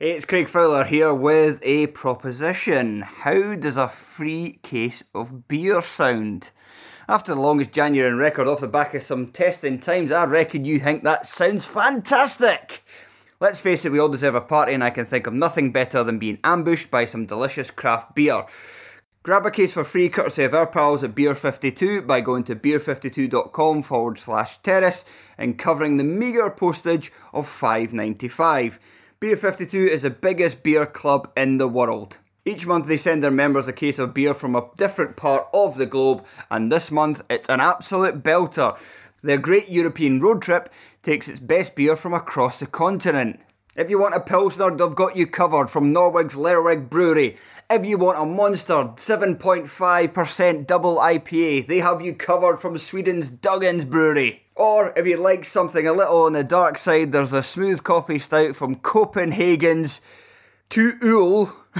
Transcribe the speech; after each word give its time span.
It's 0.00 0.24
Craig 0.24 0.48
Fowler 0.48 0.84
here 0.84 1.12
with 1.12 1.58
a 1.64 1.88
proposition. 1.88 3.00
How 3.00 3.56
does 3.56 3.76
a 3.76 3.88
free 3.88 4.60
case 4.62 5.02
of 5.12 5.48
beer 5.48 5.82
sound? 5.82 6.52
After 7.08 7.34
the 7.34 7.40
longest 7.40 7.72
January 7.72 8.08
on 8.08 8.16
record 8.16 8.46
off 8.46 8.60
the 8.60 8.68
back 8.68 8.94
of 8.94 9.02
some 9.02 9.32
testing 9.32 9.80
times, 9.80 10.12
I 10.12 10.24
reckon 10.26 10.64
you 10.64 10.78
think 10.78 11.02
that 11.02 11.26
sounds 11.26 11.66
fantastic. 11.66 12.84
Let's 13.40 13.60
face 13.60 13.84
it, 13.84 13.90
we 13.90 13.98
all 13.98 14.08
deserve 14.08 14.36
a 14.36 14.40
party, 14.40 14.72
and 14.72 14.84
I 14.84 14.90
can 14.90 15.04
think 15.04 15.26
of 15.26 15.34
nothing 15.34 15.72
better 15.72 16.04
than 16.04 16.20
being 16.20 16.38
ambushed 16.44 16.92
by 16.92 17.04
some 17.04 17.26
delicious 17.26 17.72
craft 17.72 18.14
beer. 18.14 18.46
Grab 19.24 19.46
a 19.46 19.50
case 19.50 19.72
for 19.72 19.82
free 19.82 20.08
courtesy 20.08 20.44
of 20.44 20.54
our 20.54 20.68
pals 20.68 21.02
at 21.02 21.16
Beer52 21.16 22.06
by 22.06 22.20
going 22.20 22.44
to 22.44 22.54
beer52.com 22.54 23.82
forward 23.82 24.20
slash 24.20 24.58
terrace 24.58 25.04
and 25.36 25.58
covering 25.58 25.96
the 25.96 26.04
meagre 26.04 26.50
postage 26.50 27.10
of 27.32 27.48
$5.95. 27.48 28.78
Beer52 29.20 29.88
is 29.88 30.02
the 30.02 30.10
biggest 30.10 30.62
beer 30.62 30.86
club 30.86 31.28
in 31.36 31.58
the 31.58 31.66
world. 31.66 32.18
Each 32.44 32.64
month 32.64 32.86
they 32.86 32.96
send 32.96 33.24
their 33.24 33.32
members 33.32 33.66
a 33.66 33.72
case 33.72 33.98
of 33.98 34.14
beer 34.14 34.32
from 34.32 34.54
a 34.54 34.68
different 34.76 35.16
part 35.16 35.48
of 35.52 35.76
the 35.76 35.86
globe, 35.86 36.24
and 36.52 36.70
this 36.70 36.92
month 36.92 37.22
it's 37.28 37.48
an 37.48 37.58
absolute 37.58 38.22
belter. 38.22 38.78
Their 39.24 39.38
great 39.38 39.68
European 39.70 40.20
road 40.20 40.40
trip 40.40 40.72
takes 41.02 41.26
its 41.26 41.40
best 41.40 41.74
beer 41.74 41.96
from 41.96 42.14
across 42.14 42.60
the 42.60 42.68
continent. 42.68 43.40
If 43.74 43.90
you 43.90 43.98
want 43.98 44.14
a 44.14 44.20
Pilsner, 44.20 44.70
they've 44.70 44.94
got 44.94 45.16
you 45.16 45.26
covered 45.26 45.68
from 45.68 45.92
Norway's 45.92 46.34
Lervig 46.34 46.88
Brewery. 46.88 47.38
If 47.68 47.84
you 47.84 47.98
want 47.98 48.18
a 48.18 48.24
Monster 48.24 48.74
7.5% 48.74 50.66
double 50.68 50.98
IPA, 50.98 51.66
they 51.66 51.78
have 51.78 52.02
you 52.02 52.14
covered 52.14 52.58
from 52.58 52.78
Sweden's 52.78 53.32
Dugges 53.32 53.88
Brewery. 53.88 54.44
Or 54.58 54.92
if 54.96 55.06
you'd 55.06 55.20
like 55.20 55.44
something 55.44 55.86
a 55.86 55.92
little 55.92 56.24
on 56.24 56.32
the 56.32 56.42
dark 56.42 56.78
side, 56.78 57.12
there's 57.12 57.32
a 57.32 57.44
smooth 57.44 57.84
coffee 57.84 58.18
stout 58.18 58.56
from 58.56 58.74
Copenhagen's 58.74 60.00
To 60.70 60.92
Øl. 60.94 61.54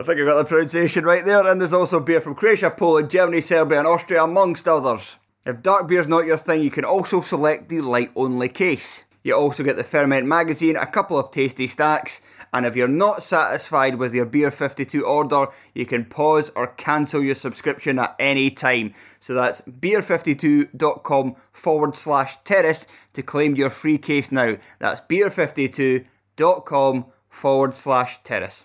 I 0.00 0.02
think 0.02 0.20
I 0.20 0.24
got 0.24 0.38
the 0.38 0.44
pronunciation 0.44 1.04
right 1.04 1.24
there. 1.24 1.46
And 1.46 1.60
there's 1.60 1.72
also 1.72 2.00
beer 2.00 2.20
from 2.20 2.34
Croatia, 2.34 2.70
Poland, 2.70 3.10
Germany, 3.10 3.40
Serbia, 3.40 3.78
and 3.78 3.86
Austria, 3.86 4.24
amongst 4.24 4.66
others. 4.66 5.16
If 5.46 5.62
dark 5.62 5.86
beer's 5.86 6.08
not 6.08 6.26
your 6.26 6.36
thing, 6.36 6.62
you 6.62 6.70
can 6.70 6.84
also 6.84 7.20
select 7.20 7.68
the 7.68 7.80
light 7.80 8.10
only 8.16 8.48
case. 8.48 9.04
You 9.22 9.34
also 9.34 9.62
get 9.62 9.76
the 9.76 9.84
Ferment 9.84 10.26
magazine, 10.26 10.74
a 10.74 10.86
couple 10.86 11.16
of 11.16 11.30
tasty 11.30 11.68
stacks, 11.68 12.20
and 12.52 12.66
if 12.66 12.76
you're 12.76 12.88
not 12.88 13.22
satisfied 13.22 13.94
with 13.96 14.12
your 14.14 14.26
Beer 14.26 14.50
52 14.50 15.04
order, 15.04 15.46
you 15.74 15.86
can 15.86 16.04
pause 16.04 16.50
or 16.54 16.66
cancel 16.68 17.22
your 17.22 17.34
subscription 17.34 17.98
at 17.98 18.14
any 18.18 18.50
time. 18.50 18.94
So 19.20 19.34
that's 19.34 19.60
beer52.com 19.62 21.36
forward 21.52 21.96
slash 21.96 22.36
terrace 22.44 22.86
to 23.14 23.22
claim 23.22 23.56
your 23.56 23.70
free 23.70 23.98
case 23.98 24.30
now. 24.32 24.56
That's 24.78 25.00
beer52.com 25.02 27.06
forward 27.28 27.74
slash 27.74 28.22
terrace. 28.22 28.64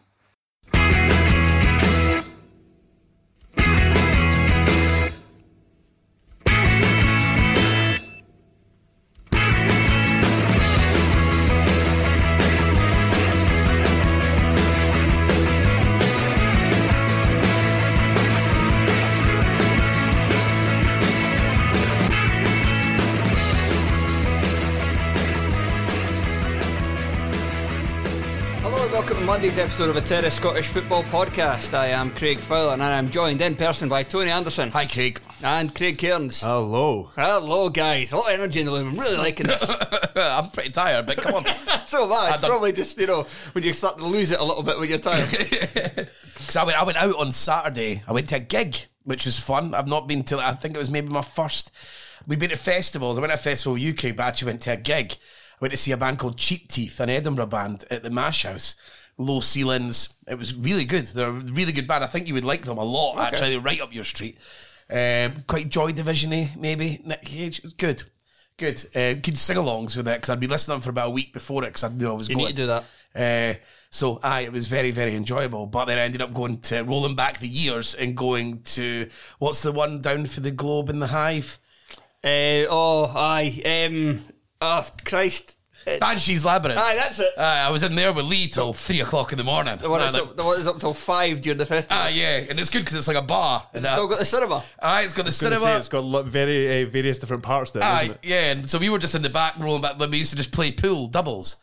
Monday's 29.44 29.59
episode 29.59 29.90
of 29.90 29.98
a 29.98 30.02
Terrace 30.02 30.36
Scottish 30.36 30.70
Football 30.70 31.04
Podcast. 31.04 31.74
I 31.74 31.88
am 31.88 32.12
Craig 32.12 32.40
Fowler 32.40 32.76
and 32.76 32.81
I'm 32.81 33.09
joined 33.09 33.42
in 33.42 33.58
person 33.58 33.90
by 33.90 34.02
Tony 34.02 34.31
Anderson. 34.31 34.72
Hi, 34.72 34.86
Craig. 34.86 35.20
And 35.44 35.76
Craig 35.76 35.98
Cairns. 35.98 36.40
Hello. 36.40 37.09
Hello, 37.14 37.68
guys. 37.68 38.14
A 38.14 38.16
lot 38.16 38.34
of 38.34 38.40
energy 38.40 38.62
in 38.62 38.68
the 38.68 38.72
room. 38.72 38.92
I'm 38.92 38.98
really 38.98 39.18
liking 39.18 39.48
this. 39.48 39.70
I'm 40.16 40.50
pretty 40.52 40.70
tired, 40.70 41.08
but 41.08 41.18
come 41.18 41.36
on. 41.36 41.44
so 41.86 42.06
am 42.06 42.14
I. 42.14 42.31
It's 42.36 42.42
probably 42.42 42.72
just, 42.72 42.98
you 42.98 43.06
know, 43.06 43.26
when 43.52 43.66
you 43.66 43.74
start 43.74 43.98
to 43.98 44.06
lose 44.06 44.31
it 44.31 44.40
a 44.40 44.44
little 44.46 44.64
bit 44.64 44.80
when 44.80 44.88
you're 44.88 44.98
tired. 44.98 45.28
Because 46.36 46.56
I 46.56 46.64
went, 46.64 46.81
I 46.81 46.84
went 46.86 46.98
out 46.98 47.16
on 47.16 47.34
Saturday. 47.34 48.02
I 48.08 48.14
went 48.14 48.30
to 48.30 48.38
a 48.38 48.40
gig, 48.40 48.78
which 49.04 49.25
was 49.25 49.38
fun. 49.38 49.74
I've 49.74 49.90
not 49.90 50.08
been 50.08 50.24
to, 50.25 50.40
I 50.40 50.54
think 50.54 50.74
it 50.74 50.80
was 50.80 50.90
maybe 50.90 51.10
my 51.10 51.22
first. 51.22 51.70
We've 52.25 52.40
been 52.40 52.52
to 52.52 52.58
festivals. 52.58 53.18
I 53.18 53.22
went 53.22 53.31
to 53.31 53.38
a 53.38 53.42
festival 53.42 53.78
UK, 53.78 54.16
but 54.16 54.24
I 54.24 54.28
actually 54.30 54.52
went 54.52 54.62
to 54.62 54.72
a 54.72 54.78
gig. 54.78 55.12
I 55.12 55.58
went 55.60 55.72
to 55.72 55.78
see 55.78 55.92
a 55.92 55.98
band 55.98 56.20
called 56.20 56.38
Cheap 56.38 56.70
Teeth, 56.70 57.02
an 57.02 57.10
Edinburgh 57.10 57.48
band 57.48 57.84
at 57.92 58.04
the 58.04 58.10
Mash 58.10 58.44
House. 58.44 58.78
Low 59.18 59.41
ceilings. 59.41 60.16
It 60.28 60.38
was 60.38 60.56
really 60.56 60.85
good. 60.85 61.06
They're 61.07 61.28
a 61.29 61.31
really 61.31 61.72
good 61.72 61.88
band. 61.88 62.03
I 62.03 62.07
think 62.07 62.28
you 62.28 62.34
would 62.34 62.46
like 62.46 62.63
them 62.63 62.78
a 62.78 62.84
lot, 62.84 63.18
actually. 63.19 63.51
They're 63.51 63.59
right 63.59 63.81
up 63.81 63.94
your 63.94 64.03
street. 64.03 64.38
Um, 64.90 65.44
quite 65.47 65.69
Joy 65.69 65.91
Division 65.91 66.50
maybe. 66.57 67.01
Nick 67.06 67.24
Cave. 67.24 67.78
Good. 67.78 68.03
Good. 68.57 68.84
Uh, 68.96 69.13
good 69.13 69.38
sing 69.38 69.57
alongs 69.57 69.96
with 69.96 70.07
it 70.07 70.16
because 70.16 70.29
I'd 70.29 70.40
been 70.40 70.50
listening 70.50 70.81
for 70.81 70.90
about 70.90 71.07
a 71.07 71.12
week 71.12 71.31
before 71.34 71.63
it 71.63 71.68
because 71.68 71.84
I 71.84 71.90
knew 71.90 72.09
I 72.09 72.13
was 72.13 72.30
You 72.30 72.36
going. 72.36 72.48
need 72.48 72.56
to 72.56 72.62
do 72.63 72.68
that. 72.68 72.83
Uh, 73.15 73.60
so, 73.92 74.19
aye, 74.24 74.42
it 74.42 74.51
was 74.51 74.68
very, 74.68 74.89
very 74.89 75.15
enjoyable. 75.15 75.68
But 75.68 75.86
then 75.86 76.00
I 76.00 76.01
ended 76.01 76.21
up 76.21 76.33
going 76.33 76.60
to 76.62 76.81
rolling 76.81 77.15
back 77.15 77.38
the 77.39 77.48
years 77.48 77.94
and 77.94 78.18
going 78.18 78.62
to 78.63 79.07
what's 79.38 79.62
the 79.62 79.71
one 79.71 80.01
down 80.01 80.25
for 80.25 80.39
the 80.39 80.50
Globe 80.51 80.89
in 80.89 81.00
the 81.00 81.07
Hive? 81.07 81.60
Uh, 82.24 82.65
oh, 82.69 83.12
aye. 83.15 83.62
Um, 83.88 84.24
oh, 84.62 84.88
Christ. 85.06 85.57
Banshee's 86.00 86.44
Labyrinth. 86.45 86.80
aye, 86.80 86.95
that's 86.95 87.19
it. 87.19 87.30
Aye, 87.38 87.62
I 87.68 87.69
was 87.69 87.83
in 87.83 87.95
there 87.95 88.13
with 88.13 88.25
Lee 88.25 88.47
till 88.47 88.74
three 88.74 89.01
o'clock 89.01 89.31
in 89.31 89.38
the 89.38 89.44
morning. 89.44 89.77
The 89.77 89.89
one, 89.89 90.01
And 90.01 90.07
that's 90.13 90.21
like, 90.21 90.30
up, 90.31 90.38
the 90.38 90.44
one 90.44 90.56
that's 90.56 90.68
up 90.68 90.80
till 90.80 90.94
five 90.94 91.41
during 91.41 91.57
the 91.57 91.65
festival. 91.65 91.97
Ah, 92.03 92.07
yeah, 92.09 92.44
and 92.50 92.59
it's 92.59 92.69
good 92.69 92.80
because 92.80 92.95
it's 92.97 93.07
like 93.07 93.18
a 93.18 93.21
bar. 93.21 93.59
Has 93.59 93.68
And 93.74 93.80
it 93.80 93.81
that- 93.83 93.94
still 93.95 94.07
got 94.07 94.19
the 94.19 94.25
cinema? 94.25 94.63
Aye, 94.81 95.01
it's 95.03 95.13
got 95.13 95.21
the 95.25 95.31
Gonna 95.31 95.31
cinema. 95.31 95.62
say 95.62 95.77
it's 95.77 95.89
got 95.89 96.03
lo- 96.03 96.24
very 96.24 96.83
uh, 96.83 96.89
various 96.89 97.19
different 97.19 97.44
parts 97.44 97.71
to 97.71 97.80
it, 97.80 97.83
Aye, 97.83 98.01
isn't 98.03 98.12
it? 98.15 98.19
yeah, 98.24 98.51
and 98.51 98.69
so 98.69 98.77
we 98.80 98.89
were 98.89 99.00
just 99.00 99.15
in 99.15 99.21
the 99.21 99.30
back 99.30 99.53
rolling 99.59 99.81
back. 99.81 99.97
We 100.00 100.18
used 100.18 100.31
to 100.31 100.38
just 100.38 100.51
play 100.51 100.71
pool 100.71 101.07
doubles. 101.07 101.57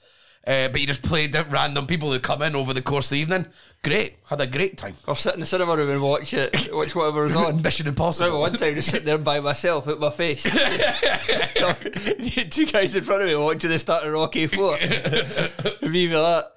Uh, 0.47 0.69
but 0.69 0.81
you 0.81 0.87
just 0.87 1.03
played 1.03 1.37
at 1.37 1.51
random 1.51 1.87
people 1.87 2.11
who 2.11 2.19
come 2.19 2.41
in 2.41 2.57
over 2.57 2.73
the 2.73 2.81
course 2.81 3.07
of 3.07 3.11
the 3.11 3.19
evening. 3.21 3.45
Great, 3.83 4.17
had 4.29 4.41
a 4.41 4.47
great 4.47 4.79
time. 4.79 4.97
Or 5.07 5.15
sit 5.15 5.35
in 5.35 5.41
the 5.41 5.47
cinema 5.47 5.77
room 5.77 5.91
and 5.91 6.03
watch 6.03 6.33
it, 6.35 6.73
watch 6.73 6.95
whatever 6.95 7.25
was 7.25 7.37
on. 7.37 7.63
Mission 7.63 7.87
I 7.87 7.91
remember 7.91 8.03
Impossible. 8.03 8.41
one 8.41 8.57
time 8.57 8.75
just 8.75 8.91
sitting 8.91 9.07
there 9.07 9.19
by 9.19 9.41
myself 9.41 9.87
at 9.89 9.99
my 9.99 10.11
face. 10.11 10.43
Two 12.51 12.67
guys 12.67 12.97
in 12.97 13.05
front 13.05 13.23
of 13.23 13.29
me 13.29 13.37
watching 13.37 13.71
the 13.71 13.79
start 13.79 14.07
of 14.07 14.13
Rocky 14.13 14.47
Four. 14.47 14.77
me 14.79 16.09
with 16.09 16.13
that. 16.13 16.53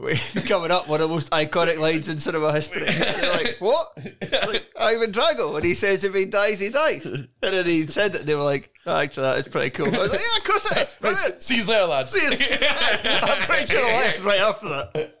Coming 0.46 0.70
up, 0.70 0.88
one 0.88 1.00
of 1.00 1.08
the 1.08 1.14
most 1.14 1.30
iconic 1.30 1.78
lines 1.78 2.08
in 2.08 2.18
cinema 2.18 2.52
history. 2.52 2.86
You're 2.92 3.32
like, 3.32 3.56
what? 3.58 3.88
Like 3.96 4.66
Ivan 4.78 5.12
Drago, 5.12 5.52
when 5.52 5.62
he 5.62 5.74
says 5.74 6.04
if 6.04 6.14
he 6.14 6.24
dies, 6.24 6.58
he 6.60 6.70
dies. 6.70 7.04
And 7.06 7.28
then 7.42 7.66
he 7.66 7.86
said 7.86 8.14
it, 8.14 8.26
they 8.26 8.34
were 8.34 8.42
like, 8.42 8.72
oh, 8.86 8.96
actually, 8.96 9.24
that 9.24 9.38
is 9.38 9.48
pretty 9.48 9.70
cool. 9.70 9.94
I 9.94 9.98
was 9.98 10.12
like, 10.12 10.20
yeah, 10.20 10.38
of 10.38 10.44
course 10.44 10.72
it 10.72 10.78
is. 10.78 10.94
Brilliant. 11.00 11.42
See 11.42 11.56
you 11.58 11.64
later, 11.64 11.84
lads. 11.86 12.12
See 12.12 12.24
you- 12.24 12.58
I'm 13.04 13.42
pretty 13.42 13.66
sure 13.66 13.84
I 13.84 13.92
left 13.92 14.24
right 14.24 14.40
after 14.40 14.68
that. 14.68 15.16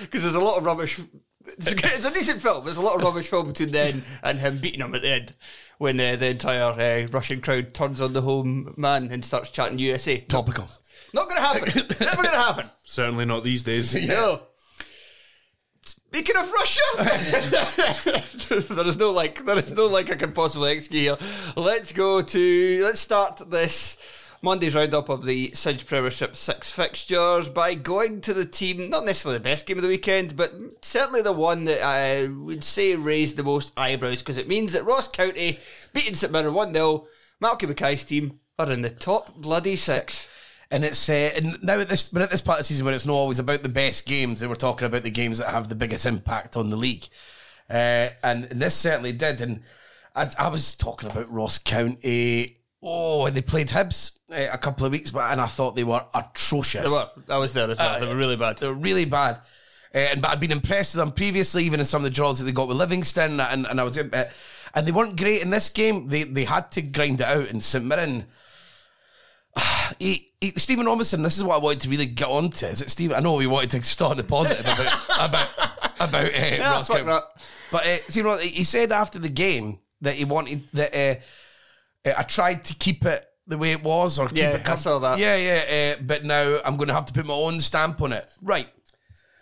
Because 0.00 0.22
there's 0.22 0.34
a 0.36 0.40
lot 0.40 0.58
of 0.58 0.64
rubbish. 0.64 1.00
It's 1.46 1.72
a, 1.72 1.74
it's 1.74 2.08
a 2.08 2.14
decent 2.14 2.40
film. 2.40 2.64
There's 2.64 2.76
a 2.76 2.80
lot 2.80 2.94
of 2.96 3.02
rubbish 3.02 3.26
film 3.28 3.48
between 3.48 3.72
then 3.72 4.04
and 4.22 4.38
him 4.38 4.58
beating 4.58 4.80
him 4.80 4.94
at 4.94 5.02
the 5.02 5.08
end 5.08 5.34
when 5.78 5.98
uh, 5.98 6.16
the 6.16 6.28
entire 6.28 6.64
uh, 7.04 7.08
Russian 7.10 7.40
crowd 7.40 7.74
turns 7.74 8.00
on 8.00 8.12
the 8.12 8.22
home 8.22 8.72
man 8.76 9.10
and 9.10 9.24
starts 9.24 9.50
chanting 9.50 9.78
USA. 9.80 10.18
Topical. 10.18 10.68
Not 11.12 11.28
going 11.28 11.36
to 11.36 11.46
happen. 11.46 11.96
Never 12.00 12.22
going 12.22 12.34
to 12.34 12.40
happen. 12.40 12.70
Certainly 12.82 13.26
not 13.26 13.44
these 13.44 13.62
days. 13.62 13.94
No. 14.06 14.42
Speaking 15.82 16.36
of 16.36 16.50
Russia, 16.50 16.80
there 18.74 18.86
is 18.86 18.98
no 18.98 19.12
like 19.12 19.44
there 19.44 19.58
is 19.58 19.72
no 19.72 19.86
like 19.86 20.10
I 20.10 20.16
can 20.16 20.32
possibly 20.32 20.72
execute 20.72 21.02
here. 21.02 21.16
Let's 21.56 21.92
go 21.92 22.20
to 22.20 22.80
let's 22.82 23.00
start 23.00 23.40
this 23.48 23.96
Monday's 24.42 24.74
roundup 24.74 25.08
of 25.08 25.24
the 25.24 25.52
cinch 25.52 25.86
Premiership 25.86 26.34
six 26.34 26.72
fixtures 26.72 27.48
by 27.48 27.74
going 27.74 28.20
to 28.22 28.34
the 28.34 28.44
team, 28.44 28.90
not 28.90 29.04
necessarily 29.04 29.38
the 29.38 29.44
best 29.44 29.66
game 29.66 29.78
of 29.78 29.82
the 29.82 29.88
weekend, 29.88 30.34
but 30.34 30.52
certainly 30.82 31.22
the 31.22 31.32
one 31.32 31.64
that 31.66 31.82
I 31.82 32.26
would 32.28 32.64
say 32.64 32.96
raised 32.96 33.36
the 33.36 33.42
most 33.42 33.72
eyebrows 33.76 34.20
because 34.20 34.36
it 34.36 34.48
means 34.48 34.72
that 34.72 34.84
Ross 34.84 35.08
County 35.08 35.60
beating 35.92 36.14
St 36.14 36.32
Mirren 36.32 36.54
1 36.54 36.72
0, 36.72 37.06
Malky 37.42 37.68
Mackay's 37.68 38.04
team 38.04 38.40
are 38.58 38.70
in 38.70 38.82
the 38.82 38.90
top 38.90 39.34
bloody 39.36 39.76
six. 39.76 40.26
And 40.70 40.84
it's 40.84 41.08
uh, 41.08 41.32
and 41.34 41.62
now 41.62 41.80
at 41.80 41.88
this, 41.88 42.08
but 42.10 42.22
at 42.22 42.30
this 42.30 42.40
part 42.40 42.60
of 42.60 42.64
the 42.64 42.68
season 42.68 42.84
where 42.84 42.94
it's 42.94 43.06
not 43.06 43.14
always 43.14 43.40
about 43.40 43.62
the 43.62 43.68
best 43.68 44.06
games, 44.06 44.38
they 44.38 44.46
were 44.46 44.54
talking 44.54 44.86
about 44.86 45.02
the 45.02 45.10
games 45.10 45.38
that 45.38 45.48
have 45.48 45.68
the 45.68 45.74
biggest 45.74 46.06
impact 46.06 46.56
on 46.56 46.70
the 46.70 46.76
league, 46.76 47.06
uh, 47.68 48.10
and, 48.22 48.44
and 48.44 48.62
this 48.62 48.76
certainly 48.76 49.10
did. 49.12 49.40
And 49.40 49.62
I, 50.14 50.30
I 50.38 50.48
was 50.48 50.76
talking 50.76 51.10
about 51.10 51.30
Ross 51.30 51.58
County. 51.58 52.56
Oh, 52.82 53.26
and 53.26 53.36
they 53.36 53.42
played 53.42 53.68
Hibs 53.68 54.18
uh, 54.30 54.48
a 54.52 54.58
couple 54.58 54.86
of 54.86 54.92
weeks 54.92 55.10
back, 55.10 55.32
and 55.32 55.40
I 55.40 55.46
thought 55.46 55.74
they 55.74 55.84
were 55.84 56.04
atrocious. 56.14 56.84
They 56.84 56.90
were. 56.90 57.08
I 57.28 57.38
was 57.38 57.52
there 57.52 57.68
as 57.68 57.78
well. 57.78 57.98
they 57.98 58.06
were 58.06 58.16
really 58.16 58.36
bad. 58.36 58.58
They 58.58 58.68
were 58.68 58.74
really 58.74 59.04
bad. 59.04 59.40
Uh, 59.92 59.98
and 59.98 60.22
but 60.22 60.30
I'd 60.30 60.40
been 60.40 60.52
impressed 60.52 60.94
with 60.94 61.00
them 61.00 61.12
previously, 61.12 61.64
even 61.64 61.80
in 61.80 61.86
some 61.86 62.00
of 62.00 62.04
the 62.04 62.14
draws 62.14 62.38
that 62.38 62.44
they 62.44 62.52
got 62.52 62.68
with 62.68 62.76
Livingston, 62.76 63.40
and, 63.40 63.66
and 63.66 63.80
I 63.80 63.82
was, 63.82 63.98
uh, 63.98 64.30
and 64.74 64.86
they 64.86 64.92
weren't 64.92 65.16
great 65.18 65.42
in 65.42 65.50
this 65.50 65.68
game. 65.68 66.06
They 66.06 66.22
they 66.22 66.44
had 66.44 66.70
to 66.72 66.82
grind 66.82 67.20
it 67.20 67.26
out, 67.26 67.48
and 67.48 67.62
St 67.62 67.84
Mirren. 67.84 68.26
He, 69.98 70.29
Stephen 70.56 70.86
Robinson, 70.86 71.22
this 71.22 71.36
is 71.36 71.44
what 71.44 71.56
I 71.56 71.58
wanted 71.58 71.80
to 71.80 71.90
really 71.90 72.06
get 72.06 72.28
on 72.28 72.48
to. 72.50 72.68
Is 72.68 72.80
it 72.80 72.90
Stephen? 72.90 73.14
I 73.14 73.20
know 73.20 73.34
we 73.34 73.46
wanted 73.46 73.70
to 73.72 73.82
start 73.82 74.12
on 74.12 74.16
the 74.16 74.24
positive 74.24 74.64
about 74.64 75.00
about 75.20 75.48
about 76.00 76.24
uh, 76.26 76.30
Yeah, 76.34 76.70
Ross 76.72 76.88
County. 76.88 77.04
But 77.70 77.86
uh, 77.86 77.96
Stephen, 78.08 78.38
he 78.40 78.64
said 78.64 78.90
after 78.90 79.18
the 79.18 79.28
game 79.28 79.80
that 80.00 80.14
he 80.14 80.24
wanted 80.24 80.66
that 80.72 80.94
uh, 80.94 82.08
uh, 82.08 82.14
I 82.16 82.22
tried 82.22 82.64
to 82.64 82.74
keep 82.74 83.04
it 83.04 83.26
the 83.46 83.58
way 83.58 83.72
it 83.72 83.82
was, 83.82 84.18
or 84.18 84.28
keep 84.28 84.38
Yeah, 84.38 84.50
it. 84.52 84.68
I 84.68 84.76
saw 84.76 84.98
that. 85.00 85.18
Yeah, 85.18 85.36
yeah. 85.36 85.96
Uh, 85.98 86.02
but 86.02 86.24
now 86.24 86.60
I'm 86.64 86.76
going 86.78 86.88
to 86.88 86.94
have 86.94 87.06
to 87.06 87.12
put 87.12 87.26
my 87.26 87.34
own 87.34 87.60
stamp 87.60 88.00
on 88.00 88.12
it. 88.14 88.26
Right. 88.40 88.68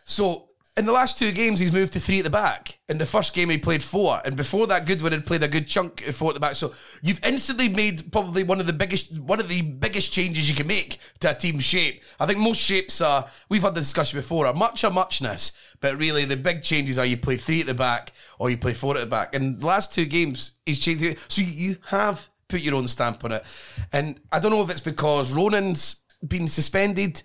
So 0.04 0.47
in 0.78 0.86
the 0.86 0.92
last 0.92 1.19
two 1.19 1.32
games, 1.32 1.58
he's 1.58 1.72
moved 1.72 1.92
to 1.94 2.00
three 2.00 2.19
at 2.19 2.25
the 2.25 2.30
back. 2.30 2.78
In 2.88 2.98
the 2.98 3.06
first 3.06 3.34
game, 3.34 3.50
he 3.50 3.58
played 3.58 3.82
four, 3.82 4.22
and 4.25 4.36
before 4.36 4.69
that, 4.69 4.86
Goodwin 4.86 5.12
had 5.12 5.26
played 5.26 5.42
a 5.42 5.48
good 5.48 5.66
chunk 5.66 6.06
of 6.06 6.14
four 6.14 6.30
at 6.30 6.34
the 6.34 6.40
back. 6.40 6.54
So 6.54 6.72
you've 7.02 7.25
instantly 7.25 7.69
made 7.69 8.12
probably 8.12 8.44
one 8.44 8.60
of 8.60 8.66
the 8.66 8.72
biggest 8.72 9.19
one 9.19 9.40
of 9.40 9.48
the 9.48 9.62
biggest 9.62 10.12
changes 10.12 10.48
you 10.48 10.54
can 10.54 10.69
make 10.69 10.98
to 11.20 11.32
a 11.32 11.34
team's 11.34 11.64
shape. 11.64 12.02
I 12.20 12.26
think 12.26 12.38
most 12.38 12.60
shapes 12.60 13.00
are 13.00 13.28
we've 13.48 13.62
had 13.62 13.75
the 13.75 13.80
discussion 13.80 14.19
before 14.19 14.46
are 14.46 14.54
much 14.54 14.84
a 14.84 14.90
muchness, 14.90 15.52
but 15.80 15.98
really 15.98 16.25
the 16.25 16.36
big 16.36 16.62
changes 16.62 16.98
are 16.98 17.06
you 17.06 17.16
play 17.16 17.36
three 17.36 17.60
at 17.60 17.66
the 17.66 17.74
back 17.74 18.12
or 18.38 18.48
you 18.48 18.56
play 18.56 18.72
four 18.72 18.96
at 18.96 19.00
the 19.00 19.06
back. 19.06 19.34
And 19.34 19.60
the 19.60 19.66
last 19.66 19.92
two 19.92 20.04
games, 20.04 20.52
he's 20.64 20.78
changed. 20.78 21.19
So 21.28 21.42
you 21.42 21.78
have 21.88 22.28
put 22.46 22.60
your 22.60 22.76
own 22.76 22.86
stamp 22.86 23.24
on 23.24 23.32
it, 23.32 23.44
and 23.92 24.20
I 24.31 24.38
don't 24.38 24.52
know 24.52 24.62
if 24.62 24.70
it's 24.70 24.81
because 24.81 25.32
Ronan's 25.32 26.04
been 26.26 26.48
suspended 26.48 27.22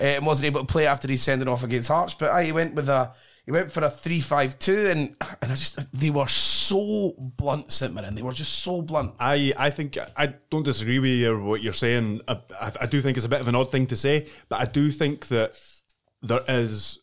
uh, 0.00 0.04
and 0.04 0.26
wasn't 0.26 0.46
able 0.46 0.60
to 0.60 0.66
play 0.66 0.86
after 0.86 1.08
he's 1.08 1.22
sending 1.22 1.48
off 1.48 1.64
against 1.64 1.88
Hearts. 1.88 2.14
But 2.14 2.30
I 2.30 2.44
he 2.44 2.52
went 2.52 2.74
with 2.74 2.88
a 2.88 3.12
he 3.44 3.50
went 3.50 3.72
for 3.72 3.82
a 3.82 3.90
three 3.90 4.20
five 4.20 4.58
two, 4.58 4.86
and 4.86 5.16
and 5.40 5.52
I 5.52 5.54
just 5.54 5.92
they 5.92 6.10
were 6.10 6.28
so 6.28 7.14
blunt, 7.18 7.72
St. 7.72 7.94
They 8.14 8.22
were 8.22 8.32
just 8.32 8.60
so 8.60 8.82
blunt. 8.82 9.14
I, 9.18 9.52
I 9.56 9.70
think 9.70 9.98
I 10.16 10.34
don't 10.50 10.64
disagree 10.64 10.98
with 10.98 11.10
you 11.10 11.40
what 11.40 11.62
you're 11.62 11.72
saying. 11.72 12.20
I, 12.28 12.38
I, 12.60 12.72
I 12.82 12.86
do 12.86 13.00
think 13.00 13.16
it's 13.16 13.26
a 13.26 13.28
bit 13.28 13.40
of 13.40 13.48
an 13.48 13.54
odd 13.54 13.70
thing 13.70 13.86
to 13.88 13.96
say, 13.96 14.28
but 14.48 14.60
I 14.60 14.66
do 14.66 14.90
think 14.90 15.28
that 15.28 15.58
there 16.22 16.40
is 16.48 17.01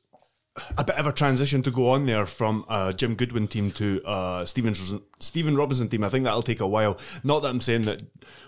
a 0.77 0.83
bit 0.83 0.95
of 0.97 1.07
a 1.07 1.11
transition 1.11 1.61
to 1.63 1.71
go 1.71 1.89
on 1.91 2.05
there 2.05 2.25
from 2.25 2.65
a 2.69 2.93
Jim 2.93 3.15
Goodwin 3.15 3.47
team 3.47 3.71
to 3.71 4.01
uh, 4.05 4.41
a 4.43 4.47
Stephen 4.47 4.75
Stephen 5.19 5.55
Robinson 5.55 5.89
team. 5.89 6.03
I 6.03 6.09
think 6.09 6.23
that'll 6.25 6.41
take 6.41 6.59
a 6.59 6.67
while. 6.67 6.97
Not 7.23 7.41
that 7.41 7.49
I'm 7.49 7.61
saying 7.61 7.83
that 7.83 8.03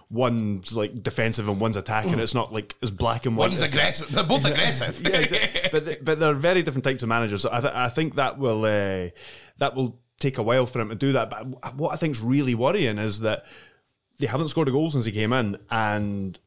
one's 0.09 0.75
like 0.75 1.01
defensive 1.01 1.47
and 1.47 1.59
one's 1.59 1.77
attacking. 1.77 2.13
Mm. 2.13 2.19
It's 2.19 2.33
not 2.33 2.53
like 2.53 2.75
as 2.81 2.91
black 2.91 3.25
and 3.25 3.37
white. 3.37 3.49
One's 3.49 3.61
aggressive. 3.61 4.11
They're 4.11 4.23
both 4.23 4.45
aggressive. 4.49 5.01
yeah, 5.07 5.69
but 5.71 5.85
th- 5.85 5.99
but 6.03 6.19
they're 6.19 6.33
very 6.33 6.63
different 6.63 6.83
types 6.83 7.03
of 7.03 7.09
managers. 7.09 7.41
So 7.41 7.49
I, 7.51 7.61
th- 7.61 7.73
I 7.73 7.89
think 7.89 8.15
that 8.15 8.37
will 8.37 8.65
uh, 8.65 9.09
that 9.57 9.75
will 9.75 9.99
take 10.19 10.37
a 10.37 10.43
while 10.43 10.65
for 10.65 10.79
him 10.79 10.89
to 10.89 10.95
do 10.95 11.13
that. 11.13 11.29
But 11.29 11.75
what 11.75 11.93
I 11.93 11.95
think's 11.95 12.19
really 12.19 12.55
worrying 12.55 12.97
is 12.97 13.21
that 13.21 13.45
they 14.19 14.27
haven't 14.27 14.49
scored 14.49 14.67
a 14.67 14.71
goal 14.71 14.91
since 14.91 15.05
he 15.05 15.11
came 15.11 15.33
in, 15.33 15.57
and 15.69 16.37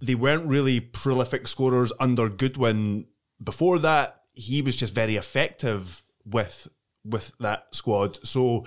they 0.00 0.14
weren't 0.14 0.48
really 0.48 0.80
prolific 0.80 1.46
scorers 1.46 1.92
under 2.00 2.28
Goodwin. 2.28 3.06
Before 3.42 3.78
that, 3.80 4.21
he 4.34 4.62
was 4.62 4.76
just 4.76 4.94
very 4.94 5.16
effective 5.16 6.02
with 6.24 6.68
with 7.04 7.32
that 7.40 7.66
squad. 7.72 8.18
So. 8.26 8.64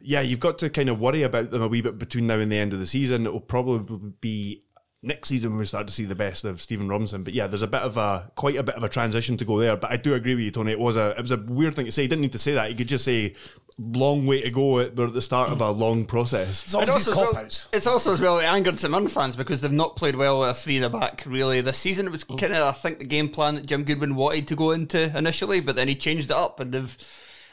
Yeah, 0.00 0.20
you've 0.20 0.38
got 0.38 0.60
to 0.60 0.70
kind 0.70 0.88
of 0.88 1.00
worry 1.00 1.24
about 1.24 1.50
them 1.50 1.60
a 1.60 1.66
wee 1.66 1.80
bit 1.80 1.98
between 1.98 2.28
now 2.28 2.38
and 2.38 2.52
the 2.52 2.56
end 2.56 2.72
of 2.72 2.78
the 2.78 2.86
season. 2.86 3.26
It 3.26 3.32
will 3.32 3.40
probably 3.40 4.12
be 4.20 4.62
next 5.02 5.28
season 5.28 5.50
when 5.50 5.60
we 5.60 5.64
start 5.64 5.86
to 5.86 5.92
see 5.92 6.04
the 6.04 6.14
best 6.14 6.44
of 6.44 6.60
Stephen 6.60 6.88
Robinson. 6.88 7.22
But 7.22 7.32
yeah, 7.32 7.46
there's 7.46 7.62
a 7.62 7.68
bit 7.68 7.82
of 7.82 7.96
a 7.96 8.30
quite 8.34 8.56
a 8.56 8.62
bit 8.62 8.74
of 8.74 8.82
a 8.82 8.88
transition 8.88 9.36
to 9.36 9.44
go 9.44 9.58
there. 9.58 9.76
But 9.76 9.92
I 9.92 9.96
do 9.96 10.14
agree 10.14 10.34
with 10.34 10.44
you, 10.44 10.50
Tony. 10.50 10.72
It 10.72 10.78
was 10.78 10.96
a 10.96 11.10
it 11.10 11.20
was 11.20 11.30
a 11.30 11.36
weird 11.36 11.74
thing 11.74 11.86
to 11.86 11.92
say. 11.92 12.02
You 12.02 12.08
didn't 12.08 12.22
need 12.22 12.32
to 12.32 12.38
say 12.38 12.54
that. 12.54 12.70
You 12.70 12.76
could 12.76 12.88
just 12.88 13.04
say 13.04 13.34
long 13.78 14.26
way 14.26 14.40
to 14.42 14.50
go. 14.50 14.74
We're 14.74 15.06
at 15.06 15.14
the 15.14 15.22
start 15.22 15.50
of 15.50 15.60
a 15.60 15.70
long 15.70 16.04
process. 16.04 16.64
It's 16.64 16.74
And 16.74 16.90
also 16.90 17.12
as 17.12 17.16
well, 17.16 17.46
it's 17.72 17.86
also 17.86 18.12
as 18.12 18.20
well 18.20 18.38
it 18.38 18.44
angered 18.44 18.78
some 18.78 18.90
Mirren 18.90 19.08
fans 19.08 19.36
because 19.36 19.60
they've 19.60 19.70
not 19.70 19.96
played 19.96 20.16
well 20.16 20.40
with 20.40 20.50
a 20.50 20.54
three 20.54 20.76
in 20.76 20.82
the 20.82 20.90
back 20.90 21.22
really 21.26 21.60
this 21.60 21.78
season. 21.78 22.06
It 22.06 22.12
was 22.12 22.24
kind 22.24 22.52
of 22.52 22.68
I 22.68 22.72
think 22.72 22.98
the 22.98 23.04
game 23.04 23.28
plan 23.28 23.54
that 23.54 23.66
Jim 23.66 23.84
Goodwin 23.84 24.16
wanted 24.16 24.48
to 24.48 24.56
go 24.56 24.72
into 24.72 25.16
initially, 25.16 25.60
but 25.60 25.76
then 25.76 25.88
he 25.88 25.94
changed 25.94 26.30
it 26.30 26.36
up 26.36 26.60
and 26.60 26.72
they've. 26.72 26.96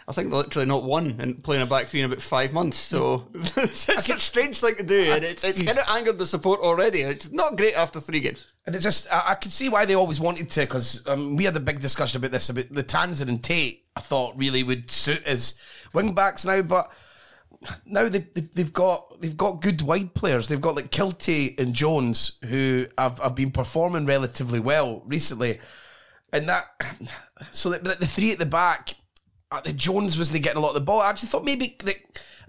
I 0.08 0.12
think 0.12 0.30
they're 0.30 0.38
literally 0.38 0.68
not 0.68 0.84
one 0.84 1.16
and 1.20 1.44
playing 1.44 1.64
a 1.64 1.66
back 1.66 1.88
three 1.88 2.02
in 2.02 2.06
about 2.06 2.22
five 2.22 2.54
months. 2.54 2.78
So 2.78 3.28
it's, 3.34 3.90
it's 3.90 4.08
a 4.08 4.20
strange 4.20 4.60
thing 4.60 4.76
to 4.76 4.84
do, 4.84 5.12
and 5.12 5.24
it's 5.24 5.44
it's 5.44 5.62
kind 5.62 5.80
of 5.80 5.86
angered 5.90 6.20
the 6.20 6.28
support 6.28 6.60
already. 6.60 7.02
It's 7.02 7.32
not 7.32 7.58
great 7.58 7.74
after 7.74 8.00
three 8.00 8.20
games. 8.20 8.46
And 8.68 8.76
it 8.76 8.80
just, 8.80 9.12
I, 9.12 9.32
I 9.32 9.36
could 9.36 9.52
see 9.52 9.68
why 9.68 9.86
they 9.86 9.96
always 9.96 10.20
wanted 10.20 10.50
to, 10.50 10.62
because 10.62 11.06
um, 11.08 11.36
we 11.36 11.46
had 11.46 11.56
a 11.56 11.60
big 11.60 11.80
discussion 11.80 12.18
about 12.20 12.32
this, 12.32 12.50
about 12.50 12.70
the 12.70 12.84
Tanser 12.84 13.28
and 13.28 13.44
Tait, 13.44 13.84
I 13.96 14.00
thought 14.00 14.38
really 14.38 14.62
would 14.62 14.92
suit 14.92 15.24
as 15.26 15.60
wing 15.94 16.14
backs 16.14 16.46
now, 16.46 16.62
but 16.62 16.92
now 17.86 18.08
they, 18.08 18.20
they, 18.20 18.42
they've 18.42 18.74
got 18.74 19.22
they've 19.22 19.38
got 19.38 19.62
good 19.62 19.82
wide 19.82 20.14
players. 20.14 20.48
They've 20.48 20.62
got 20.62 20.76
like 20.76 20.92
Kiltie 20.92 21.60
and 21.60 21.74
Jones, 21.74 22.38
who 22.46 22.86
have, 22.98 23.18
have 23.20 23.34
been 23.36 23.52
performing 23.52 24.06
relatively 24.06 24.60
well 24.60 25.02
recently. 25.06 25.60
And 26.32 26.50
that, 26.50 26.66
so 27.52 27.70
the, 27.70 27.80
the 27.80 28.06
three 28.06 28.32
at 28.32 28.40
the 28.40 28.46
back, 28.46 28.96
Uh, 29.56 29.62
the 29.62 29.74
Jones 29.74 30.18
wasn't 30.18 30.44
getting 30.44 30.58
a 30.58 30.62
lot 30.62 30.70
of 30.70 30.76
the 30.76 30.82
ball. 30.82 31.02
I 31.02 31.10
actually 31.10 31.30
thought 31.30 31.46
maybe 31.46 31.78
that 31.84 31.96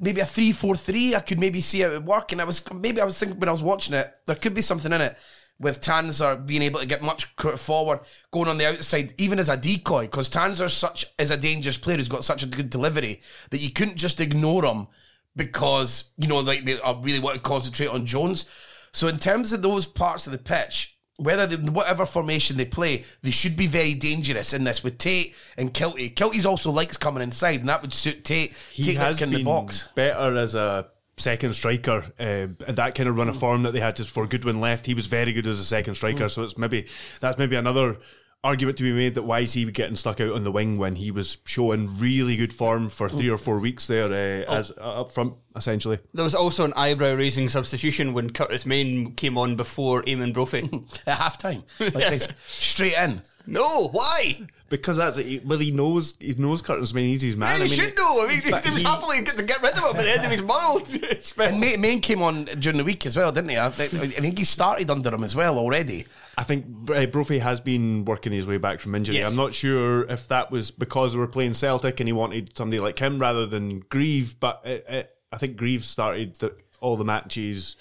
maybe 0.00 0.20
a 0.20 0.26
three 0.26 0.52
four 0.52 0.74
three. 0.76 1.14
I 1.14 1.20
could 1.20 1.38
maybe 1.38 1.60
see 1.60 1.82
it 1.82 1.90
would 1.90 2.06
work. 2.06 2.32
And 2.32 2.40
I 2.40 2.44
was 2.44 2.62
maybe 2.72 3.00
I 3.00 3.04
was 3.04 3.18
thinking 3.18 3.38
when 3.38 3.48
I 3.48 3.52
was 3.52 3.62
watching 3.62 3.94
it, 3.94 4.12
there 4.26 4.36
could 4.36 4.54
be 4.54 4.62
something 4.62 4.92
in 4.92 5.00
it 5.00 5.16
with 5.58 5.80
Tanser 5.80 6.44
being 6.44 6.62
able 6.62 6.80
to 6.80 6.86
get 6.86 7.02
much 7.02 7.24
forward, 7.56 8.00
going 8.30 8.48
on 8.48 8.58
the 8.58 8.66
outside, 8.66 9.14
even 9.18 9.38
as 9.38 9.48
a 9.48 9.56
decoy, 9.56 10.02
because 10.02 10.28
Tanser 10.28 10.68
such 10.68 11.06
is 11.18 11.30
a 11.30 11.36
dangerous 11.36 11.78
player 11.78 11.96
who's 11.96 12.08
got 12.08 12.24
such 12.24 12.42
a 12.42 12.46
good 12.46 12.68
delivery 12.68 13.22
that 13.50 13.60
you 13.60 13.70
couldn't 13.70 13.96
just 13.96 14.20
ignore 14.20 14.64
him 14.64 14.88
because 15.34 16.10
you 16.18 16.26
know 16.26 16.40
like 16.40 16.64
they 16.64 16.80
I 16.80 16.98
really 17.00 17.20
want 17.20 17.36
to 17.36 17.42
concentrate 17.42 17.88
on 17.88 18.04
Jones. 18.04 18.46
So 18.92 19.08
in 19.08 19.18
terms 19.18 19.52
of 19.52 19.62
those 19.62 19.86
parts 19.86 20.26
of 20.26 20.32
the 20.32 20.38
pitch, 20.38 20.95
whether 21.18 21.46
they, 21.46 21.70
whatever 21.70 22.04
formation 22.06 22.56
they 22.56 22.64
play, 22.64 23.04
they 23.22 23.30
should 23.30 23.56
be 23.56 23.66
very 23.66 23.94
dangerous 23.94 24.52
in 24.52 24.64
this 24.64 24.84
with 24.84 24.98
Tait 24.98 25.34
and 25.56 25.72
Kiltie. 25.72 26.14
Kiltie's 26.14 26.46
also 26.46 26.70
likes 26.70 26.96
coming 26.96 27.22
inside, 27.22 27.60
and 27.60 27.68
that 27.68 27.82
would 27.82 27.92
suit 27.92 28.24
Tait. 28.24 28.52
He 28.70 28.82
Tait 28.82 28.96
has 28.96 29.18
been 29.18 29.30
in 29.30 29.36
the 29.36 29.44
box. 29.44 29.88
better 29.94 30.36
as 30.36 30.54
a 30.54 30.88
second 31.16 31.54
striker. 31.54 32.04
Uh, 32.18 32.48
that 32.68 32.94
kind 32.94 33.08
of 33.08 33.16
run 33.16 33.28
of 33.28 33.38
form 33.38 33.62
that 33.62 33.72
they 33.72 33.80
had 33.80 33.96
just 33.96 34.10
before 34.10 34.26
Goodwin 34.26 34.60
left, 34.60 34.86
he 34.86 34.94
was 34.94 35.06
very 35.06 35.32
good 35.32 35.46
as 35.46 35.58
a 35.58 35.64
second 35.64 35.94
striker. 35.94 36.28
So 36.28 36.42
it's 36.42 36.58
maybe 36.58 36.86
that's 37.20 37.38
maybe 37.38 37.56
another 37.56 37.96
argument 38.44 38.78
to 38.78 38.84
be 38.84 38.92
made 38.92 39.14
that 39.14 39.22
why 39.24 39.40
is 39.40 39.54
he 39.54 39.64
getting 39.64 39.96
stuck 39.96 40.20
out 40.20 40.32
on 40.32 40.44
the 40.44 40.52
wing 40.52 40.78
when 40.78 40.94
he 40.96 41.10
was 41.10 41.38
showing 41.44 41.98
really 41.98 42.36
good 42.36 42.52
form 42.52 42.88
for 42.88 43.08
three 43.08 43.28
or 43.28 43.38
four 43.38 43.58
weeks 43.58 43.86
there 43.88 44.06
uh, 44.06 44.52
as 44.52 44.70
uh, 44.78 45.00
up 45.00 45.10
front 45.12 45.34
essentially. 45.56 45.98
There 46.14 46.24
was 46.24 46.34
also 46.34 46.64
an 46.64 46.72
eyebrow 46.76 47.14
raising 47.14 47.48
substitution 47.48 48.12
when 48.12 48.30
Curtis 48.30 48.64
Main 48.64 49.14
came 49.14 49.36
on 49.36 49.56
before 49.56 50.02
Eamonn 50.02 50.32
Brophy. 50.32 50.68
At 51.06 51.18
half 51.18 51.38
time. 51.38 51.64
Like 51.80 51.94
this, 51.94 52.28
straight 52.48 52.94
in. 52.94 53.22
no, 53.46 53.88
why? 53.88 54.46
Because 54.68 54.96
that's 54.96 55.20
well, 55.44 55.58
he 55.58 55.70
knows 55.70 56.14
he 56.18 56.34
knows 56.34 56.60
Curtis 56.60 56.92
Main, 56.92 57.06
he's 57.06 57.22
his 57.22 57.36
man. 57.36 57.56
he 57.58 57.66
I 57.66 57.68
mean, 57.68 57.78
should 57.78 57.96
know. 57.96 58.24
I 58.24 58.28
mean, 58.28 58.42
but 58.50 58.64
he 58.64 58.70
was 58.72 58.82
he- 58.82 58.86
happily 58.86 59.20
get 59.22 59.36
to 59.36 59.44
get 59.44 59.62
rid 59.62 59.72
of 59.72 59.78
him 59.78 59.96
at 59.96 60.02
the 60.02 60.10
end 60.10 60.24
of 60.24 60.30
his 60.30 60.42
mouth. 60.42 61.38
And 61.38 61.60
Main, 61.60 61.80
Main 61.80 62.00
came 62.00 62.20
on 62.20 62.46
during 62.46 62.76
the 62.78 62.84
week 62.84 63.06
as 63.06 63.16
well, 63.16 63.30
didn't 63.30 63.50
he? 63.50 63.58
I 63.58 63.70
think, 63.70 63.94
I 63.94 64.20
think 64.20 64.38
he 64.38 64.44
started 64.44 64.90
under 64.90 65.14
him 65.14 65.22
as 65.22 65.36
well 65.36 65.56
already. 65.58 66.06
I 66.36 66.42
think 66.42 66.90
uh, 66.90 67.06
Brophy 67.06 67.38
has 67.38 67.60
been 67.60 68.04
working 68.04 68.32
his 68.32 68.46
way 68.46 68.58
back 68.58 68.80
from 68.80 68.94
injury. 68.94 69.18
Yes. 69.18 69.30
I'm 69.30 69.36
not 69.36 69.54
sure 69.54 70.02
if 70.10 70.28
that 70.28 70.50
was 70.50 70.70
because 70.70 71.12
they 71.12 71.18
were 71.18 71.28
playing 71.28 71.54
Celtic 71.54 72.00
and 72.00 72.08
he 72.08 72.12
wanted 72.12 72.56
somebody 72.56 72.80
like 72.80 72.98
him 72.98 73.18
rather 73.18 73.46
than 73.46 73.80
Greive, 73.88 74.38
but 74.40 74.60
it, 74.64 74.84
it, 74.88 75.10
I 75.32 75.38
think 75.38 75.56
Greive 75.56 75.84
started 75.84 76.34
the, 76.36 76.56
all 76.80 76.96
the 76.96 77.04
matches 77.04 77.76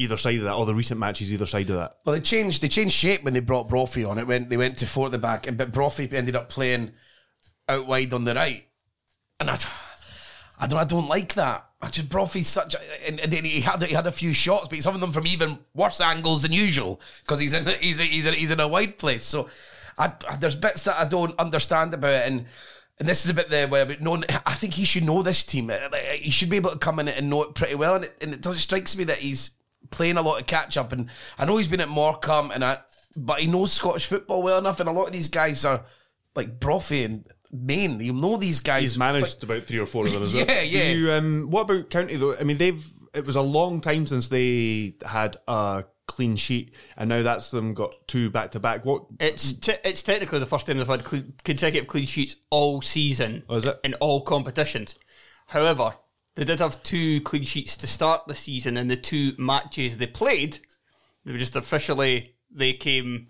either 0.00 0.16
side 0.16 0.36
of 0.38 0.44
that, 0.44 0.54
or 0.54 0.64
the 0.66 0.74
recent 0.74 0.98
matches 0.98 1.32
either 1.32 1.46
side 1.46 1.68
of 1.70 1.76
that. 1.76 1.96
Well, 2.04 2.14
they 2.14 2.20
changed 2.22 2.62
they 2.62 2.68
changed 2.68 2.94
shape 2.94 3.22
when 3.22 3.34
they 3.34 3.40
brought 3.40 3.68
Brophy 3.68 4.04
on. 4.04 4.18
It 4.18 4.26
went 4.26 4.48
they 4.48 4.56
went 4.56 4.78
to 4.78 4.86
four 4.86 5.06
at 5.06 5.12
the 5.12 5.18
back, 5.18 5.46
and 5.46 5.56
but 5.58 5.72
Brophy 5.72 6.08
ended 6.12 6.34
up 6.36 6.48
playing 6.48 6.92
out 7.68 7.86
wide 7.86 8.14
on 8.14 8.24
the 8.24 8.34
right. 8.34 8.66
And 9.38 9.50
I, 9.50 9.58
I 10.58 10.66
don't 10.66 10.78
I 10.80 10.84
don't 10.84 11.08
like 11.08 11.34
that. 11.34 11.66
I 11.82 11.88
just 11.88 12.08
Brophy's 12.10 12.48
such, 12.48 12.74
a, 12.74 13.06
and, 13.08 13.18
and 13.20 13.32
then 13.32 13.44
he 13.44 13.60
had 13.62 13.82
he 13.82 13.94
had 13.94 14.06
a 14.06 14.12
few 14.12 14.34
shots, 14.34 14.68
but 14.68 14.82
some 14.82 14.94
of 14.94 15.00
them 15.00 15.12
from 15.12 15.26
even 15.26 15.58
worse 15.74 16.00
angles 16.00 16.42
than 16.42 16.52
usual 16.52 17.00
because 17.20 17.40
he's 17.40 17.52
in 17.52 17.66
he's 17.80 17.98
he's 18.00 18.26
in, 18.26 18.34
he's 18.34 18.50
in 18.50 18.60
a 18.60 18.68
wide 18.68 18.98
place. 18.98 19.24
So 19.24 19.48
I, 19.98 20.12
I- 20.28 20.36
there's 20.36 20.56
bits 20.56 20.84
that 20.84 20.98
I 20.98 21.06
don't 21.06 21.38
understand 21.38 21.94
about 21.94 22.10
it, 22.12 22.26
and 22.26 22.46
and 22.98 23.08
this 23.08 23.24
is 23.24 23.30
a 23.30 23.34
bit 23.34 23.48
the 23.48 23.66
where 23.66 23.96
no, 24.00 24.16
I 24.44 24.52
think 24.54 24.74
he 24.74 24.84
should 24.84 25.04
know 25.04 25.22
this 25.22 25.42
team. 25.42 25.70
He 26.18 26.30
should 26.30 26.50
be 26.50 26.56
able 26.56 26.70
to 26.72 26.78
come 26.78 26.98
in 27.00 27.08
and 27.08 27.30
know 27.30 27.44
it 27.44 27.54
pretty 27.54 27.74
well, 27.76 27.94
and 27.96 28.04
it, 28.04 28.16
and 28.20 28.34
it 28.34 28.42
does 28.42 28.60
strikes 28.60 28.94
me 28.96 29.04
that 29.04 29.18
he's 29.18 29.50
playing 29.90 30.16
a 30.16 30.22
lot 30.22 30.40
of 30.40 30.46
catch 30.46 30.76
up. 30.76 30.92
And 30.92 31.08
I 31.38 31.44
know 31.44 31.56
he's 31.56 31.68
been 31.68 31.80
at 31.80 31.88
Morecambe, 31.88 32.50
and 32.52 32.64
I, 32.64 32.78
but 33.16 33.40
he 33.40 33.46
knows 33.46 33.72
Scottish 33.72 34.06
football 34.06 34.42
well 34.42 34.58
enough. 34.58 34.80
And 34.80 34.88
a 34.88 34.92
lot 34.92 35.06
of 35.06 35.12
these 35.12 35.28
guys 35.28 35.64
are 35.64 35.84
like 36.34 36.58
Brophy 36.60 37.04
and 37.04 37.26
Main. 37.52 38.00
You 38.00 38.12
know 38.12 38.36
these 38.36 38.60
guys. 38.60 38.82
He's 38.82 38.98
managed 38.98 39.42
about 39.42 39.64
three 39.64 39.80
or 39.80 39.86
four 39.86 40.06
of 40.06 40.12
them 40.12 40.22
as 40.22 40.34
well. 40.34 40.46
Yeah, 40.46 40.60
yeah. 40.62 40.90
You, 40.92 41.12
um, 41.12 41.50
what 41.50 41.62
about 41.62 41.90
County 41.90 42.16
though? 42.16 42.36
I 42.36 42.44
mean, 42.44 42.58
they've 42.58 42.84
it 43.14 43.26
was 43.26 43.36
a 43.36 43.42
long 43.42 43.80
time 43.80 44.06
since 44.06 44.28
they 44.28 44.94
had 45.04 45.36
a 45.48 45.84
clean 46.06 46.36
sheet, 46.36 46.74
and 46.96 47.08
now 47.08 47.22
that's 47.22 47.50
them 47.50 47.74
got 47.74 47.92
two 48.06 48.30
back 48.30 48.52
to 48.52 48.60
back. 48.60 48.84
What 48.84 49.06
It's 49.18 49.52
te- 49.52 49.74
it's 49.84 50.02
technically 50.02 50.38
the 50.38 50.46
first 50.46 50.66
time 50.68 50.78
they've 50.78 50.86
had 50.86 51.02
cle- 51.04 51.24
consecutive 51.44 51.88
clean 51.88 52.06
sheets 52.06 52.36
all 52.50 52.80
season. 52.82 53.42
Oh, 53.48 53.56
is 53.56 53.64
it? 53.64 53.80
in 53.82 53.94
all 53.94 54.20
competitions? 54.22 54.94
However, 55.46 55.94
they 56.40 56.46
did 56.46 56.58
have 56.60 56.82
two 56.82 57.20
clean 57.20 57.42
sheets 57.42 57.76
to 57.76 57.86
start 57.86 58.26
the 58.26 58.34
season, 58.34 58.78
and 58.78 58.90
the 58.90 58.96
two 58.96 59.34
matches 59.36 59.98
they 59.98 60.06
played, 60.06 60.58
they 61.26 61.32
were 61.32 61.38
just 61.38 61.54
officially 61.54 62.34
they 62.50 62.72
came 62.72 63.28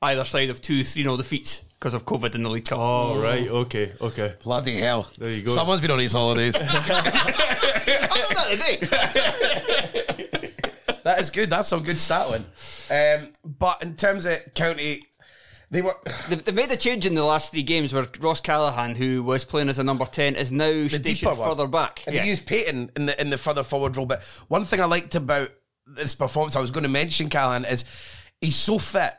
either 0.00 0.24
side 0.24 0.48
of 0.48 0.60
two 0.60 0.84
three 0.84 1.02
0 1.02 1.16
defeats 1.16 1.64
because 1.80 1.92
of 1.92 2.04
COVID 2.04 2.36
in 2.36 2.44
the 2.44 2.48
League 2.48 2.66
Cup. 2.66 2.78
Oh 2.80 3.20
right, 3.20 3.48
okay, 3.48 3.90
okay. 4.00 4.36
Bloody 4.44 4.78
hell. 4.78 5.08
There 5.18 5.32
you 5.32 5.42
go. 5.42 5.50
Someone's 5.50 5.80
been 5.80 5.90
on 5.90 5.98
his 5.98 6.12
holidays. 6.12 6.54
I 6.56 7.82
did 7.84 8.00
that 8.30 8.48
today. 8.52 8.76
that 11.02 11.20
is 11.20 11.30
good. 11.30 11.50
That's 11.50 11.66
some 11.66 11.82
good 11.82 11.98
stat 11.98 12.28
Um, 12.28 12.44
but 13.44 13.82
in 13.82 13.96
terms 13.96 14.24
of 14.24 14.38
county, 14.54 15.02
they 15.72 15.82
were 15.82 15.96
They've, 16.28 16.44
they've 16.44 16.54
made 16.54 16.70
a 16.70 16.76
change 16.76 17.04
in 17.06 17.14
the 17.14 17.24
last 17.24 17.50
three 17.50 17.64
games 17.64 17.92
where 17.92 18.06
Ross 18.20 18.40
Callachan, 18.40 18.96
who 18.96 19.24
was 19.24 19.44
playing 19.44 19.68
as 19.68 19.80
a 19.80 19.84
number 19.84 20.04
ten, 20.04 20.36
is 20.36 20.52
now 20.52 20.66
the 20.70 20.88
stationed 20.88 21.36
further 21.36 21.66
back. 21.66 22.04
and 22.06 22.14
Yes. 22.14 22.24
they 22.24 22.30
used 22.30 22.46
Paton 22.46 22.90
in 22.94 23.06
the 23.06 23.20
in 23.20 23.30
the 23.30 23.38
further 23.38 23.64
forward 23.64 23.96
role. 23.96 24.06
But 24.06 24.22
one 24.46 24.64
thing 24.64 24.80
I 24.80 24.84
liked 24.84 25.16
about 25.16 25.50
this 25.86 26.14
performance, 26.14 26.54
I 26.54 26.60
was 26.60 26.70
going 26.70 26.84
to 26.84 26.88
mention 26.88 27.28
Callachan, 27.28 27.68
is 27.68 27.84
he's 28.40 28.54
so 28.56 28.78
fit. 28.78 29.14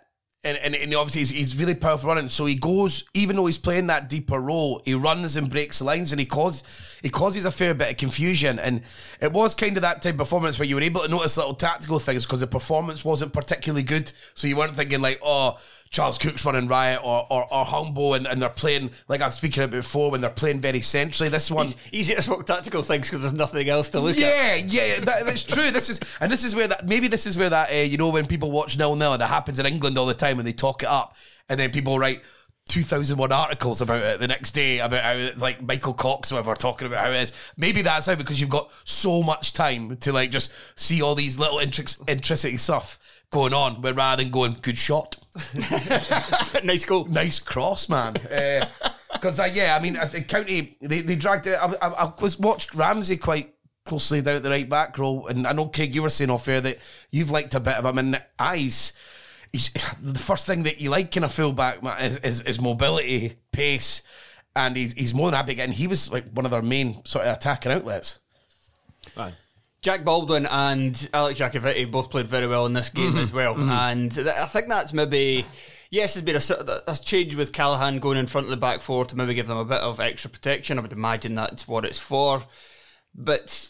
And, 0.46 0.58
and, 0.58 0.76
and 0.76 0.94
obviously 0.96 1.22
he's, 1.22 1.30
he's 1.30 1.58
really 1.58 1.74
powerful 1.74 2.10
running. 2.10 2.28
So 2.28 2.46
he 2.46 2.56
goes, 2.56 3.06
even 3.14 3.38
though 3.38 3.46
he's 3.46 3.58
playing 3.58 3.88
that 3.88 4.10
deeper 4.10 4.38
role, 4.38 4.82
he 4.84 4.94
runs 4.94 5.38
and 5.38 5.50
breaks 5.50 5.80
lines, 5.82 6.12
and 6.12 6.20
he 6.20 6.26
causes 6.26 6.64
he 7.02 7.10
causes 7.10 7.46
a 7.46 7.52
fair 7.52 7.74
bit 7.74 7.92
of 7.92 7.96
confusion. 7.98 8.60
And 8.60 8.82
it 9.22 9.32
was 9.32 9.56
kind 9.56 9.78
of 9.78 9.84
that 9.84 10.02
type 10.02 10.16
of 10.16 10.18
performance 10.20 10.60
where 10.60 10.68
you 10.68 10.76
were 10.76 10.82
able 10.82 11.00
to 11.00 11.08
notice 11.08 11.38
little 11.38 11.54
tactical 11.54 11.98
things 11.98 12.26
because 12.26 12.42
the 12.42 12.48
performance 12.48 13.06
wasn't 13.06 13.32
particularly 13.32 13.84
good. 13.84 14.12
So 14.36 14.48
you 14.48 14.58
weren't 14.58 14.76
thinking 14.76 15.00
like, 15.00 15.22
oh, 15.24 15.58
Charles 15.94 16.18
Cook's 16.18 16.44
running 16.44 16.68
riot 16.68 17.00
or 17.04 17.26
or, 17.30 17.44
or 17.54 17.64
Hungbo, 17.64 18.18
and, 18.18 18.28
and 18.28 18.42
they're 18.42 18.50
playing 18.50 18.90
like 19.08 19.22
I've 19.22 19.34
speaking 19.34 19.64
about 19.64 19.72
before 19.78 20.10
when 20.12 20.22
they're 20.22 20.30
playing 20.32 20.60
very 20.60 20.82
centrally. 20.82 21.30
This 21.30 21.50
one, 21.50 21.68
It's 21.68 21.76
easy 21.92 22.16
to 22.16 22.22
spot 22.22 22.46
tactical 22.48 22.82
things 22.82 23.08
because 23.08 23.22
there's 23.22 23.34
nothing 23.34 23.70
else 23.70 23.90
to 23.90 24.00
look 24.00 24.18
at. 24.18 24.20
yeah, 24.20 24.56
yeah, 24.56 25.00
that, 25.02 25.26
that's 25.26 25.44
true. 25.44 25.70
This 25.72 25.90
is, 25.90 26.00
and 26.20 26.32
this 26.32 26.44
is 26.44 26.56
where 26.56 26.68
that 26.68 26.88
maybe 26.88 27.08
this 27.08 27.26
is 27.28 27.38
where 27.38 27.52
that 27.52 27.70
uh, 27.72 27.76
you 27.76 27.98
know 27.98 28.10
when 28.10 28.26
people 28.26 28.52
watch 28.52 28.78
nil 28.78 28.96
nil, 28.96 29.14
and 29.14 29.22
it 29.22 29.28
happens 29.28 29.60
in 29.60 29.66
England 29.68 29.98
all 29.98 30.08
the 30.08 30.16
time 30.16 30.38
when 30.38 30.46
they 30.46 30.52
talk 30.52 30.82
it 30.82 30.90
up, 30.90 31.16
and 31.48 31.60
then 31.60 31.72
people 31.72 31.98
write. 31.98 32.22
2001 32.70 33.30
articles 33.34 33.82
about 33.82 34.02
it 34.02 34.20
the 34.22 34.28
next 34.28 34.54
day 34.54 34.80
about 34.80 35.04
how 35.04 35.32
like 35.38 35.62
Michael 35.62 35.94
Cox 35.94 36.32
or 36.32 36.36
whatever 36.36 36.56
talking 36.56 36.88
about 36.88 37.04
how 37.04 37.12
it 37.12 37.22
is 37.22 37.34
maybe 37.58 37.82
that's 37.82 38.06
how 38.06 38.16
because 38.16 38.40
you've 38.40 38.50
got 38.50 38.72
so 38.86 39.22
much 39.22 39.52
time 39.52 39.98
to 39.98 40.14
like 40.14 40.32
just 40.32 40.50
see 40.78 41.02
all 41.02 41.14
these 41.14 41.38
little 41.38 41.58
intric- 41.58 42.02
intricate 42.10 42.58
stuff 42.62 42.98
going 43.34 43.54
on 43.54 43.82
where 43.82 43.94
rather 43.94 44.24
than 44.24 44.32
going 44.32 44.56
good 44.62 44.78
shot 44.78 45.18
nice 46.64 46.86
goal. 46.86 47.06
nice 47.06 47.40
cross, 47.40 47.90
man. 47.90 48.16
Because 49.14 49.40
uh, 49.40 49.48
yeah, 49.54 49.78
I 49.80 49.82
mean, 49.82 49.96
I 49.96 50.06
think 50.06 50.28
County 50.28 50.76
they, 50.82 51.02
they 51.02 51.16
dragged 51.16 51.48
it. 51.48 51.54
I, 51.54 51.74
I, 51.82 51.88
I 51.88 52.14
was 52.20 52.38
watched 52.38 52.74
Ramsey 52.74 53.16
quite 53.16 53.54
closely 53.86 54.22
down 54.22 54.36
at 54.38 54.44
the 54.44 54.50
right 54.50 54.68
back 54.68 54.98
row, 54.98 55.28
and 55.28 55.48
I 55.48 55.54
know 55.54 55.68
Craig, 55.68 55.96
you 55.96 56.02
were 56.02 56.10
saying 56.10 56.32
off 56.32 56.48
air 56.48 56.60
that 56.60 56.80
you've 57.12 57.32
liked 57.32 57.56
a 57.56 57.60
bit 57.62 57.76
of 57.76 57.86
him 57.86 58.00
in 58.00 58.12
the 58.12 58.24
eyes. 58.38 58.92
He's, 59.54 59.70
the 60.02 60.20
first 60.20 60.46
thing 60.48 60.64
that 60.64 60.82
you 60.82 60.90
like 60.90 61.16
in 61.16 61.24
a 61.24 61.30
fullback 61.30 61.84
man, 61.84 62.02
is, 62.02 62.18
is, 62.18 62.42
is 62.42 62.60
mobility, 62.60 63.36
pace, 63.54 64.02
and 64.56 64.76
he's 64.76 64.94
he's 64.94 65.14
more 65.14 65.28
than 65.28 65.38
happy. 65.38 65.62
And 65.62 65.74
he 65.74 65.88
was 65.88 66.12
like 66.12 66.26
one 66.32 66.44
of 66.46 66.52
their 66.52 66.64
main 66.64 67.06
sort 67.06 67.26
of 67.26 67.38
attacking 67.38 67.72
outlets. 67.72 68.20
Aye. 69.16 69.34
Jack 69.84 70.06
Baldwin 70.06 70.46
and 70.46 71.10
Alex 71.14 71.42
Iacovitti 71.42 71.92
both 71.92 72.10
played 72.10 72.26
very 72.26 72.48
well 72.48 72.66
in 72.66 72.72
this 72.72 72.90
game 72.90 73.12
mm-hmm. 73.12 73.20
as 73.20 73.34
well, 73.34 73.54
mm-hmm. 73.54 73.70
and 73.70 74.12
th- 74.12 74.26
I 74.26 74.46
think 74.46 74.70
that's 74.70 74.94
maybe 74.94 75.46
yes, 75.92 76.14
there's 76.14 76.26
been 76.26 76.68
a, 76.68 76.82
a 76.88 76.96
change 76.96 77.36
with 77.36 77.52
Callachan 77.52 78.00
going 78.00 78.18
in 78.18 78.26
front 78.26 78.48
of 78.48 78.52
the 78.52 78.58
back 78.58 78.82
four 78.82 79.06
to 79.06 79.16
maybe 79.16 79.34
give 79.34 79.48
them 79.48 79.58
a 79.58 79.66
bit 79.66 79.82
of 79.82 80.00
extra 80.00 80.32
protection. 80.32 80.80
I 80.80 80.82
would 80.82 80.94
imagine 80.94 81.36
that's 81.36 81.68
what 81.68 81.84
it's 81.84 82.00
for, 82.00 82.44
but 83.14 83.70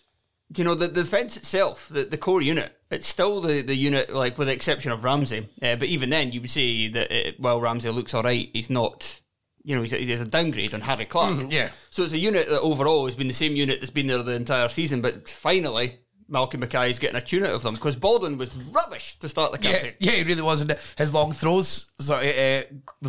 you 0.56 0.64
know 0.64 0.76
the, 0.76 0.88
the 0.88 1.02
defense 1.02 1.36
itself, 1.36 1.90
the, 1.90 2.04
the 2.04 2.18
core 2.18 2.44
unit, 2.44 2.72
it's 2.92 3.08
still 3.08 3.42
the, 3.42 3.64
the 3.64 3.76
unit 3.76 4.14
like 4.14 4.38
with 4.38 4.48
the 4.48 4.54
exception 4.54 4.92
of 4.92 5.04
Ramsey. 5.04 5.50
Uh, 5.64 5.76
but 5.76 5.88
even 5.88 6.12
then, 6.12 6.32
you 6.32 6.42
would 6.42 6.50
say 6.52 6.90
that 6.90 7.12
uh, 7.12 7.16
it, 7.16 7.40
while 7.40 7.60
Ramsey 7.60 7.90
looks 7.90 8.14
all 8.14 8.24
right, 8.24 8.50
he's 8.54 8.70
not. 8.70 9.20
You 9.66 9.78
know, 9.78 9.84
he's 9.84 10.20
a, 10.20 10.26
downgrade 10.26 10.74
on 10.74 10.82
Harry 10.82 11.06
Clarke. 11.06 11.36
Mm-hmm, 11.36 11.52
yeah. 11.52 11.70
So 11.90 12.04
it's 12.04 12.12
a 12.12 12.18
unit 12.18 12.50
that 12.50 12.60
overall 12.60 13.06
has 13.06 13.16
been 13.16 13.30
the 13.30 13.34
same 13.34 13.56
unit 13.56 13.80
that's 13.80 13.92
been 13.92 14.08
there 14.08 14.22
the 14.22 14.34
entire 14.34 14.68
season, 14.68 15.00
but 15.00 15.30
finally 15.30 16.00
Malcolm 16.28 16.60
Mackay 16.62 16.90
is 16.92 17.00
getting 17.00 17.16
a 17.18 17.22
tune 17.22 17.44
out 17.44 17.52
of 17.52 17.64
them 17.64 17.74
because 17.76 17.96
Baldwin 17.96 18.38
was 18.38 18.56
rubbish 18.56 19.18
to 19.20 19.30
start 19.30 19.52
the 19.52 19.60
Yeah, 19.62 19.74
campaign. 19.74 19.94
yeah, 20.00 20.12
he 20.12 20.24
really 20.24 20.42
wasn't. 20.42 20.72
His 20.98 21.14
long 21.14 21.32
throws, 21.32 21.92
so 22.00 22.16
uh, 22.16 22.64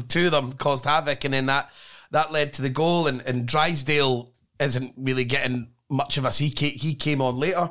two 0.09 0.27
of 0.27 0.33
them 0.33 0.53
caused 0.55 0.85
havoc, 0.85 1.25
and 1.25 1.35
then 1.35 1.47
that 1.47 1.71
that 2.11 2.33
led 2.33 2.53
to 2.55 2.63
the 2.63 2.69
goal. 2.69 3.07
And, 3.07 3.21
and 3.23 3.47
Drysdale 3.47 4.33
isn't 4.61 4.95
really 4.97 5.25
getting 5.25 5.73
much 5.91 6.17
of 6.17 6.25
us. 6.27 6.39
He 6.39 6.51
came, 6.51 6.73
he 6.73 6.95
came 6.95 7.21
on 7.21 7.37
later, 7.37 7.71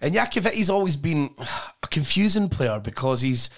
and 0.00 0.14
Iacovitti's 0.14 0.70
always 0.70 0.96
been 0.96 1.30
a 1.82 1.86
confusing 1.88 2.48
player 2.48 2.80
because 2.80 3.20
he's. 3.20 3.50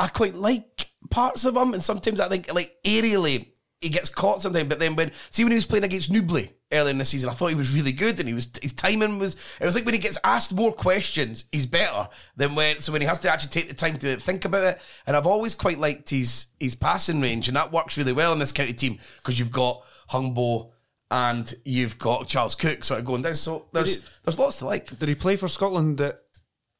I 0.00 0.06
quite 0.08 0.36
like 0.36 0.90
parts 1.10 1.44
of 1.44 1.56
him, 1.56 1.74
and 1.74 1.82
sometimes 1.82 2.20
I 2.20 2.28
think 2.28 2.52
like 2.54 2.76
aerially 2.84 3.48
he 3.80 3.88
gets 3.88 4.08
caught 4.08 4.42
sometimes. 4.42 4.68
But 4.68 4.78
then 4.78 4.96
when 4.96 5.12
see 5.30 5.44
when 5.44 5.52
he 5.52 5.56
was 5.56 5.66
playing 5.66 5.84
against 5.84 6.12
Newbley 6.12 6.50
earlier 6.72 6.90
in 6.90 6.98
the 6.98 7.04
season, 7.04 7.30
I 7.30 7.32
thought 7.32 7.48
he 7.48 7.54
was 7.54 7.74
really 7.74 7.92
good, 7.92 8.18
and 8.18 8.28
he 8.28 8.34
was 8.34 8.50
his 8.60 8.72
timing 8.72 9.18
was. 9.18 9.36
It 9.60 9.64
was 9.64 9.74
like 9.74 9.84
when 9.84 9.94
he 9.94 10.00
gets 10.00 10.18
asked 10.24 10.52
more 10.52 10.72
questions, 10.72 11.44
he's 11.52 11.66
better 11.66 12.08
than 12.36 12.54
when. 12.54 12.80
So 12.80 12.92
when 12.92 13.00
he 13.00 13.06
has 13.06 13.20
to 13.20 13.30
actually 13.30 13.50
take 13.50 13.68
the 13.68 13.74
time 13.74 13.98
to 13.98 14.16
think 14.16 14.44
about 14.44 14.64
it, 14.64 14.80
and 15.06 15.16
I've 15.16 15.26
always 15.26 15.54
quite 15.54 15.78
liked 15.78 16.10
his 16.10 16.46
his 16.58 16.74
passing 16.74 17.20
range, 17.20 17.48
and 17.48 17.56
that 17.56 17.72
works 17.72 17.96
really 17.96 18.12
well 18.12 18.32
in 18.32 18.38
this 18.38 18.52
county 18.52 18.72
team 18.72 18.98
because 19.18 19.38
you've 19.38 19.52
got 19.52 19.82
Hungbo. 20.10 20.70
And 21.10 21.54
you've 21.64 21.98
got 21.98 22.28
Charles 22.28 22.54
Cook 22.54 22.84
sort 22.84 23.00
of 23.00 23.06
going 23.06 23.22
down. 23.22 23.34
So 23.34 23.68
there's 23.72 24.06
there's 24.26 24.38
lots 24.38 24.58
to 24.58 24.66
like. 24.66 24.98
Did 24.98 25.08
he 25.08 25.14
play 25.14 25.36
for 25.36 25.48
Scotland 25.48 25.98
at 26.02 26.18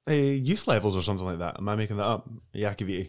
uh, 0.06 0.12
youth 0.12 0.66
levels 0.66 0.94
or 0.94 1.02
something 1.02 1.24
like 1.24 1.38
that? 1.38 1.56
Am 1.56 1.66
I 1.66 1.76
making 1.76 1.96
that 1.96 2.04
up? 2.04 2.28
Iacovitti. 2.54 3.08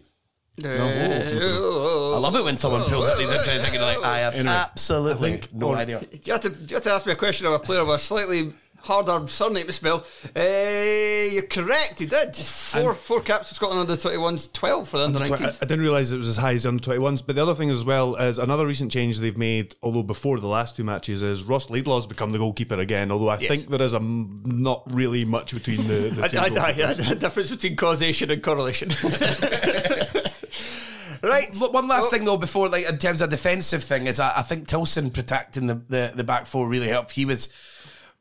I 0.66 2.18
love 2.18 2.36
it 2.36 2.44
when 2.44 2.58
someone 2.58 2.84
pulls 2.84 3.08
up 3.08 3.18
these 3.18 3.32
interesting 3.32 3.62
things 3.62 3.74
and 3.76 3.82
like, 3.84 4.04
I 4.04 4.20
have 4.20 4.34
Anyway, 4.36 4.54
absolutely 4.54 5.30
I 5.30 5.32
think- 5.38 5.54
no 5.54 5.68
or- 5.70 5.78
idea. 5.78 6.02
You 6.24 6.34
have, 6.34 6.42
to, 6.42 6.50
you 6.50 6.76
have 6.76 6.84
to 6.84 6.92
ask 6.92 7.06
me 7.06 7.14
a 7.14 7.16
question 7.16 7.46
of 7.48 7.54
a 7.54 7.60
player 7.60 7.84
with 7.86 7.96
a 7.96 8.00
slightly 8.00 8.54
harder 8.82 9.28
surname 9.28 9.66
to 9.68 9.74
spell. 9.74 10.06
Uh, 10.34 10.40
you're 11.34 11.42
correct, 11.44 12.00
he 12.00 12.06
did. 12.06 12.34
Four 12.34 12.94
four 12.94 13.20
caps 13.20 13.50
for 13.50 13.56
Scotland 13.56 13.82
under 13.82 13.96
21s, 14.02 14.54
12 14.54 14.88
for 14.88 14.98
the 15.00 15.04
under 15.04 15.20
I, 15.20 15.28
19s. 15.30 15.58
I 15.62 15.66
didn't 15.66 15.82
realise 15.82 16.12
it 16.12 16.18
was 16.18 16.30
as 16.30 16.38
high 16.38 16.54
as 16.54 16.64
the 16.64 16.70
under 16.70 16.82
21s. 16.82 17.22
But 17.26 17.36
the 17.36 17.42
other 17.42 17.56
thing 17.56 17.70
as 17.70 17.84
well 17.84 18.16
is 18.16 18.38
another 18.38 18.66
recent 18.66 18.90
change 18.90 19.20
they've 19.20 19.38
made, 19.38 19.76
although 19.84 20.02
before 20.04 20.40
the 20.40 20.48
last 20.48 20.78
two 20.78 20.86
matches, 20.86 21.22
is 21.22 21.44
Ross 21.44 21.66
Laidlaw's 21.70 22.08
become 22.08 22.32
the 22.32 22.38
goalkeeper 22.38 22.76
again. 22.80 23.12
Although 23.12 23.28
I 23.30 23.38
Yes. 23.40 23.50
think 23.50 23.68
there 23.70 23.82
is 23.82 23.94
a 23.94 23.98
m- 23.98 24.44
not 24.46 24.84
really 24.94 25.26
much 25.26 25.54
between 25.54 25.86
the, 25.88 26.10
the 26.12 26.24
I, 26.24 26.28
two. 26.30 26.38
I, 26.38 26.44
I, 26.46 26.74
goalkeepers. 26.74 27.12
a 27.12 27.16
difference 27.16 27.52
between 27.52 27.76
causation 27.76 28.32
and 28.32 28.42
correlation. 28.42 28.90
right. 31.24 31.54
Look, 31.56 31.74
one 31.74 31.88
last 31.88 32.10
thing 32.12 32.26
though, 32.26 32.38
before 32.38 32.70
like 32.70 32.88
in 32.88 32.98
terms 32.98 33.22
of 33.22 33.30
defensive 33.30 33.84
thing, 33.84 34.08
is 34.08 34.20
I, 34.20 34.38
I 34.38 34.42
think 34.42 34.68
Tillson 34.68 35.12
protecting 35.12 35.68
the, 35.68 35.76
the 35.76 36.14
the 36.16 36.24
back 36.24 36.46
four 36.46 36.68
really 36.68 36.88
helped. 36.88 37.12
He 37.12 37.26
was 37.26 37.52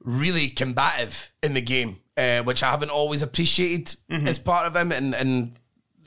really 0.00 0.48
combative 0.48 1.32
in 1.42 1.54
the 1.54 1.60
game, 1.60 2.00
uh, 2.16 2.42
which 2.42 2.62
I 2.62 2.70
haven't 2.70 2.90
always 2.90 3.22
appreciated 3.22 3.96
as 4.10 4.38
part 4.38 4.66
of 4.66 4.76
him, 4.76 4.92
and 4.92 5.14
and. 5.14 5.52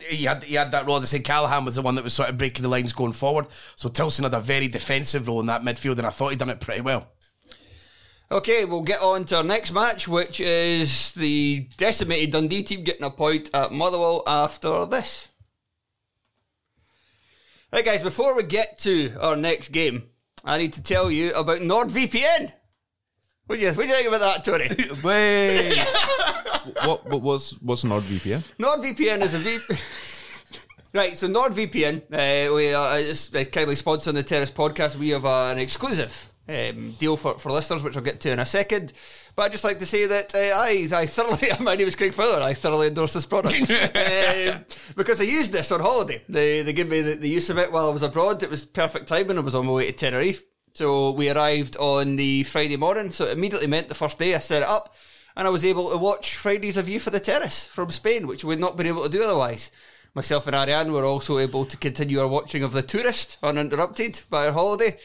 He 0.10 0.26
had, 0.26 0.44
he 0.44 0.56
had 0.56 0.72
that 0.72 0.88
role. 0.88 0.98
As 0.98 1.04
I 1.04 1.06
said, 1.06 1.24
Callachan 1.24 1.64
was 1.64 1.76
the 1.76 1.84
one 1.84 1.94
that 1.94 2.04
was 2.04 2.16
sort 2.16 2.28
of 2.28 2.36
breaking 2.36 2.64
the 2.64 2.70
lines 2.70 2.92
going 2.92 3.14
forward. 3.14 3.48
So 3.76 3.88
Tillson 3.88 4.24
had 4.24 4.34
a 4.34 4.40
very 4.40 4.68
defensive 4.68 5.28
role 5.28 5.40
in 5.42 5.46
that 5.46 5.62
midfield, 5.62 6.00
and 6.00 6.08
I 6.08 6.10
thought 6.10 6.30
he'd 6.30 6.40
done 6.40 6.50
it 6.50 6.60
pretty 6.60 6.82
well. 6.82 7.12
Okay, 8.32 8.66
we'll 8.66 8.82
get 8.82 9.00
on 9.04 9.26
to 9.26 9.38
our 9.38 9.44
next 9.44 9.72
match, 9.72 10.08
which 10.08 10.40
is 10.40 11.12
the 11.12 11.68
decimated 11.78 12.32
Dundee 12.32 12.64
team 12.64 12.84
getting 12.84 13.04
a 13.04 13.12
point 13.12 13.52
at 13.54 13.74
Motherwell 13.74 14.24
after 14.26 14.88
this. 14.88 15.28
Right, 17.74 17.86
guys, 17.86 18.04
before 18.04 18.36
we 18.36 18.44
get 18.44 18.80
to 18.80 19.16
our 19.22 19.38
next 19.38 19.70
game, 19.70 20.10
I 20.44 20.58
need 20.58 20.74
to 20.74 20.84
tell 20.84 21.10
you 21.10 21.32
about 21.32 21.60
NordVPN. 21.60 22.52
What 23.48 23.60
do 23.60 23.66
you, 23.66 23.72
what 23.72 23.84
do 23.84 23.88
you 23.88 23.96
think 23.96 24.08
about 24.10 24.20
that, 24.20 24.44
Tony? 24.44 24.68
Wait. 25.04 25.78
what, 26.84 27.06
what 27.06 27.22
was 27.22 27.58
what's 27.62 27.86
NordVPN? 27.86 28.44
NordVPN 28.60 29.22
is 29.22 29.36
a 29.36 29.40
VPN. 29.40 30.66
right, 30.94 31.18
so 31.18 31.30
NordVPN, 31.30 32.02
uh, 32.12 32.54
we 32.54 32.74
are 32.74 33.00
it's 33.00 33.34
uh, 33.34 33.46
kindly 33.46 33.76
sponsoring 33.76 34.16
the 34.16 34.24
Terrace 34.24 34.52
podcast. 34.52 34.98
We 34.98 35.12
have 35.12 35.26
uh, 35.26 35.52
an 35.54 35.58
exclusive 35.58 36.30
um, 36.50 36.92
deal 37.00 37.16
for, 37.16 37.40
for 37.40 37.54
listeners, 37.54 37.86
which 37.86 37.96
I'll 37.96 38.04
get 38.04 38.20
to 38.20 38.32
in 38.32 38.40
a 38.40 38.46
second. 38.46 38.92
But 39.42 39.46
I'd 39.46 39.52
just 39.54 39.64
like 39.64 39.80
to 39.80 39.88
say 39.88 40.06
that 40.06 40.36
uh, 40.36 40.38
I, 40.38 40.88
I 40.94 41.08
thoroughly, 41.08 41.50
my 41.60 41.76
name 41.76 41.88
is 41.88 41.96
Craig 41.96 42.14
Fowler, 42.14 42.44
I 42.44 42.54
thoroughly 42.54 42.90
endorse 42.90 43.14
this 43.14 43.26
product. 43.26 43.60
um, 43.72 44.66
because 44.96 45.20
I 45.20 45.24
used 45.24 45.52
this 45.52 45.72
on 45.72 45.80
holiday. 45.80 46.22
They, 46.30 46.62
they 46.62 46.74
gave 46.74 46.88
me 46.88 47.02
the, 47.02 47.16
the 47.16 47.28
use 47.28 47.50
of 47.50 47.58
it 47.58 47.72
while 47.72 47.90
I 47.90 47.92
was 47.92 48.04
abroad. 48.04 48.44
It 48.44 48.52
was 48.52 48.66
perfect 48.66 49.08
timing. 49.08 49.40
I 49.40 49.42
was 49.42 49.56
on 49.56 49.66
my 49.66 49.72
way 49.72 49.88
to 49.88 49.94
Tenerife. 49.94 50.44
So 50.76 51.10
we 51.10 51.32
arrived 51.32 51.76
on 51.78 52.18
the 52.18 52.44
Friday 52.44 52.78
morning, 52.78 53.10
so 53.10 53.26
it 53.26 53.32
immediately 53.32 53.66
meant 53.66 53.88
the 53.88 53.96
first 53.96 54.20
day 54.20 54.36
I 54.36 54.38
set 54.38 54.62
it 54.62 54.70
up 54.70 54.94
and 55.36 55.48
I 55.48 55.50
was 55.50 55.66
able 55.66 55.90
to 55.90 55.98
watch 55.98 56.36
Friday's 56.36 56.78
of 56.78 56.88
You 56.88 57.00
for 57.00 57.10
the 57.10 57.20
Terrace 57.20 57.66
from 57.66 57.90
Spain, 57.90 58.28
which 58.28 58.44
we'd 58.44 58.60
not 58.60 58.78
been 58.78 58.86
able 58.86 59.02
to 59.02 59.10
do 59.10 59.24
otherwise. 59.24 59.72
Myself 60.14 60.46
and 60.46 60.56
Ariane 60.56 60.92
were 60.92 61.04
also 61.04 61.40
able 61.40 61.66
to 61.66 61.78
continue 61.78 62.20
our 62.20 62.28
watching 62.28 62.62
of 62.62 62.74
The 62.74 62.84
Tourist 62.84 63.40
uninterrupted 63.42 64.22
by 64.30 64.46
our 64.46 64.54
holiday. 64.54 65.00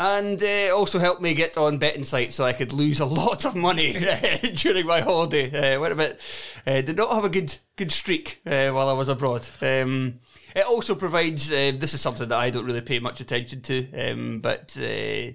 And 0.00 0.42
uh, 0.42 0.74
also 0.74 0.98
helped 0.98 1.20
me 1.20 1.34
get 1.34 1.58
on 1.58 1.76
betting 1.76 2.04
sites 2.04 2.34
so 2.34 2.42
I 2.42 2.54
could 2.54 2.72
lose 2.72 3.00
a 3.00 3.04
lot 3.04 3.44
of 3.44 3.54
money 3.54 3.92
during 4.54 4.86
my 4.86 5.02
holiday. 5.02 5.74
Uh, 5.74 5.78
went 5.78 6.00
uh, 6.00 6.80
did 6.80 6.96
not 6.96 7.12
have 7.12 7.26
a 7.26 7.28
good 7.28 7.54
good 7.76 7.92
streak 7.92 8.40
uh, 8.46 8.70
while 8.70 8.88
I 8.88 8.94
was 8.94 9.10
abroad. 9.10 9.46
Um, 9.60 10.20
it 10.56 10.64
also 10.64 10.94
provides. 10.94 11.52
Uh, 11.52 11.72
this 11.76 11.92
is 11.92 12.00
something 12.00 12.30
that 12.30 12.38
I 12.38 12.48
don't 12.48 12.64
really 12.64 12.80
pay 12.80 12.98
much 12.98 13.20
attention 13.20 13.60
to, 13.60 13.92
um, 13.92 14.40
but 14.40 14.74
uh, 14.78 15.32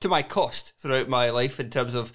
to 0.00 0.08
my 0.08 0.22
cost 0.22 0.72
throughout 0.78 1.08
my 1.08 1.30
life 1.30 1.60
in 1.60 1.70
terms 1.70 1.94
of 1.94 2.12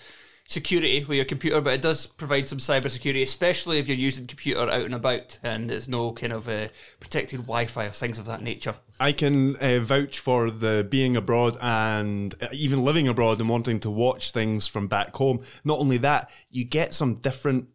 security 0.53 1.03
with 1.03 1.15
your 1.15 1.25
computer, 1.25 1.59
but 1.59 1.73
it 1.73 1.81
does 1.81 2.05
provide 2.05 2.47
some 2.47 2.59
cyber 2.59 2.89
security, 2.89 3.23
especially 3.23 3.79
if 3.79 3.87
you're 3.87 3.97
using 3.97 4.27
computer 4.27 4.61
out 4.61 4.85
and 4.85 4.93
about 4.93 5.39
and 5.43 5.69
there's 5.69 5.89
no 5.89 6.11
kind 6.13 6.31
of 6.31 6.47
uh, 6.47 6.67
protected 6.99 7.39
Wi-Fi 7.41 7.85
or 7.85 7.89
things 7.89 8.19
of 8.19 8.25
that 8.27 8.41
nature. 8.41 8.75
I 8.99 9.11
can 9.11 9.55
uh, 9.57 9.79
vouch 9.79 10.19
for 10.19 10.51
the 10.51 10.87
being 10.89 11.17
abroad 11.17 11.57
and 11.59 12.33
uh, 12.41 12.47
even 12.53 12.83
living 12.83 13.07
abroad 13.07 13.39
and 13.39 13.49
wanting 13.49 13.79
to 13.81 13.89
watch 13.89 14.31
things 14.31 14.67
from 14.67 14.87
back 14.87 15.15
home. 15.15 15.41
Not 15.63 15.79
only 15.79 15.97
that, 15.97 16.29
you 16.51 16.63
get 16.63 16.93
some 16.93 17.15
different 17.15 17.67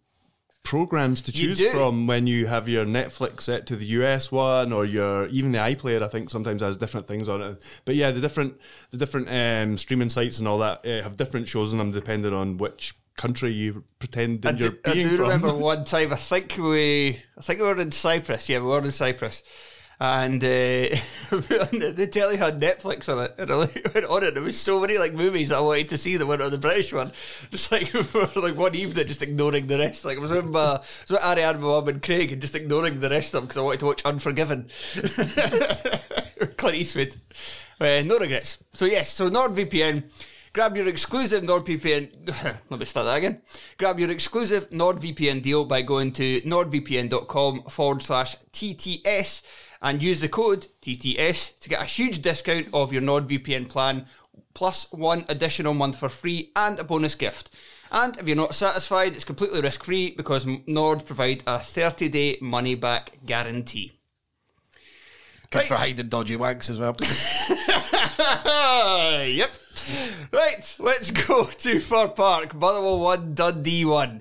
programs 0.69 1.23
to 1.23 1.33
choose 1.33 1.67
from 1.73 2.07
when 2.07 2.27
you 2.27 2.47
have 2.47 2.69
your 2.69 2.85
Netflix 2.85 3.41
set 3.41 3.65
to 3.67 3.75
the 3.75 3.87
US 3.87 4.31
one 4.31 4.71
or 4.71 4.85
your 4.85 5.27
even 5.29 5.53
the 5.53 5.59
iPlayer 5.59 6.03
I 6.03 6.09
think 6.09 6.29
sometimes 6.29 6.61
has 6.61 6.77
different 6.77 7.07
things 7.07 7.27
on 7.27 7.41
it. 7.41 7.63
But 7.87 7.95
yeah, 7.95 8.11
the 8.11 8.21
different 8.21 8.61
the 8.91 8.99
different 8.99 9.29
um, 9.31 9.79
streaming 9.79 10.11
sites 10.11 10.39
and 10.39 10.47
all 10.47 10.59
that 10.59 10.85
uh, 10.85 11.03
have 11.03 11.17
different 11.17 11.49
shows 11.49 11.73
in 11.73 11.79
them 11.79 11.91
depending 11.91 12.35
on 12.35 12.59
which 12.59 12.95
country 13.17 13.51
you 13.51 13.83
pretend 13.99 14.45
I 14.45 14.53
that 14.53 14.61
you're 14.61 14.73
do, 14.73 14.79
I 14.85 14.93
do 14.93 15.09
from. 15.09 15.21
remember 15.23 15.55
one 15.71 15.85
time. 15.85 16.13
I 16.13 16.17
think 16.17 16.59
we, 16.59 17.19
I 17.39 17.41
think 17.41 17.61
we 17.61 17.67
were 17.67 17.81
in 17.81 17.91
Cyprus. 17.91 18.51
Yeah, 18.51 18.59
we 18.59 18.67
were 18.67 18.85
in 18.85 18.93
Cyprus, 18.93 19.43
and 20.01 20.43
uh, 20.45 20.47
the, 21.31 22.09
telly 22.11 22.37
had 22.37 22.61
Netflix 22.61 23.13
on 23.13 23.25
it, 23.25 23.35
and 23.37 23.51
I 23.51 23.55
like, 23.55 23.95
went 23.95 24.07
on 24.07 24.23
it. 24.23 24.35
There 24.35 24.43
was 24.43 24.59
so 24.59 24.81
many 24.81 24.97
like 24.97 25.13
movies 25.13 25.51
I 25.51 25.61
wanted 25.61 25.89
to 25.89 25.99
see 25.99 26.17
that 26.17 26.27
went 26.27 26.41
on 26.41 26.53
the 26.53 26.59
British 26.59 26.93
one. 26.93 27.11
Just 27.51 27.73
like 27.73 27.89
for 27.89 28.27
like 28.41 28.57
one 28.57 28.75
evening, 28.77 29.07
just 29.07 29.23
ignoring 29.23 29.67
the 29.67 29.79
rest. 29.79 30.05
Like 30.05 30.19
I 30.19 30.21
was 30.21 30.31
with 30.31 30.47
my, 30.47 30.61
I 30.61 30.73
was 30.79 31.07
with 31.11 31.25
Ariane, 31.25 31.61
my 31.61 31.67
mum, 31.67 31.89
and 31.89 32.03
Craig, 32.03 32.33
and 32.33 32.41
just 32.41 32.55
ignoring 32.55 33.01
the 33.01 33.11
rest 33.11 33.35
of 33.35 33.41
them 33.41 33.47
because 33.47 33.59
I 33.59 33.63
wanted 33.63 33.81
to 33.81 33.87
watch 33.87 34.03
Unforgiven. 34.05 34.69
Clint 36.57 36.77
Eastwood. 36.77 37.17
Uh, 37.81 38.03
no 38.05 38.19
regrets. 38.19 38.59
So 38.73 38.85
yes, 38.85 39.11
so 39.11 39.29
NordVPN. 39.29 40.05
Grab 40.53 40.77
your 40.77 40.89
exclusive 40.89 41.45
NordVPN. 41.45 42.55
Let 42.71 42.81
me 42.81 42.85
start 42.87 43.07
that 43.07 43.19
again. 43.19 43.43
Grab 43.77 44.01
your 44.01 44.11
exclusive 44.11 44.71
NordVPN 44.71 45.43
deal 45.43 45.65
by 45.65 45.83
going 45.83 46.13
to 46.13 46.41
nordvpn.com 46.41 47.65
forward 47.65 48.03
slash 48.03 48.37
TTS 48.53 49.43
and 49.81 50.03
use 50.03 50.21
the 50.21 50.29
code 50.29 50.67
TTS 50.83 51.59
to 51.61 51.69
get 51.69 51.81
a 51.81 51.85
huge 51.85 52.21
discount 52.21 52.69
of 52.73 52.93
your 52.93 53.03
NordVPN 53.03 53.69
plan 53.69 54.07
plus 54.55 54.91
one 54.93 55.25
additional 55.29 55.75
month 55.75 55.99
for 55.99 56.09
free 56.09 56.51
and 56.57 56.79
a 56.79 56.85
bonus 56.85 57.15
gift. 57.15 57.55
And 57.91 58.17
if 58.19 58.27
you're 58.27 58.37
not 58.37 58.55
satisfied, 58.55 59.15
it's 59.15 59.25
completely 59.25 59.61
risk 59.61 59.85
free 59.85 60.11
because 60.11 60.47
Nord 60.67 61.07
provide 61.07 61.43
a 61.47 61.59
30 61.59 62.09
day 62.09 62.39
money 62.41 62.75
back 62.75 63.19
guarantee. 63.25 63.93
Good 65.51 65.63
for 65.63 65.77
hiding 65.77 66.09
dodgy 66.09 66.37
wanks 66.37 66.69
as 66.69 66.79
well. 66.79 66.95
yep. 69.25 69.51
Right, 70.31 70.77
let's 70.79 71.11
go 71.11 71.45
to 71.59 71.81
Fir 71.81 72.09
Park. 72.09 72.55
Motherwell 72.55 73.01
1, 73.01 73.35
Dundee 73.35 73.87
1. 73.87 74.21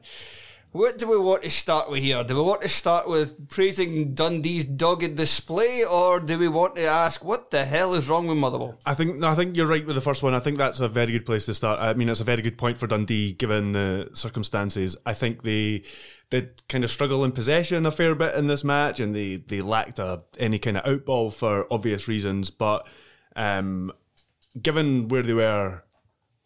What 0.78 1.00
do 1.00 1.10
we 1.10 1.18
want 1.18 1.42
to 1.42 1.50
start 1.50 1.90
with 1.90 2.04
here? 2.04 2.24
Do 2.24 2.36
we 2.36 2.42
want 2.42 2.62
to 2.62 2.70
start 2.70 3.10
with 3.10 3.50
praising 3.50 4.13
Dundee's 4.13 4.63
dogged 4.63 5.16
display, 5.16 5.84
or 5.84 6.20
do 6.20 6.38
we 6.38 6.48
want 6.48 6.76
to 6.76 6.86
ask 6.86 7.24
what 7.24 7.50
the 7.50 7.66
hell 7.66 7.96
is 7.96 8.08
wrong 8.08 8.28
with 8.28 8.38
Motherwell? 8.38 8.78
I 8.86 8.94
think 8.94 9.24
I 9.24 9.34
think 9.34 9.58
you're 9.58 9.66
right 9.66 9.84
with 9.84 9.96
the 9.96 10.02
first 10.02 10.22
one. 10.22 10.36
I 10.36 10.40
think 10.40 10.60
that's 10.60 10.80
a 10.80 10.88
very 10.88 11.12
good 11.13 11.26
place 11.26 11.48
to 11.48 11.56
start. 11.56 11.80
I 11.80 11.96
mean, 11.96 12.10
it's 12.10 12.20
a 12.20 12.24
very 12.24 12.44
good 12.44 12.60
point 12.60 12.78
for 12.78 12.86
Dundee 12.86 13.34
given 13.34 13.72
the 13.72 14.12
circumstances. 14.13 14.96
I 15.04 15.16
think 15.16 15.42
they 15.42 15.82
did 16.30 16.62
kind 16.70 16.84
of 16.84 16.92
struggle 16.92 17.26
in 17.26 17.32
possession 17.32 17.88
a 17.88 17.92
fair 17.92 18.13
bit 18.13 18.36
in 18.36 18.46
this 18.46 18.63
match, 18.63 19.00
and 19.00 19.16
they 19.16 19.38
they 19.38 19.62
lacked 19.62 19.98
a, 19.98 20.22
any 20.38 20.60
kind 20.60 20.78
of 20.78 20.84
outball 20.84 21.34
for 21.34 21.66
obvious 21.74 22.08
reasons. 22.08 22.52
But 22.52 22.88
um, 23.36 23.92
given 24.62 25.08
where 25.08 25.24
they 25.24 25.34
were 25.34 25.82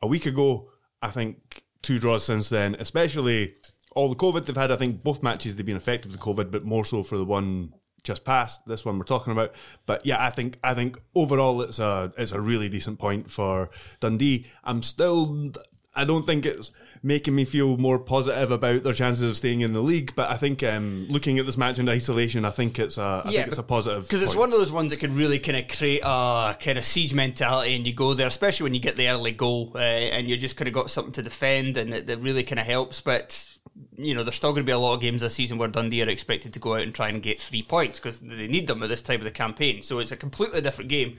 a 0.02 0.08
week 0.08 0.26
ago, 0.26 0.72
I 1.02 1.10
think 1.10 1.64
two 1.82 2.00
draws 2.00 2.24
since 2.24 2.48
then, 2.48 2.78
especially 2.80 3.56
all 3.96 4.10
the 4.10 4.16
COVID 4.16 4.46
they've 4.46 4.56
had. 4.56 4.72
I 4.72 4.76
think 4.76 5.04
both 5.04 5.24
matches 5.24 5.56
they've 5.56 5.66
been 5.66 5.78
affected 5.78 6.12
with 6.12 6.20
COVID, 6.20 6.52
but 6.52 6.64
more 6.64 6.86
so 6.86 7.04
for 7.04 7.18
the 7.18 7.26
one 7.26 7.74
just 8.04 8.26
past 8.26 8.66
this 8.66 8.84
one 8.84 8.98
we're 8.98 9.06
talking 9.06 9.32
about. 9.32 9.54
But 9.86 10.06
yeah, 10.06 10.24
I 10.24 10.30
think 10.30 10.60
I 10.64 10.74
think 10.74 11.00
overall 11.16 11.62
it's 11.62 11.80
a 11.80 12.14
it's 12.18 12.32
a 12.32 12.42
really 12.42 12.70
decent 12.70 13.00
point 13.00 13.30
for 13.30 13.70
Dundee. 14.00 14.46
I'm 14.64 14.82
still 14.84 15.52
I 15.94 16.06
don't 16.06 16.26
think 16.26 16.46
it's 16.46 16.72
making 17.04 17.36
me 17.36 17.44
feel 17.44 17.78
more 17.78 18.00
positive 18.00 18.52
about 18.52 18.84
their 18.84 18.94
chances 18.94 19.30
of 19.30 19.36
staying 19.36 19.62
in 19.62 19.74
the 19.74 19.82
league. 19.82 20.14
But 20.16 20.30
I 20.30 20.38
think 20.38 20.64
um, 20.64 21.06
looking 21.10 21.38
at 21.38 21.46
this 21.46 21.58
match 21.58 21.80
in 21.80 21.90
isolation, 21.90 22.46
I 22.46 22.52
think 22.52 22.80
it's 22.80 22.98
a 22.98 23.24
I 23.26 23.32
think 23.32 23.48
it's 23.48 23.58
a 23.58 23.64
positive 23.64 24.04
because 24.04 24.24
it's 24.24 24.36
one 24.36 24.52
of 24.52 24.58
those 24.58 24.72
ones 24.72 24.92
that 24.92 25.00
can 25.00 25.16
really 25.16 25.40
kind 25.40 25.58
of 25.58 25.68
create 25.68 26.02
a 26.04 26.56
kind 26.60 26.78
of 26.78 26.86
siege 26.86 27.14
mentality, 27.14 27.76
and 27.76 27.86
you 27.86 27.94
go 27.94 28.14
there, 28.14 28.28
especially 28.28 28.64
when 28.64 28.74
you 28.74 28.80
get 28.80 28.96
the 28.96 29.10
early 29.10 29.32
goal, 29.32 29.74
uh, 29.76 29.80
and 29.80 30.30
you 30.30 30.38
just 30.38 30.56
kind 30.56 30.68
of 30.68 30.74
got 30.74 30.90
something 30.90 31.14
to 31.14 31.24
defend, 31.24 31.76
and 31.76 31.94
it, 31.94 32.08
that 32.08 32.18
really 32.20 32.44
kind 32.44 32.60
of 32.60 32.66
helps. 32.66 33.02
But 33.02 33.51
you 33.98 34.14
know, 34.14 34.24
there's 34.24 34.36
still 34.36 34.52
going 34.52 34.64
to 34.64 34.70
be 34.70 34.72
a 34.72 34.80
lot 34.80 34.96
of 34.96 35.02
games 35.02 35.22
this 35.22 35.36
season 35.36 35.58
where 35.58 35.68
Dundee 35.68 36.04
are 36.04 36.10
expected 36.10 36.54
to 36.54 36.60
go 36.60 36.76
out 36.76 36.82
and 36.82 36.94
try 36.94 37.10
and 37.10 37.22
get 37.22 37.40
three 37.40 37.64
points 37.64 38.00
because 38.00 38.20
they 38.20 38.48
need 38.48 38.68
them 38.68 38.84
at 38.84 38.90
this 38.90 39.02
time 39.02 39.22
of 39.22 39.26
the 39.26 39.32
campaign. 39.32 39.82
So 39.82 40.00
it's 40.00 40.12
a 40.12 40.18
completely 40.18 40.62
different 40.62 40.90
game. 40.90 41.18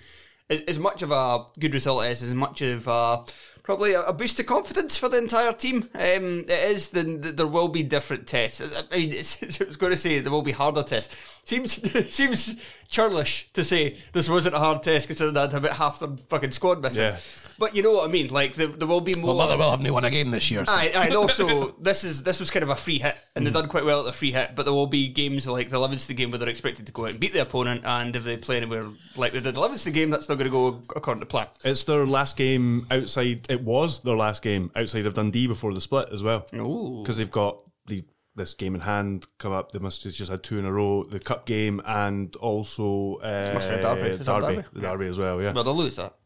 As, 0.50 0.60
as 0.62 0.78
much 0.78 1.02
of 1.02 1.12
a 1.12 1.46
good 1.58 1.72
result 1.72 2.04
as 2.04 2.22
as 2.22 2.34
much 2.34 2.62
of 2.62 2.86
a 2.88 3.24
probably 3.62 3.92
a, 3.94 4.02
a 4.02 4.12
boost 4.12 4.40
of 4.40 4.46
confidence 4.46 4.96
for 4.96 5.08
the 5.08 5.18
entire 5.18 5.52
team. 5.52 5.88
Um, 5.94 6.44
it 6.48 6.70
is. 6.70 6.88
The, 6.90 7.02
the, 7.02 7.32
there 7.32 7.46
will 7.46 7.68
be 7.68 7.82
different 7.82 8.26
tests. 8.26 8.60
I 8.60 8.96
mean, 8.96 9.12
it's, 9.12 9.60
I 9.60 9.64
was 9.64 9.76
going 9.76 9.92
to 9.92 9.98
say 9.98 10.20
there 10.20 10.32
will 10.32 10.42
be 10.42 10.52
harder 10.52 10.82
tests. 10.82 11.14
Seems 11.44 11.72
seems 12.12 12.60
churlish 12.88 13.50
to 13.52 13.64
say 13.64 13.98
this 14.12 14.28
wasn't 14.28 14.54
a 14.54 14.58
hard 14.58 14.82
test 14.82 15.06
considering 15.06 15.36
I'd 15.36 15.54
about 15.54 15.72
half 15.72 16.00
the 16.00 16.08
fucking 16.28 16.50
squad 16.50 16.82
missing. 16.82 17.02
Yeah. 17.02 17.16
But 17.62 17.76
you 17.76 17.82
know 17.84 17.92
what 17.92 18.08
I 18.08 18.12
mean. 18.12 18.26
Like 18.26 18.56
there, 18.56 18.66
there 18.66 18.88
will 18.88 19.00
be 19.00 19.14
more. 19.14 19.36
Well, 19.36 19.46
Motherwell 19.46 19.70
haven't 19.70 19.92
won 19.92 20.04
a 20.04 20.10
game 20.10 20.32
this 20.32 20.50
year. 20.50 20.66
So. 20.66 20.72
Aye, 20.72 20.90
aye, 20.96 21.06
and 21.06 21.14
also 21.22 21.76
this 21.80 22.02
is 22.02 22.24
this 22.24 22.40
was 22.40 22.50
kind 22.50 22.64
of 22.64 22.70
a 22.70 22.74
free 22.74 22.98
hit, 22.98 23.16
and 23.36 23.46
they've 23.46 23.54
done 23.54 23.68
quite 23.68 23.84
well 23.84 24.00
at 24.00 24.04
the 24.04 24.12
free 24.12 24.32
hit. 24.32 24.56
But 24.56 24.64
there 24.64 24.72
will 24.72 24.88
be 24.88 25.06
games 25.06 25.46
like 25.46 25.68
the 25.68 25.78
Livingston 25.78 26.16
game 26.16 26.32
where 26.32 26.40
they're 26.40 26.48
expected 26.48 26.86
to 26.86 26.92
go 26.92 27.04
out 27.04 27.12
and 27.12 27.20
beat 27.20 27.32
the 27.32 27.42
opponent, 27.42 27.82
and 27.84 28.16
if 28.16 28.24
they 28.24 28.36
play 28.36 28.56
anywhere 28.56 28.86
like 29.14 29.32
they 29.32 29.38
did 29.38 29.54
the 29.54 29.60
Livingston 29.60 29.92
game, 29.92 30.10
that's 30.10 30.28
not 30.28 30.38
going 30.38 30.50
to 30.50 30.50
go 30.50 30.82
according 30.96 31.20
to 31.20 31.26
plan. 31.26 31.46
It's 31.62 31.84
their 31.84 32.04
last 32.04 32.36
game 32.36 32.84
outside. 32.90 33.46
It 33.48 33.62
was 33.62 34.02
their 34.02 34.16
last 34.16 34.42
game 34.42 34.72
outside 34.74 35.06
of 35.06 35.14
Dundee 35.14 35.46
before 35.46 35.72
the 35.72 35.80
split 35.80 36.08
as 36.12 36.20
well. 36.20 36.48
Ooh. 36.56 37.02
because 37.04 37.18
they've 37.18 37.30
got 37.30 37.60
the 37.86 38.02
this 38.34 38.54
game 38.54 38.74
in 38.74 38.80
hand 38.80 39.28
come 39.38 39.52
up. 39.52 39.70
They 39.70 39.78
must 39.78 40.02
have 40.02 40.12
just 40.14 40.32
had 40.32 40.42
two 40.42 40.58
in 40.58 40.64
a 40.64 40.72
row: 40.72 41.04
the 41.04 41.20
cup 41.20 41.46
game 41.46 41.80
and 41.86 42.34
also 42.34 43.18
uh, 43.18 43.52
Must 43.54 43.68
be 43.68 43.76
a 43.76 43.82
derby. 43.82 44.00
Is 44.08 44.26
that 44.26 44.40
derby, 44.40 44.56
derby? 44.56 44.68
the 44.72 44.80
derby 44.80 45.06
as 45.06 45.18
well. 45.20 45.40
Yeah, 45.40 45.52
Well, 45.52 45.62
they'll 45.62 45.76
lose 45.76 45.94
that. 45.94 46.16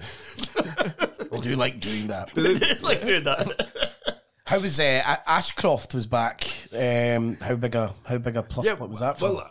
I 0.00 1.40
do 1.40 1.56
like 1.56 1.80
doing 1.80 2.08
that. 2.08 2.36
like 2.82 3.04
doing 3.04 3.24
that. 3.24 3.92
How 4.44 4.58
was 4.58 4.78
uh, 4.78 5.16
Ashcroft 5.26 5.94
was 5.94 6.06
back? 6.06 6.44
Um, 6.74 7.36
how 7.36 7.54
big 7.54 7.74
a 7.74 7.94
how 8.04 8.18
big 8.18 8.36
a 8.36 8.42
plus? 8.42 8.66
what 8.78 8.90
was 8.90 8.98
that 8.98 9.18
for? 9.18 9.32
Well, 9.32 9.48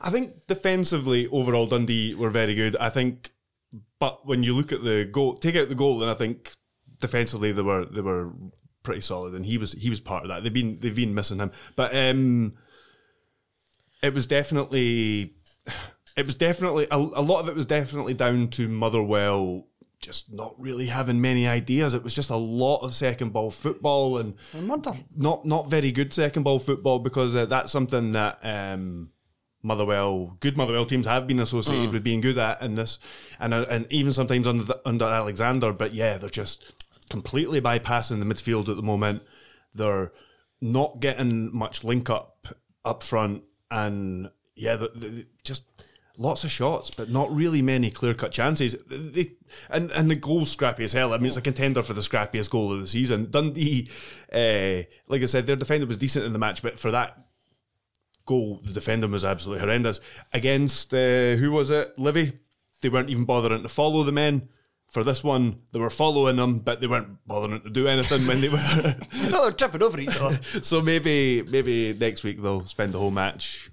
I 0.00 0.10
think 0.10 0.48
defensively 0.48 1.28
overall 1.28 1.66
Dundee 1.66 2.14
were 2.14 2.30
very 2.30 2.54
good. 2.54 2.74
I 2.76 2.88
think, 2.88 3.30
but 4.00 4.26
when 4.26 4.42
you 4.42 4.54
look 4.54 4.72
at 4.72 4.82
the 4.82 5.04
goal, 5.04 5.34
take 5.34 5.54
out 5.54 5.68
the 5.68 5.76
goal, 5.76 6.00
then 6.00 6.08
I 6.08 6.14
think 6.14 6.56
defensively 6.98 7.52
they 7.52 7.62
were 7.62 7.84
they 7.84 8.00
were 8.00 8.32
pretty 8.82 9.02
solid, 9.02 9.34
and 9.34 9.46
he 9.46 9.58
was 9.58 9.72
he 9.72 9.90
was 9.90 10.00
part 10.00 10.24
of 10.24 10.30
that. 10.30 10.42
They've 10.42 10.52
been 10.52 10.76
they've 10.80 10.96
been 10.96 11.14
missing 11.14 11.38
him, 11.38 11.52
but 11.76 11.94
um, 11.94 12.54
it 14.02 14.12
was 14.12 14.26
definitely 14.26 15.34
it 16.16 16.26
was 16.26 16.34
definitely 16.34 16.86
a, 16.90 16.96
a 16.96 17.22
lot 17.22 17.40
of 17.40 17.48
it 17.48 17.54
was 17.54 17.66
definitely 17.66 18.14
down 18.14 18.48
to 18.48 18.68
Motherwell 18.68 19.68
just 20.02 20.32
not 20.32 20.54
really 20.58 20.86
having 20.86 21.20
many 21.20 21.46
ideas. 21.46 21.94
It 21.94 22.02
was 22.02 22.14
just 22.14 22.28
a 22.30 22.36
lot 22.36 22.78
of 22.80 22.94
second 22.94 23.32
ball 23.32 23.50
football 23.50 24.18
and 24.18 24.34
not 25.16 25.46
not 25.46 25.70
very 25.70 25.92
good 25.92 26.12
second 26.12 26.42
ball 26.42 26.58
football 26.58 26.98
because 26.98 27.34
uh, 27.34 27.46
that's 27.46 27.72
something 27.72 28.12
that 28.12 28.38
um, 28.42 29.10
Motherwell 29.62 30.36
good 30.40 30.56
Motherwell 30.56 30.86
teams 30.86 31.06
have 31.06 31.26
been 31.26 31.38
associated 31.40 31.92
with 31.92 32.02
being 32.04 32.20
good 32.20 32.36
at 32.36 32.60
in 32.60 32.74
this 32.74 32.98
and 33.38 33.54
uh, 33.54 33.64
and 33.70 33.86
even 33.90 34.12
sometimes 34.12 34.46
under 34.46 34.64
the, 34.64 34.80
under 34.84 35.04
Alexander. 35.04 35.72
But 35.72 35.94
yeah, 35.94 36.18
they're 36.18 36.28
just 36.28 36.72
completely 37.08 37.60
bypassing 37.60 38.18
the 38.18 38.26
midfield 38.34 38.68
at 38.68 38.76
the 38.76 38.82
moment. 38.82 39.22
They're 39.74 40.12
not 40.60 41.00
getting 41.00 41.54
much 41.56 41.84
link 41.84 42.10
up 42.10 42.48
up 42.84 43.02
front 43.04 43.44
and 43.70 44.30
yeah, 44.56 44.76
they 44.76 44.88
they- 44.94 45.26
just 45.44 45.64
lots 46.16 46.44
of 46.44 46.50
shots, 46.50 46.90
but 46.90 47.10
not 47.10 47.34
really 47.34 47.62
many 47.62 47.90
clear 47.90 48.14
cut 48.14 48.32
chances. 48.32 48.76
They, 48.88 49.32
and 49.70 49.90
and 49.92 50.10
the 50.10 50.16
goal's 50.16 50.50
scrappy 50.50 50.84
as 50.84 50.92
hell. 50.92 51.12
I 51.12 51.18
mean, 51.18 51.26
it's 51.26 51.36
a 51.36 51.42
contender 51.42 51.82
for 51.82 51.94
the 51.94 52.00
scrappiest 52.00 52.50
goal 52.50 52.72
of 52.72 52.80
the 52.80 52.86
season. 52.86 53.30
Dundee, 53.30 53.88
uh, 54.32 54.88
like 55.08 55.22
I 55.22 55.26
said, 55.26 55.46
their 55.46 55.56
defender 55.56 55.86
was 55.86 55.96
decent 55.96 56.24
in 56.24 56.32
the 56.32 56.38
match, 56.38 56.62
but 56.62 56.78
for 56.78 56.90
that 56.90 57.16
goal, 58.26 58.60
the 58.64 58.72
defender 58.72 59.08
was 59.08 59.24
absolutely 59.24 59.60
horrendous. 59.60 60.00
Against 60.32 60.92
uh, 60.94 61.36
who 61.36 61.52
was 61.52 61.70
it? 61.70 61.98
Livy. 61.98 62.32
They 62.80 62.88
weren't 62.88 63.10
even 63.10 63.24
bothering 63.24 63.62
to 63.62 63.68
follow 63.68 64.02
the 64.02 64.12
men. 64.12 64.48
For 64.90 65.02
this 65.02 65.24
one, 65.24 65.62
they 65.72 65.80
were 65.80 65.88
following 65.88 66.36
them, 66.36 66.58
but 66.58 66.82
they 66.82 66.86
weren't 66.86 67.26
bothering 67.26 67.62
to 67.62 67.70
do 67.70 67.88
anything 67.88 68.26
when 68.26 68.42
they 68.42 68.50
were. 68.50 68.58
no, 69.30 69.44
they're 69.44 69.52
tripping 69.52 69.82
over 69.82 69.98
each 69.98 70.20
other. 70.20 70.38
so 70.62 70.82
maybe 70.82 71.42
maybe 71.44 71.94
next 71.94 72.24
week 72.24 72.42
they'll 72.42 72.66
spend 72.66 72.92
the 72.92 72.98
whole 72.98 73.10
match 73.10 73.70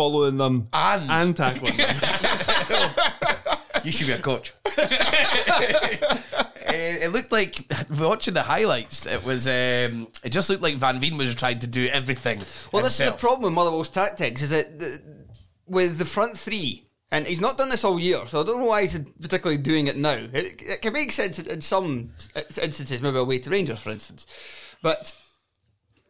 following 0.00 0.38
them 0.38 0.66
And- 0.72 1.10
and 1.10 1.36
tackling 1.36 1.76
them. 1.76 2.90
You 3.84 3.92
should 3.92 4.08
be 4.08 4.12
a 4.12 4.18
coach. 4.18 4.52
Eh, 4.66 4.76
it 7.04 7.12
looked 7.12 7.32
like 7.32 7.64
watching 7.98 8.34
the 8.34 8.42
highlights. 8.42 9.06
It 9.06 9.24
was. 9.24 9.46
Um, 9.46 10.08
it 10.22 10.30
just 10.30 10.50
looked 10.50 10.62
like 10.62 10.74
Van 10.76 11.00
Veen 11.00 11.16
was 11.16 11.34
trying 11.34 11.60
to 11.60 11.66
do 11.66 11.86
everything. 11.86 12.42
Well, 12.72 12.82
this 12.82 13.00
is 13.00 13.06
the 13.06 13.16
problem 13.16 13.44
with 13.44 13.52
Motherwell's 13.54 13.88
tactics 13.88 14.42
is 14.42 14.50
that 14.50 14.78
the, 14.78 15.00
with 15.66 15.96
the 15.96 16.04
front 16.04 16.36
three, 16.36 16.88
and 17.10 17.26
he's 17.26 17.40
not 17.40 17.56
done 17.56 17.70
this 17.70 17.82
all 17.82 17.98
year, 17.98 18.26
so 18.26 18.42
I 18.42 18.44
don't 18.44 18.58
know 18.58 18.66
why 18.66 18.82
he's 18.82 18.98
particularly 19.18 19.62
doing 19.62 19.86
it 19.86 19.96
now. 19.96 20.26
It, 20.30 20.60
it 20.60 20.82
can 20.82 20.92
make 20.92 21.10
sense 21.10 21.38
in 21.38 21.62
some 21.62 22.10
instances, 22.36 23.00
maybe 23.00 23.16
away 23.16 23.38
to 23.38 23.48
Rangers, 23.48 23.80
for 23.80 23.90
instance, 23.90 24.26
but 24.82 25.16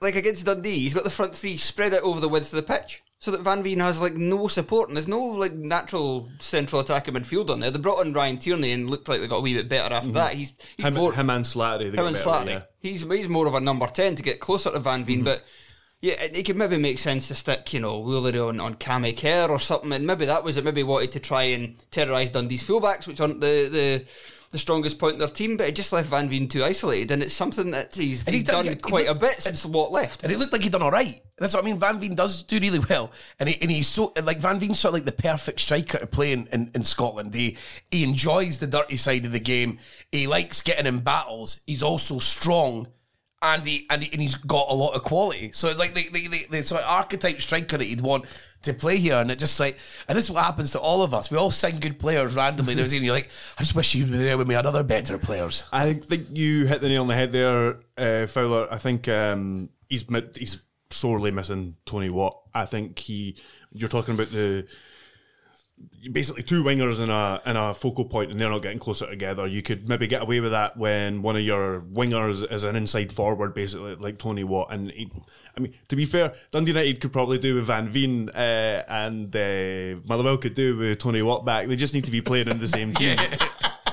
like 0.01 0.17
against 0.17 0.45
Dundee, 0.45 0.81
he's 0.81 0.95
got 0.95 1.05
the 1.05 1.11
front 1.11 1.37
three 1.37 1.57
spread 1.57 1.95
out 1.95 2.03
over 2.03 2.19
the 2.19 2.29
width 2.29 2.53
of 2.53 2.57
the 2.57 2.75
pitch. 2.75 3.01
So 3.21 3.31
that 3.33 3.43
Van 3.43 3.63
Veen 3.63 3.81
has 3.81 4.01
like 4.01 4.15
no 4.15 4.49
support 4.49 4.89
and 4.89 4.97
there's 4.97 5.07
no 5.07 5.23
like 5.23 5.53
natural 5.53 6.29
central 6.39 6.81
attacking 6.81 7.13
midfield 7.13 7.51
on 7.51 7.61
there. 7.61 7.71
They 7.71 7.79
brought 7.79 8.05
in 8.05 8.15
Ryan 8.15 8.39
Tierney 8.39 8.73
and 8.73 8.89
looked 8.89 9.11
like 9.11 9.21
they 9.21 9.29
got 9.29 9.37
a 9.37 9.41
wee 9.43 9.53
bit 9.55 9.69
better 9.69 9.95
after 9.95 10.13
that. 10.13 10.33
He's, 10.33 10.55
he's 10.79 10.87
him, 10.87 10.95
more 10.95 11.13
him 11.13 11.29
and 11.29 11.45
Slattery. 11.45 11.93
him 11.93 12.07
and 12.07 12.17
Slattery. 12.17 12.47
yeah. 12.49 12.63
He's 12.81 13.03
he's 13.03 13.29
more 13.29 13.47
of 13.47 13.55
a 13.55 13.61
number 13.61 13.87
ten 13.89 14.17
to 14.17 14.23
get 14.23 14.41
closer 14.41 14.71
to 14.71 14.79
Van 14.79 15.01
Mm-hmm. 15.01 15.07
Veen, 15.07 15.25
but 15.25 15.45
yeah, 16.01 16.15
it, 16.15 16.35
it 16.39 16.47
could 16.47 16.57
maybe 16.57 16.79
make 16.79 16.99
sense 16.99 17.29
to 17.29 17.35
stick, 17.35 17.75
you 17.75 17.81
know, 17.81 18.03
Woolery 18.03 18.49
on 18.49 18.59
on 18.59 18.77
Cammy 18.77 19.15
Kerr 19.15 19.49
or 19.51 19.61
something, 19.61 19.93
and 19.93 20.07
maybe 20.07 20.25
that 20.25 20.43
was 20.43 20.57
it. 20.57 20.65
Maybe 20.65 20.83
wanted 20.83 21.13
to 21.13 21.21
try 21.21 21.43
and 21.43 21.77
terrorise 21.91 22.31
Dundee's 22.31 22.67
fullbacks, 22.67 23.07
which 23.07 23.21
aren't 23.21 23.43
the 23.43 23.69
the. 23.69 24.07
The 24.51 24.59
strongest 24.59 24.99
point 24.99 25.13
in 25.15 25.19
their 25.21 25.29
team, 25.29 25.57
but 25.57 25.69
it 25.69 25.77
just 25.77 25.93
left 25.93 26.09
Van 26.09 26.29
Veen 26.29 26.49
too 26.49 26.65
isolated, 26.65 27.13
and 27.13 27.23
it's 27.23 27.33
something 27.35 27.71
that 27.71 27.95
he's, 27.95 28.25
he's, 28.25 28.35
he's 28.35 28.45
done- 28.45 28.65
done, 28.67 28.79
quite 28.79 29.07
a 29.07 29.11
looked- 29.11 29.21
bit 29.21 29.41
since 29.41 29.65
what 29.65 29.93
left. 29.93 30.25
And 30.25 30.33
it 30.33 30.39
looked 30.41 30.53
like 30.53 30.63
he'd 30.63 30.73
done 30.73 30.83
all 30.83 30.91
right. 30.91 31.23
That's 31.39 31.55
Watt 31.55 31.63
I 31.63 31.67
mean. 31.67 31.79
Van 31.79 32.01
Veen 32.01 32.17
does 32.17 32.43
do 32.43 32.59
really 32.59 32.81
well, 32.81 33.13
and 33.39 33.49
he, 33.49 33.63
and 33.63 33.71
he's 33.71 33.87
so 33.87 34.13
like 34.25 34.39
Van 34.41 34.59
Veen's 34.59 34.81
sort 34.81 34.91
of 34.91 34.95
like 34.95 35.05
the 35.05 35.13
perfect 35.23 35.61
striker 35.61 35.99
to 35.99 36.07
play 36.07 36.33
in, 36.33 36.49
in, 36.53 36.71
in 36.75 36.83
Scotland. 36.83 37.33
He 37.33 37.57
he 37.93 38.03
enjoys 38.03 38.59
the 38.59 38.67
dirty 38.67 38.97
side 38.97 39.25
of 39.25 39.31
the 39.33 39.39
game. 39.41 39.79
He 40.11 40.27
likes 40.27 40.61
getting 40.63 40.85
in 40.87 40.99
battles. 40.99 41.61
He's 41.67 41.83
also 41.83 42.19
strong, 42.19 42.89
and 43.43 43.65
he 43.65 43.87
and, 43.89 44.03
he, 44.03 44.13
and 44.13 44.21
he's 44.21 44.35
got 44.35 44.67
a 44.69 44.75
lot 44.75 44.95
of 44.95 45.03
quality. 45.03 45.51
So 45.53 45.69
it's 45.69 45.79
like 45.79 45.95
the 45.95 46.09
the, 46.11 46.29
the, 46.29 46.47
the 46.51 46.63
sort 46.63 46.83
of 46.83 46.91
archetype 46.91 47.41
striker 47.41 47.77
that 47.77 47.87
you'd 47.87 48.01
want 48.01 48.25
to 48.63 48.75
play 48.75 48.99
here, 48.99 49.17
and 49.17 49.31
it 49.31 49.39
just 49.39 49.59
like 49.59 49.79
and 50.09 50.17
this 50.17 50.27
is 50.27 50.31
what 50.31 50.45
happens 50.45 50.73
to 50.73 50.81
all 50.81 51.03
of 51.03 51.15
us. 51.15 51.31
We 51.31 51.39
all 51.39 51.51
sign 51.51 51.79
good 51.79 51.99
players 51.99 52.35
randomly, 52.35 52.75
and 52.75 52.93
you're 52.93 53.15
like, 53.15 53.31
I 53.59 53.63
just 53.63 53.75
wish 53.75 53.95
you 53.95 54.05
were 54.05 54.17
there 54.17 54.37
with 54.37 54.49
me, 54.49 54.55
had 54.55 54.67
other 54.67 54.83
better 54.83 55.19
players. 55.19 55.65
I 55.73 55.95
think 55.95 56.27
you 56.33 56.67
hit 56.67 56.81
the 56.81 56.89
nail 56.89 57.03
on 57.03 57.09
the 57.09 57.15
head 57.15 57.33
there, 57.33 57.81
uh, 57.97 58.27
Fowler. 58.27 58.69
I 58.71 58.79
think 58.79 59.09
um, 59.09 59.71
he's 59.89 60.05
he's 60.37 60.63
sorely 60.91 61.31
missing 61.31 61.77
Tony 61.87 62.11
Watt. 62.11 62.39
I 62.55 62.67
think 62.67 62.99
he. 62.99 63.37
You're 63.73 63.89
talking 63.89 64.15
about 64.15 64.33
the 64.33 64.67
basically 66.13 66.43
two 66.43 66.65
wingers 66.65 67.01
in 67.01 67.11
a 67.11 67.41
in 67.47 67.57
a 67.57 67.75
focal 67.75 68.05
point, 68.05 68.31
and 68.31 68.41
they're 68.41 68.51
not 68.51 68.63
getting 68.63 68.79
closer 68.79 69.07
together. 69.07 69.47
You 69.47 69.63
could 69.63 69.89
maybe 69.89 70.07
get 70.07 70.23
away 70.23 70.41
with 70.41 70.53
that 70.53 70.77
when 70.77 71.23
one 71.23 71.37
of 71.37 71.43
your 71.43 71.81
wingers 71.81 72.51
is 72.51 72.65
an 72.65 72.77
inside 72.77 73.13
forward, 73.13 73.55
basically 73.55 73.95
like 73.97 74.19
Tony 74.19 74.45
Watt. 74.45 74.69
And 74.71 74.91
he, 74.91 75.11
I 75.57 75.61
mean, 75.61 75.75
to 75.89 75.97
be 75.97 76.05
fair, 76.05 76.35
Dundee 76.51 76.73
United 76.73 77.01
could 77.01 77.13
probably 77.13 77.39
do 77.39 77.57
with 77.57 77.65
Van 77.65 77.89
Veen, 77.89 78.31
uh, 78.31 78.85
and 78.89 79.35
uh, 79.35 80.01
Motherwell 80.07 80.39
could 80.39 80.55
do 80.55 80.77
with 80.77 80.99
Tony 80.99 81.23
Watt 81.23 81.45
back. 81.45 81.69
They 81.69 81.77
just 81.77 81.95
need 81.95 82.05
to 82.05 82.13
be 82.13 82.21
playing 82.21 82.49
in 82.49 82.61
the 82.61 82.69
same 82.69 82.95
team. 82.95 83.19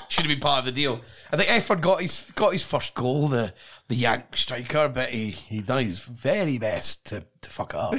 Should 0.09 0.25
have 0.25 0.29
been 0.29 0.39
part 0.39 0.59
of 0.59 0.65
the 0.65 0.71
deal. 0.71 1.01
I 1.31 1.35
think 1.35 1.49
Efford 1.49 1.81
got 1.81 2.01
his 2.01 2.31
got 2.33 2.53
his 2.53 2.63
first 2.63 2.93
goal, 2.93 3.27
the 3.27 3.53
the 3.89 3.95
Yank 3.95 4.37
striker, 4.37 4.87
but 4.87 5.09
he 5.09 5.31
he 5.31 5.61
done 5.61 5.83
his 5.83 5.99
very 5.99 6.57
best 6.57 7.07
to, 7.07 7.25
to 7.41 7.49
fuck 7.49 7.73
it 7.73 7.79
up. 7.79 7.91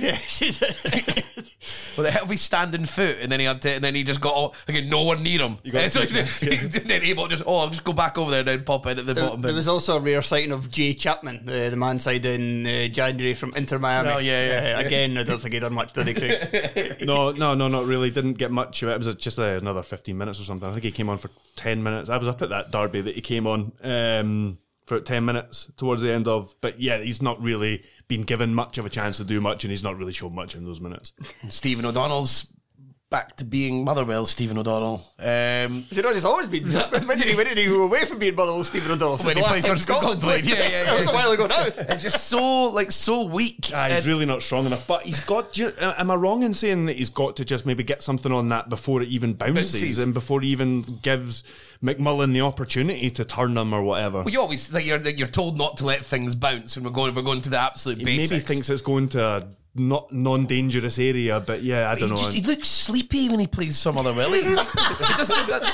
With 1.96 2.06
a 2.06 2.10
heavy 2.10 2.36
standing 2.36 2.86
foot, 2.86 3.18
and 3.20 3.30
then 3.32 3.40
he 3.40 3.46
had 3.46 3.60
to, 3.62 3.70
and 3.74 3.82
then 3.84 3.94
he 3.94 4.04
just 4.04 4.20
got 4.20 4.32
all, 4.34 4.54
again 4.68 4.88
no 4.88 5.02
one 5.02 5.22
near 5.22 5.40
him. 5.40 5.56
got 5.70 5.82
and, 5.84 5.92
so 5.92 6.04
to- 6.04 6.18
and 6.18 6.72
then 6.72 7.02
he 7.02 7.14
just 7.14 7.42
oh 7.46 7.58
I'll 7.58 7.68
just 7.70 7.84
go 7.84 7.92
back 7.92 8.16
over 8.18 8.30
there 8.30 8.40
and 8.40 8.48
then 8.48 8.64
pop 8.64 8.86
in 8.86 8.98
at 8.98 9.06
the 9.06 9.14
There, 9.14 9.24
bottom. 9.24 9.42
there 9.42 9.48
bin. 9.50 9.56
was 9.56 9.68
also 9.68 9.96
a 9.96 10.00
rare 10.00 10.22
sighting 10.22 10.52
of 10.52 10.70
Jay 10.70 10.94
Chapman, 10.94 11.44
the, 11.44 11.68
the 11.70 11.76
man 11.76 11.98
side 11.98 12.24
in 12.24 12.66
uh, 12.66 12.86
January 12.88 13.34
from 13.34 13.52
Inter 13.56 13.78
Miami. 13.78 14.10
Oh, 14.10 14.18
yeah, 14.18 14.62
yeah. 14.72 14.78
Uh, 14.78 14.86
again, 14.86 15.18
I 15.18 15.24
don't 15.24 15.40
think 15.40 15.54
he 15.54 15.60
done 15.60 15.74
much, 15.74 15.92
did 15.92 16.06
he, 16.06 16.14
Craig? 16.14 16.98
no, 17.06 17.32
no, 17.32 17.54
no, 17.54 17.68
not 17.68 17.86
really. 17.86 18.10
Didn't 18.10 18.34
get 18.34 18.50
much 18.50 18.82
of 18.82 18.88
it. 18.90 18.92
It 18.92 18.98
was 18.98 19.14
just 19.16 19.38
uh, 19.38 19.42
another 19.42 19.82
15 19.82 20.16
minutes 20.16 20.40
or 20.40 20.44
something. 20.44 20.68
I 20.68 20.72
think 20.72 20.84
he 20.84 20.90
came 20.92 21.08
on 21.08 21.18
for 21.18 21.30
10 21.56 21.82
minutes. 21.82 22.08
I 22.10 22.16
was 22.16 22.28
up 22.28 22.40
at 22.42 22.50
that 22.50 22.70
derby 22.70 23.00
that 23.00 23.14
he 23.14 23.20
came 23.20 23.46
on 23.46 23.72
um, 23.82 24.58
for 24.88 24.98
10 24.98 25.24
minutes 25.24 25.70
towards 25.76 26.02
the 26.02 26.10
end 26.10 26.26
of. 26.26 26.54
But 26.60 26.80
yeah, 26.80 26.98
he's 26.98 27.20
not 27.20 27.40
really 27.42 27.84
been 28.08 28.22
given 28.22 28.54
much 28.54 28.78
of 28.78 28.86
a 28.86 28.88
chance 28.88 29.18
to 29.18 29.24
do 29.24 29.40
much, 29.40 29.62
and 29.62 29.70
he's 29.70 29.82
not 29.82 29.96
really 29.96 30.12
shown 30.12 30.34
much 30.34 30.54
in 30.54 30.64
those 30.64 30.80
minutes. 30.80 31.12
Stephen 31.50 31.84
O'Donnell's 31.84 32.52
back 33.10 33.36
to 33.36 33.44
being 33.44 33.84
Motherwell, 33.84 34.26
Stephen 34.26 34.58
O'Donnell. 34.58 34.96
Um, 35.18 35.86
Is 35.90 35.96
it 35.96 36.04
not 36.04 36.12
just 36.12 36.26
always 36.26 36.46
been? 36.48 36.64
when, 36.70 37.18
did 37.18 37.28
he, 37.28 37.34
when 37.34 37.46
did 37.46 37.56
he 37.56 37.66
go 37.66 37.84
away 37.84 38.04
from 38.04 38.18
being 38.18 38.34
Motherwell 38.34 38.64
Stephen 38.64 38.90
O'Donnell? 38.92 39.16
When 39.18 39.34
he 39.36 39.42
the 39.42 39.48
plays 39.48 39.66
for 39.66 39.76
Scotland 39.76 40.20
Scotland, 40.20 40.20
played. 40.20 40.44
yeah, 40.46 40.68
yeah, 40.68 40.84
That 40.84 40.98
was 40.98 41.08
a 41.08 41.12
while 41.12 41.30
ago 41.32 41.46
now. 41.46 41.64
it's 41.76 42.02
just 42.02 42.26
so 42.28 42.64
like 42.70 42.92
so 42.92 43.22
weak. 43.24 43.70
Ah, 43.74 43.86
he's 43.88 43.98
And- 43.98 44.06
really 44.06 44.26
not 44.26 44.42
strong 44.42 44.66
enough. 44.66 44.86
But 44.86 45.02
he's 45.02 45.20
got. 45.20 45.56
you- 45.56 45.72
uh, 45.80 45.94
Am 45.96 46.10
I 46.10 46.16
wrong 46.16 46.42
in 46.42 46.52
saying 46.52 46.86
that 46.86 46.96
he's 46.96 47.08
got 47.10 47.36
to 47.36 47.44
just 47.44 47.64
maybe 47.64 47.82
get 47.82 48.02
something 48.02 48.30
on 48.32 48.48
that 48.50 48.68
before 48.68 49.00
it 49.00 49.08
even 49.08 49.32
bounces, 49.32 49.72
Bounces. 49.80 49.98
and 50.02 50.12
before 50.12 50.42
he 50.42 50.48
even 50.50 50.82
gives 51.02 51.44
McMullan 51.82 52.32
the 52.34 52.42
opportunity 52.42 53.10
to 53.12 53.24
turn 53.24 53.54
them 53.54 53.72
or 53.72 53.82
whatever? 53.82 54.18
Well, 54.18 54.28
you 54.30 54.40
always 54.40 54.70
like 54.72 54.84
you're 54.84 55.00
you're 55.08 55.28
told 55.28 55.56
not 55.56 55.78
to 55.78 55.86
let 55.86 56.04
things 56.04 56.34
bounce 56.34 56.76
when 56.76 56.84
we're 56.84 56.90
going 56.90 57.14
we're 57.14 57.22
going 57.22 57.40
to 57.42 57.50
the 57.50 57.58
absolute 57.58 57.98
He 57.98 58.04
basics. 58.04 58.30
maybe 58.32 58.42
thinks 58.42 58.68
it's 58.70 58.82
going 58.82 59.08
to 59.10 59.22
a 59.24 59.46
not 59.78 60.12
non-dangerous 60.12 60.98
area, 60.98 61.40
but 61.40 61.62
yeah, 61.62 61.90
I 61.90 61.98
don't 61.98 62.10
know. 62.10 62.16
just 62.16 62.32
he 62.32 62.42
looks 62.42 62.68
sleepy 62.68 63.28
when 63.28 63.40
he 63.40 63.46
plays 63.46 63.76
some 63.78 63.96
other 63.98 64.12
Willie. 64.12 64.42
he 64.42 64.54
doesn't 65.16 65.64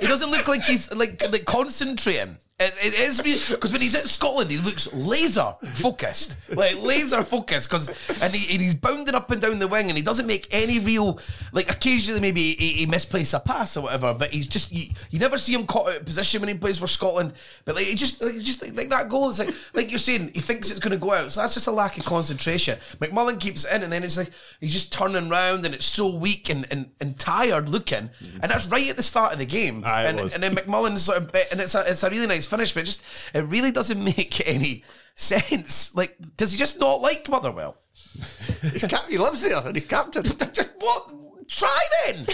he 0.00 0.06
doesn't 0.06 0.30
look 0.30 0.48
like 0.48 0.64
he's 0.64 0.92
like 0.94 1.22
like 1.30 1.44
concentrating. 1.44 2.36
It, 2.62 2.94
it 2.94 2.98
is 2.98 3.48
because 3.50 3.72
when 3.72 3.80
he's 3.80 3.94
at 3.94 4.04
Scotland, 4.04 4.50
he 4.50 4.58
looks 4.58 4.92
laser 4.92 5.54
focused, 5.74 6.36
like 6.54 6.76
laser 6.80 7.22
focused. 7.22 7.68
Because 7.68 7.88
and, 8.22 8.34
he, 8.34 8.52
and 8.54 8.62
he's 8.62 8.74
bounding 8.74 9.14
up 9.14 9.30
and 9.30 9.40
down 9.40 9.58
the 9.58 9.68
wing, 9.68 9.88
and 9.88 9.96
he 9.96 10.02
doesn't 10.02 10.26
make 10.26 10.48
any 10.50 10.78
real 10.78 11.18
like. 11.52 11.70
Occasionally, 11.70 12.20
maybe 12.20 12.54
he, 12.54 12.68
he 12.68 12.86
misplaces 12.86 13.34
a 13.34 13.40
pass 13.40 13.76
or 13.76 13.82
whatever, 13.82 14.14
but 14.14 14.30
he's 14.30 14.46
just 14.46 14.72
you, 14.72 14.92
you 15.10 15.18
never 15.18 15.38
see 15.38 15.54
him 15.54 15.66
caught 15.66 15.88
out 15.88 15.96
of 15.96 16.04
position 16.04 16.40
when 16.40 16.48
he 16.48 16.54
plays 16.54 16.78
for 16.78 16.86
Scotland. 16.86 17.32
But 17.64 17.76
like 17.76 17.86
he 17.86 17.94
just 17.94 18.22
like, 18.22 18.38
just 18.38 18.62
like, 18.62 18.76
like 18.76 18.88
that 18.90 19.08
goal 19.08 19.28
is 19.28 19.38
like 19.38 19.54
like 19.74 19.90
you're 19.90 19.98
saying, 19.98 20.30
he 20.34 20.40
thinks 20.40 20.70
it's 20.70 20.80
going 20.80 20.92
to 20.92 20.98
go 20.98 21.12
out, 21.12 21.32
so 21.32 21.40
that's 21.40 21.54
just 21.54 21.66
a 21.66 21.72
lack 21.72 21.98
of 21.98 22.04
concentration. 22.04 22.78
McMullan 22.98 23.40
keeps 23.40 23.64
it 23.64 23.74
in, 23.74 23.82
and 23.82 23.92
then 23.92 24.04
it's 24.04 24.16
like 24.16 24.30
he's 24.60 24.72
just 24.72 24.92
turning 24.92 25.28
round, 25.28 25.64
and 25.64 25.74
it's 25.74 25.86
so 25.86 26.08
weak 26.08 26.48
and 26.48 26.66
and, 26.70 26.90
and 27.00 27.18
tired 27.18 27.68
looking, 27.68 28.10
and 28.40 28.50
that's 28.50 28.66
right 28.66 28.88
at 28.88 28.96
the 28.96 29.02
start 29.02 29.32
of 29.32 29.38
the 29.38 29.46
game. 29.46 29.82
Aye, 29.84 30.04
and, 30.04 30.20
and 30.20 30.42
then 30.42 30.54
McMullan's 30.54 31.02
sort 31.02 31.18
of 31.18 31.32
bit, 31.32 31.48
and 31.50 31.60
it's 31.60 31.74
a 31.74 31.84
it's 31.90 32.02
a 32.02 32.10
really 32.10 32.26
nice 32.26 32.46
finish, 32.52 32.72
but 32.72 32.82
it 32.82 32.86
just 32.86 33.02
it 33.34 33.44
really 33.44 33.70
doesn't 33.70 34.02
make 34.16 34.46
any 34.46 34.84
sense. 35.14 35.94
Like, 35.94 36.16
does 36.36 36.52
he 36.52 36.58
just 36.58 36.78
not 36.78 37.00
like 37.00 37.28
Motherwell? 37.28 37.76
He's 38.62 38.84
cap- 38.84 39.08
he 39.08 39.18
lives 39.18 39.42
there 39.42 39.66
and 39.66 39.74
he's 39.74 39.86
captain. 39.86 40.22
Just 40.52 40.74
what? 40.80 41.14
Try 41.48 41.80
then. 42.06 42.26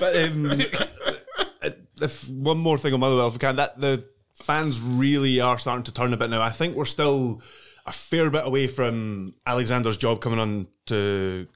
But 0.00 0.16
um, 0.16 0.62
uh, 1.62 1.70
if 2.00 2.28
one 2.28 2.58
more 2.58 2.78
thing 2.78 2.94
on 2.94 3.00
Motherwell, 3.00 3.28
if 3.28 3.34
we 3.34 3.38
can, 3.38 3.56
that 3.56 3.78
the 3.78 4.04
fans 4.34 4.80
really 4.80 5.40
are 5.40 5.58
starting 5.58 5.84
to 5.84 5.92
turn 5.92 6.12
a 6.12 6.16
bit 6.16 6.30
now. 6.30 6.40
I 6.40 6.50
think 6.50 6.76
we're 6.76 6.84
still 6.86 7.42
a 7.86 7.92
fair 7.92 8.30
bit 8.30 8.46
away 8.46 8.66
from 8.66 9.34
Alexander's 9.46 9.96
job 9.98 10.20
coming 10.20 10.38
on 10.38 10.66
to 10.86 11.46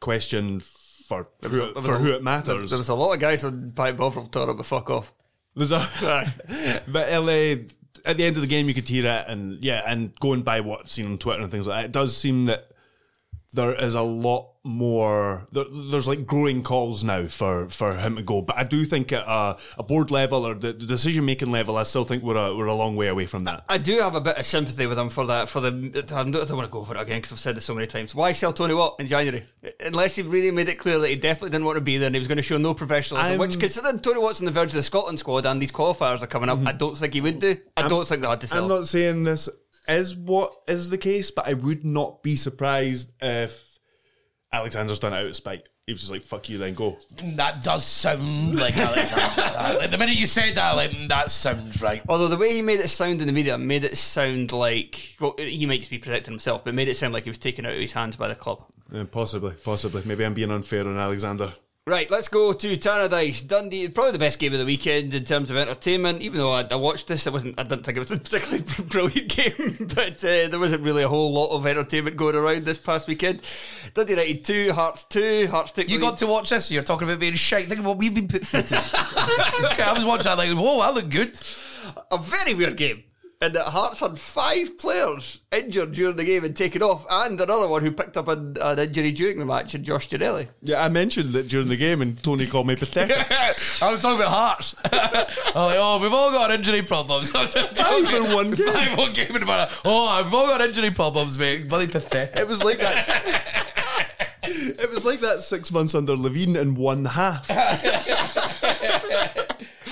question 0.00 0.60
for 0.60 1.28
who, 1.42 1.72
for 1.74 1.98
who 1.98 2.12
it 2.12 2.22
matters. 2.22 2.70
There 2.70 2.78
was 2.78 2.88
a 2.88 2.94
lot 2.94 3.14
of 3.14 3.20
guys 3.20 3.44
on 3.44 3.72
Pie 3.72 3.90
and 3.90 3.98
Bovril 3.98 4.26
telling 4.26 4.50
him 4.50 4.58
to 4.58 4.62
fuck 4.62 4.90
off. 4.90 5.12
There's 5.54 5.72
a, 5.72 6.32
but 6.88 7.10
LA 7.10 7.64
at 8.04 8.16
the 8.16 8.24
end 8.24 8.36
of 8.36 8.42
the 8.42 8.46
game 8.46 8.68
you 8.68 8.74
could 8.74 8.88
hear 8.88 9.06
it, 9.06 9.24
and 9.28 9.62
yeah, 9.64 9.82
and 9.86 10.18
going 10.20 10.42
by 10.42 10.60
what 10.60 10.80
I've 10.80 10.88
seen 10.88 11.06
on 11.06 11.18
Twitter 11.18 11.42
and 11.42 11.50
things 11.50 11.66
like 11.66 11.82
that, 11.82 11.84
it 11.86 11.92
does 11.92 12.16
seem 12.16 12.46
that 12.46 12.69
there 13.52 13.74
is 13.74 13.94
a 13.94 14.02
lot 14.02 14.50
more. 14.62 15.48
There, 15.52 15.64
there's 15.90 16.06
like 16.06 16.26
growing 16.26 16.62
calls 16.62 17.02
now 17.02 17.26
for 17.26 17.68
for 17.68 17.96
him 17.96 18.16
to 18.16 18.22
go, 18.22 18.42
but 18.42 18.56
I 18.56 18.64
do 18.64 18.84
think 18.84 19.12
at 19.12 19.24
a, 19.26 19.56
a 19.78 19.82
board 19.82 20.10
level 20.10 20.46
or 20.46 20.54
the, 20.54 20.72
the 20.72 20.86
decision 20.86 21.24
making 21.24 21.50
level, 21.50 21.76
I 21.76 21.82
still 21.82 22.04
think 22.04 22.22
we're 22.22 22.36
a, 22.36 22.54
we're 22.54 22.66
a 22.66 22.74
long 22.74 22.96
way 22.96 23.08
away 23.08 23.26
from 23.26 23.44
that. 23.44 23.64
I 23.68 23.78
do 23.78 23.98
have 23.98 24.14
a 24.14 24.20
bit 24.20 24.36
of 24.36 24.46
sympathy 24.46 24.86
with 24.86 24.98
him 24.98 25.08
for 25.08 25.26
that. 25.26 25.48
For 25.48 25.60
the, 25.60 25.68
I 25.68 26.22
don't, 26.22 26.36
I 26.36 26.44
don't 26.44 26.56
want 26.56 26.68
to 26.68 26.72
go 26.72 26.80
over 26.80 26.94
it 26.94 27.00
again 27.00 27.18
because 27.18 27.32
I've 27.32 27.40
said 27.40 27.56
this 27.56 27.64
so 27.64 27.74
many 27.74 27.86
times. 27.86 28.14
Why 28.14 28.32
sell 28.32 28.52
Tony 28.52 28.74
Watt 28.74 28.96
in 29.00 29.06
January? 29.06 29.46
Unless 29.80 30.16
he 30.16 30.22
really 30.22 30.50
made 30.50 30.68
it 30.68 30.78
clear 30.78 30.98
that 30.98 31.08
he 31.08 31.16
definitely 31.16 31.50
didn't 31.50 31.64
want 31.64 31.76
to 31.76 31.84
be 31.84 31.98
there 31.98 32.06
and 32.06 32.14
he 32.14 32.20
was 32.20 32.28
going 32.28 32.36
to 32.36 32.42
show 32.42 32.58
no 32.58 32.74
professionalism. 32.74 33.32
I'm- 33.32 33.40
which, 33.40 33.58
considering 33.58 33.98
Tony 33.98 34.20
Watt's 34.20 34.40
on 34.40 34.46
the 34.46 34.52
verge 34.52 34.70
of 34.70 34.74
the 34.74 34.82
Scotland 34.82 35.18
squad 35.18 35.46
and 35.46 35.60
these 35.60 35.72
qualifiers 35.72 36.22
are 36.22 36.26
coming 36.26 36.48
up, 36.48 36.58
I 36.58 36.62
mm-hmm. 36.62 36.78
don't 36.78 36.96
think 36.96 37.14
he 37.14 37.20
would 37.20 37.38
do. 37.38 37.56
I 37.76 37.88
don't 37.88 38.06
think 38.06 38.22
they 38.22 38.28
had 38.28 38.40
to 38.42 38.46
sell. 38.46 38.62
I'm 38.62 38.68
not 38.68 38.86
saying 38.86 39.24
this 39.24 39.48
is 39.88 40.14
what 40.14 40.54
is 40.68 40.90
the 40.90 40.98
case, 40.98 41.30
but 41.30 41.46
I 41.46 41.54
would 41.54 41.84
not 41.84 42.22
be 42.22 42.36
surprised 42.36 43.12
if 43.20 43.78
Alexander's 44.52 44.98
done 44.98 45.12
it 45.12 45.16
out 45.16 45.26
of 45.26 45.36
spite. 45.36 45.68
He 45.86 45.92
was 45.92 46.02
just 46.02 46.12
like, 46.12 46.22
"Fuck 46.22 46.48
you, 46.48 46.58
then 46.58 46.74
go." 46.74 46.98
that 47.36 47.64
does 47.64 47.84
sound 47.84 48.56
like 48.56 48.76
Alexander. 48.76 49.78
like, 49.78 49.90
the 49.90 49.98
minute 49.98 50.16
you 50.16 50.26
said 50.26 50.54
that, 50.54 50.76
like 50.76 50.90
mm, 50.90 51.08
that 51.08 51.30
sounds 51.30 51.82
right. 51.82 52.02
Although 52.08 52.28
the 52.28 52.36
way 52.36 52.54
he 52.54 52.62
made 52.62 52.80
it 52.80 52.88
sound 52.88 53.20
in 53.20 53.26
the 53.26 53.32
media 53.32 53.58
made 53.58 53.84
it 53.84 53.96
sound 53.96 54.52
like 54.52 55.16
well, 55.20 55.34
he 55.38 55.66
might 55.66 55.78
just 55.78 55.90
be 55.90 55.98
protecting 55.98 56.32
himself, 56.32 56.64
but 56.64 56.74
made 56.74 56.88
it 56.88 56.96
sound 56.96 57.12
like 57.12 57.24
he 57.24 57.30
was 57.30 57.38
taken 57.38 57.66
out 57.66 57.72
of 57.72 57.80
his 57.80 57.92
hands 57.92 58.16
by 58.16 58.28
the 58.28 58.34
club. 58.36 58.64
Uh, 58.94 59.04
possibly, 59.04 59.54
possibly. 59.64 60.02
Maybe 60.04 60.24
I'm 60.24 60.34
being 60.34 60.50
unfair 60.50 60.86
on 60.86 60.96
Alexander. 60.96 61.54
Right, 61.86 62.10
let's 62.10 62.28
go 62.28 62.52
to 62.52 62.76
Tannadice. 62.76 63.48
Dundee, 63.48 63.88
probably 63.88 64.12
the 64.12 64.18
best 64.18 64.38
game 64.38 64.52
of 64.52 64.58
the 64.58 64.66
weekend 64.66 65.14
in 65.14 65.24
terms 65.24 65.50
of 65.50 65.56
entertainment. 65.56 66.20
Even 66.20 66.36
though 66.38 66.52
I, 66.52 66.62
I 66.70 66.76
watched 66.76 67.08
this, 67.08 67.26
it 67.26 67.32
wasn't. 67.32 67.58
I 67.58 67.62
didn't 67.62 67.84
think 67.84 67.96
it 67.96 68.00
was 68.00 68.10
a 68.10 68.18
particularly 68.18 68.64
brilliant 68.88 69.28
game, 69.28 69.88
but 69.94 70.22
uh, 70.22 70.48
there 70.48 70.58
wasn't 70.60 70.82
really 70.82 71.02
a 71.02 71.08
whole 71.08 71.32
lot 71.32 71.56
of 71.56 71.66
entertainment 71.66 72.18
going 72.18 72.36
around 72.36 72.64
this 72.64 72.78
past 72.78 73.08
weekend. 73.08 73.40
Dundee 73.94 74.12
United 74.12 74.44
two, 74.44 74.72
Hearts 74.72 75.04
two, 75.04 75.46
Hearts 75.48 75.72
take. 75.72 75.88
You 75.88 75.98
got 75.98 76.18
to 76.18 76.26
watch 76.26 76.50
this. 76.50 76.70
You're 76.70 76.82
talking 76.82 77.08
about 77.08 77.18
being 77.18 77.34
shite. 77.34 77.66
Think 77.66 77.80
of 77.80 77.86
what 77.86 77.96
we've 77.96 78.14
been 78.14 78.28
put 78.28 78.46
through. 78.46 78.62
To. 78.62 78.76
okay, 79.72 79.82
I 79.82 79.94
was 79.94 80.04
watching 80.04 80.24
that 80.24 80.36
like, 80.36 80.50
whoa, 80.50 80.80
I 80.80 80.90
look 80.90 81.08
good. 81.08 81.40
a 82.10 82.18
very 82.18 82.52
weird 82.52 82.76
game. 82.76 83.04
And 83.42 83.54
that 83.54 83.68
Hearts 83.68 84.00
had 84.00 84.18
five 84.18 84.76
players 84.76 85.40
injured 85.50 85.92
during 85.92 86.16
the 86.16 86.24
game 86.24 86.44
and 86.44 86.54
taken 86.54 86.82
off, 86.82 87.06
and 87.08 87.40
another 87.40 87.68
one 87.68 87.82
who 87.82 87.90
picked 87.90 88.18
up 88.18 88.28
an, 88.28 88.54
an 88.60 88.78
injury 88.78 89.12
during 89.12 89.38
the 89.38 89.46
match, 89.46 89.72
and 89.72 89.82
Josh 89.82 90.10
Ginnelly. 90.10 90.48
Yeah, 90.60 90.84
I 90.84 90.90
mentioned 90.90 91.30
that 91.32 91.48
during 91.48 91.68
the 91.68 91.76
game, 91.78 92.02
and 92.02 92.22
Tony 92.22 92.46
called 92.46 92.66
me 92.66 92.76
pathetic. 92.76 93.16
I 93.82 93.90
was 93.90 94.02
talking 94.02 94.20
about 94.20 94.30
Hearts. 94.30 94.74
I'm 94.84 94.92
like, 95.54 95.76
oh, 95.78 95.98
we've 96.02 96.12
all 96.12 96.30
got 96.32 96.50
injury 96.50 96.82
problems. 96.82 97.30
Five 97.30 97.54
in 98.12 98.24
one 98.34 98.50
game. 98.50 98.66
Five 98.74 98.98
one 98.98 99.12
game 99.14 99.34
in 99.34 99.42
a 99.42 99.68
Oh, 99.86 100.22
we've 100.22 100.34
all 100.34 100.46
got 100.46 100.60
injury 100.60 100.90
problems, 100.90 101.38
mate. 101.38 101.66
Bloody 101.66 101.90
pathetic. 101.90 102.36
it 102.36 102.46
was 102.46 102.62
like 102.62 102.78
that. 102.80 103.64
it 104.42 104.90
was 104.90 105.06
like 105.06 105.20
that 105.20 105.40
six 105.40 105.72
months 105.72 105.94
under 105.94 106.12
Levein 106.12 106.60
in 106.60 106.74
one 106.74 107.06
half. 107.06 107.48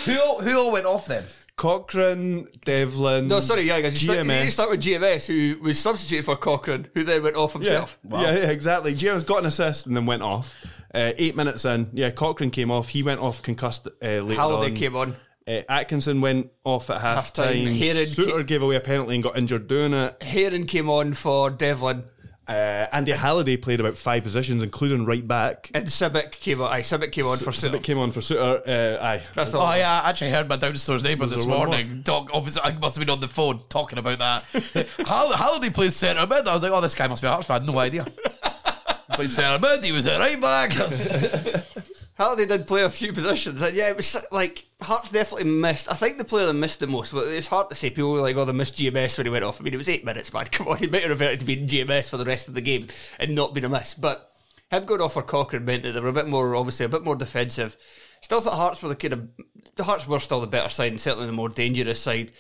Who 0.05 0.21
all, 0.21 0.43
who 0.43 0.59
all 0.59 0.71
went 0.71 0.85
off 0.85 1.07
then? 1.07 1.25
Cochrane, 1.59 2.47
Devlin. 2.65 3.29
No, 3.29 3.41
sorry, 3.41 3.63
yeah, 3.63 3.81
guys. 3.81 4.03
You, 4.03 4.09
start, 4.13 4.27
you 4.27 4.33
need 4.33 4.45
to 4.47 4.51
start 4.51 4.71
with 4.71 4.81
GMS, 4.83 5.27
who 5.27 5.61
was 5.63 5.79
substituted 5.79 6.25
for 6.25 6.37
Cochrane, 6.37 6.87
who 6.95 7.03
then 7.05 7.23
went 7.23 7.37
off 7.37 7.53
Yeah, 7.55 7.59
himself. 7.59 7.99
yeah, 8.09 8.21
yeah, 8.23 8.51
exactly. 8.51 8.95
GMS 8.95 9.27
got 9.27 9.41
an 9.41 9.47
assist 9.47 9.87
and 9.87 9.97
then 9.97 10.07
went 10.07 10.23
off. 10.23 10.55
Uh, 10.95 11.13
eight 11.19 11.37
minutes 11.37 11.65
in, 11.67 11.91
yeah, 11.93 12.11
Cochrane 12.11 12.51
came 12.51 12.71
off. 12.71 12.89
He 12.89 13.03
went 13.03 13.21
off 13.21 13.43
concussed 13.43 13.87
uh, 13.87 13.91
later 14.01 14.35
Halliday 14.41 14.71
on. 14.71 14.75
came 14.77 14.97
on. 14.97 15.17
Uh, 15.47 15.63
Atkinson 15.69 16.21
went 16.21 16.51
off 16.65 16.91
at 16.91 17.01
half 17.01 17.17
Half-time. 17.25 17.65
time. 17.65 17.75
Haring 17.75 18.07
Souttar 18.07 18.37
ca- 18.39 18.43
gave 18.43 18.63
away 18.63 18.77
a 18.77 18.81
penalty 18.81 19.15
and 19.15 19.23
got 19.25 19.37
injured 19.37 19.67
doing 19.67 19.93
it. 19.95 20.19
Haring 20.21 20.69
came 20.69 20.89
on 20.89 21.13
for 21.13 21.51
Devlin, 21.51 22.05
Uh, 22.49 22.87
Andy 22.93 23.13
Halliday 23.13 23.59
played 23.59 23.79
about 23.79 23.97
five 23.97 24.23
positions, 24.25 24.63
including 24.63 25.05
right 25.05 25.27
back. 25.27 25.71
and 25.75 25.87
Sibbick 25.87 26.33
came 26.33 26.63
on. 26.63 26.73
Aye, 26.73 26.81
Sibbick 26.81 27.13
came 27.13 27.27
on 27.27 27.37
for 27.37 27.51
Sibbick 27.51 27.83
came 27.83 27.99
on 27.99 28.11
for 28.11 28.21
Souttar. 28.21 28.67
Uh, 28.67 29.03
aye. 29.03 29.23
That's 29.35 29.53
all. 29.53 29.71
Oh 29.71 29.75
yeah, 29.75 30.01
I 30.03 30.09
actually 30.09 30.31
heard 30.31 30.49
my 30.49 30.57
downstairs 30.57 31.05
neighbour 31.05 31.27
this 31.27 31.45
morning 31.47 32.03
talk. 32.05 32.31
Obviously, 32.33 32.63
I 32.63 32.73
must 32.73 32.97
have 32.97 33.05
been 33.07 33.13
on 33.13 33.21
the 33.21 33.29
phone 33.29 33.61
talking 33.69 33.99
about 33.99 34.19
that. 34.19 34.89
Hall- 35.07 35.33
Halliday 35.37 35.71
plays 35.71 35.95
centre 35.97 36.27
mid. 36.27 36.49
I 36.49 36.55
was 36.55 36.63
like, 36.63 36.73
oh, 36.73 36.81
this 36.81 36.95
guy 36.95 37.07
must 37.07 37.21
be 37.23 37.29
a 37.29 37.33
Hearts 37.33 37.47
fan. 37.47 37.67
No 37.67 37.79
idea. 37.79 38.07
Played 39.13 39.31
centre 39.31 39.59
mid. 39.67 39.85
He 39.85 39.93
was 39.93 40.07
at 40.07 40.19
right 40.19 40.41
back. 40.41 40.71
Halliday 42.19 42.47
did 42.47 42.67
play 42.67 42.83
a 42.83 42.91
few 42.91 43.13
positions. 43.13 43.63
And 43.63 43.77
yeah, 43.77 43.91
it 43.91 43.97
was 43.97 44.17
like 44.33 44.65
Hearts 44.83 45.11
definitely 45.11 45.51
missed. 45.51 45.91
I 45.91 45.95
think 45.95 46.19
the 46.19 46.25
player 46.25 46.47
that 46.47 46.55
missed 46.55 46.81
the 46.81 46.89
most, 46.89 47.13
but 47.13 47.29
it's 47.29 47.47
hard 47.47 47.71
to 47.71 47.77
say. 47.77 47.91
People 47.91 48.13
were 48.13 48.21
like, 48.21 48.35
"Oh, 48.37 48.45
they 48.45 48.53
missed 48.53 48.75
GMS 48.75 49.17
when 49.17 49.27
he 49.27 49.31
went 49.31 49.45
off." 49.45 49.61
I 49.61 49.65
mean, 49.65 49.73
it 49.73 49.79
was 49.79 49.89
eight 49.89 50.05
minutes, 50.05 50.33
man. 50.33 50.47
Come 50.53 50.67
on, 50.67 50.79
he 50.79 50.89
might 50.89 51.03
have 51.03 51.11
reverted 51.11 51.41
to 51.41 51.47
being 51.47 51.69
GMS 51.69 52.11
for 52.11 52.17
the 52.17 52.25
rest 52.25 52.49
of 52.49 52.55
the 52.55 52.61
game 52.61 52.89
and 53.21 53.37
not 53.37 53.55
been 53.55 53.65
a 53.65 53.69
miss. 53.69 53.95
But 53.95 54.31
him 54.71 54.85
going 54.85 55.01
off 55.01 55.15
for 55.15 55.23
Cochrane 55.23 55.65
meant 55.65 55.85
that 55.85 55.93
they 55.93 56.01
were 56.01 56.09
a 56.09 56.13
bit 56.13 56.29
more, 56.29 56.57
obviously, 56.57 56.87
a 56.87 56.89
bit 56.89 57.05
more 57.05 57.17
defensive. 57.17 57.77
Still 58.21 58.41
thought 58.41 58.55
Hearts 58.55 58.83
were 58.83 58.89
the 58.89 58.97
kind 58.97 59.15
of 59.15 59.29
the 59.77 59.85
Hearts 59.85 60.09
were 60.09 60.19
still 60.19 60.41
the 60.41 60.49
better 60.49 60.69
side 60.69 60.91
and 60.91 61.01
certainly 61.01 61.27
the 61.27 61.33
more 61.33 61.49
dangerous 61.49 62.01
side. 62.01 62.33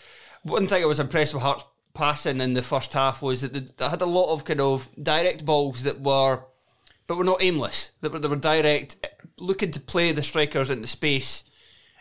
One 0.43 0.67
thing 0.67 0.83
I 0.83 0.87
was 0.87 0.99
impressed 0.99 1.35
with 1.35 1.43
Hearts 1.45 1.65
passing 1.95 2.41
in 2.41 2.53
the 2.53 2.63
first 2.63 2.93
half 2.93 3.23
was 3.23 3.43
that 3.43 3.77
they 3.77 3.89
had 3.89 4.03
a 4.03 4.07
lot 4.07 4.35
of 4.35 4.45
kind 4.45 4.61
of 4.61 4.89
direct 5.01 5.45
balls 5.45 5.85
that 5.85 6.01
were 6.01 6.43
but 7.09 7.17
were 7.17 7.25
not 7.25 7.43
aimless. 7.43 7.91
They 8.01 8.09
were, 8.09 8.21
they 8.21 8.29
were 8.29 8.37
direct, 8.37 9.05
looking 9.39 9.73
to 9.73 9.81
play 9.81 10.13
the 10.13 10.23
strikers 10.23 10.71
into 10.71 10.87
space 10.87 11.43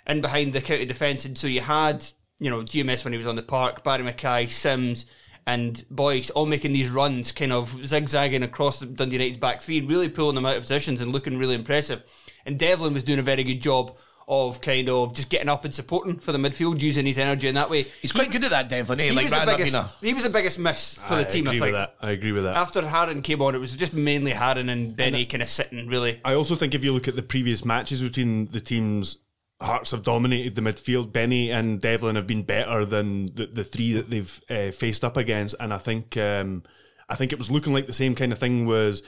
and 0.05 0.21
behind 0.21 0.53
the 0.53 0.61
county 0.61 0.85
defence. 0.85 1.25
And 1.25 1.37
so 1.37 1.47
you 1.47 1.61
had, 1.61 2.05
you 2.39 2.51
know, 2.51 2.61
GMS 2.61 3.03
when 3.03 3.13
he 3.13 3.17
was 3.17 3.25
on 3.25 3.35
the 3.35 3.41
park, 3.41 3.83
Barrie 3.83 4.03
McKay, 4.03 4.51
Simms, 4.51 5.05
and 5.47 5.83
Boyce 5.89 6.29
all 6.29 6.45
making 6.45 6.73
these 6.73 6.89
runs, 6.89 7.31
kind 7.31 7.53
of 7.53 7.69
zigzagging 7.85 8.43
across 8.43 8.81
Dundee 8.81 9.15
United's 9.15 9.37
back 9.37 9.61
three, 9.61 9.79
really 9.79 10.09
pulling 10.09 10.35
them 10.35 10.45
out 10.45 10.57
of 10.57 10.63
positions 10.63 10.99
and 10.99 11.13
looking 11.13 11.37
really 11.37 11.55
impressive. 11.55 12.03
And 12.45 12.59
Devlin 12.59 12.93
was 12.93 13.03
doing 13.03 13.19
a 13.19 13.23
very 13.23 13.43
good 13.43 13.61
job 13.61 13.97
of 14.27 14.59
kind 14.59 14.89
of 14.89 15.13
just 15.13 15.29
getting 15.29 15.47
up 15.47 15.63
and 15.63 15.73
supporting 15.73 16.19
for 16.19 16.31
the 16.33 16.37
midfield, 16.37 16.81
using 16.81 17.05
his 17.05 17.17
energy 17.17 17.47
in 17.47 17.55
that 17.55 17.69
way. 17.69 17.83
He's 18.01 18.11
quite 18.11 18.29
good 18.29 18.43
at 18.43 18.49
that, 18.49 18.67
Devlin. 18.67 18.99
Eh? 18.99 19.03
He, 19.03 19.11
Like 19.11 19.23
was 19.23 19.31
the 19.31 19.45
biggest, 19.45 20.01
he 20.01 20.13
was 20.13 20.23
the 20.23 20.29
biggest 20.29 20.59
miss 20.59 20.95
for 20.95 21.13
I 21.13 21.23
the 21.23 21.29
team, 21.29 21.47
I 21.47 21.51
agree 21.51 21.59
think. 21.59 21.65
with 21.67 21.73
that. 21.73 21.95
I 22.01 22.11
agree 22.11 22.31
with 22.33 22.43
that. 22.43 22.57
After 22.57 22.81
Haring 22.81 23.23
came 23.23 23.41
on, 23.41 23.55
it 23.55 23.59
was 23.59 23.75
just 23.75 23.93
mainly 23.93 24.33
Haring 24.33 24.69
and 24.69 24.95
Benny 24.95 25.25
kind 25.25 25.41
of 25.41 25.49
sitting, 25.49 25.87
really. 25.87 26.19
I 26.25 26.33
also 26.33 26.55
think 26.55 26.75
if 26.75 26.83
you 26.83 26.91
look 26.91 27.07
at 27.07 27.15
the 27.15 27.23
previous 27.23 27.63
matches 27.63 28.01
between 28.01 28.47
the 28.47 28.59
teams, 28.59 29.17
Hearts 29.59 29.89
have 29.89 30.03
dominated 30.03 30.55
the 30.55 30.61
midfield. 30.61 31.11
Benny 31.11 31.49
and 31.49 31.81
Devlin 31.81 32.15
have 32.15 32.27
been 32.27 32.43
better 32.43 32.85
than 32.85 33.33
the, 33.33 33.47
the 33.47 33.63
three 33.63 33.93
that 33.93 34.07
they've 34.07 34.41
uh, 34.51 34.69
faced 34.69 35.03
up 35.03 35.17
against, 35.17 35.55
and 35.59 35.73
I 35.73 35.79
think 35.79 36.15
um, 36.15 36.61
I 37.09 37.15
think 37.15 37.33
it 37.33 37.39
was 37.39 37.49
looking 37.49 37.73
like 37.73 37.87
the 37.87 37.93
same 37.93 38.13
kind 38.13 38.31
of 38.31 38.37
thing 38.37 38.67
was 38.67 39.01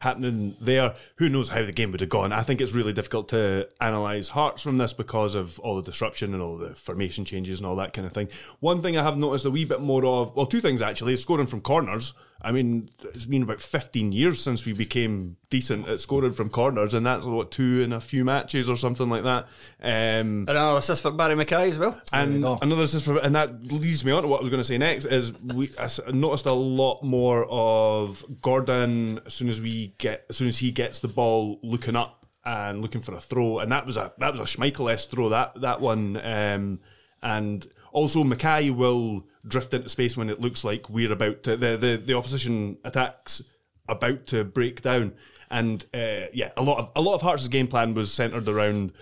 happening 0.00 0.56
there. 0.60 0.94
Who 1.16 1.28
knows 1.28 1.50
how 1.50 1.64
the 1.64 1.72
game 1.72 1.92
would 1.92 2.00
have 2.00 2.10
gone? 2.10 2.32
I 2.32 2.42
think 2.42 2.60
it's 2.60 2.72
really 2.72 2.92
difficult 2.92 3.28
to 3.30 3.68
analyse 3.80 4.28
Hearts 4.30 4.62
from 4.62 4.78
this 4.78 4.92
because 4.92 5.34
of 5.34 5.58
all 5.60 5.76
the 5.76 5.82
disruption 5.82 6.34
and 6.34 6.42
all 6.42 6.56
the 6.56 6.74
formation 6.74 7.24
changes 7.24 7.60
and 7.60 7.66
all 7.66 7.76
that 7.76 7.92
kind 7.92 8.06
of 8.06 8.12
thing. 8.12 8.28
One 8.60 8.82
thing 8.82 8.96
I 8.96 9.02
have 9.02 9.16
noticed 9.16 9.44
a 9.44 9.50
wee 9.50 9.64
bit 9.64 9.80
more 9.80 10.04
of, 10.04 10.34
well, 10.34 10.46
two 10.46 10.60
things 10.60 10.82
actually, 10.82 11.16
scoring 11.16 11.46
from 11.46 11.60
corners. 11.60 12.14
I 12.42 12.52
mean, 12.52 12.88
it's 13.14 13.26
been 13.26 13.42
about 13.42 13.60
15 13.60 14.12
years 14.12 14.40
since 14.42 14.64
we 14.64 14.72
became 14.72 15.36
decent 15.50 15.86
at 15.88 16.00
scoring 16.00 16.32
from 16.32 16.48
corners, 16.50 16.94
and 16.94 17.04
that's 17.04 17.26
what 17.26 17.50
two 17.50 17.80
in 17.82 17.92
a 17.92 18.00
few 18.00 18.24
matches 18.24 18.68
or 18.68 18.76
something 18.76 19.08
like 19.10 19.24
that. 19.24 19.44
Um, 19.82 20.46
And 20.48 20.48
another 20.50 20.78
assist 20.78 21.02
for 21.02 21.10
Barrie 21.10 21.34
McKay 21.34 21.68
as 21.68 21.78
well. 21.78 22.00
and 22.12 22.42
another 22.62 22.82
assist 22.84 23.04
for, 23.04 23.18
and 23.18 23.34
that 23.34 23.62
leads 23.70 24.04
me 24.04 24.12
on 24.12 24.22
to 24.22 24.28
what 24.28 24.38
I 24.38 24.42
was 24.42 24.50
going 24.50 24.60
to 24.60 24.64
say 24.64 24.78
next 24.78 25.04
is 25.04 25.32
we 25.42 25.70
I 25.78 25.84
s- 25.84 26.00
noticed 26.12 26.46
a 26.46 26.52
lot 26.52 27.02
more 27.02 27.46
of 27.50 28.24
Gordon 28.42 29.20
as 29.26 29.34
soon 29.34 29.48
as 29.48 29.60
we 29.60 29.94
get 29.98 30.24
as 30.30 30.36
soon 30.36 30.48
as 30.48 30.58
he 30.58 30.70
gets 30.70 31.00
the 31.00 31.08
ball 31.08 31.58
looking 31.62 31.96
up 31.96 32.24
and 32.44 32.80
looking 32.80 33.02
for 33.02 33.14
a 33.14 33.20
throw, 33.20 33.58
and 33.58 33.70
that 33.70 33.84
was 33.86 33.96
a 33.98 34.12
that 34.18 34.30
was 34.32 34.40
a 34.40 34.44
Schmeichel-esque 34.44 35.10
throw 35.10 35.28
that 35.28 35.60
that 35.60 35.80
one, 35.80 36.16
um, 36.24 36.80
and 37.22 37.66
also 37.92 38.24
McKay 38.24 38.74
will 38.74 39.26
drift 39.46 39.74
into 39.74 39.88
space 39.88 40.16
when 40.16 40.30
it 40.30 40.40
looks 40.40 40.64
like 40.64 40.88
we're 40.90 41.12
about 41.12 41.42
to 41.44 41.56
the 41.56 41.76
the, 41.76 41.96
the 41.96 42.14
opposition 42.16 42.78
attacks 42.84 43.42
about 43.88 44.26
to 44.28 44.44
break 44.44 44.82
down. 44.82 45.12
And 45.50 45.84
uh, 45.92 46.26
yeah, 46.32 46.52
a 46.56 46.62
lot 46.62 46.78
of 46.78 46.92
a 46.94 47.00
lot 47.00 47.14
of 47.14 47.22
Hearts' 47.22 47.48
game 47.48 47.66
plan 47.66 47.94
was 47.94 48.12
centered 48.12 48.48
around 48.48 48.92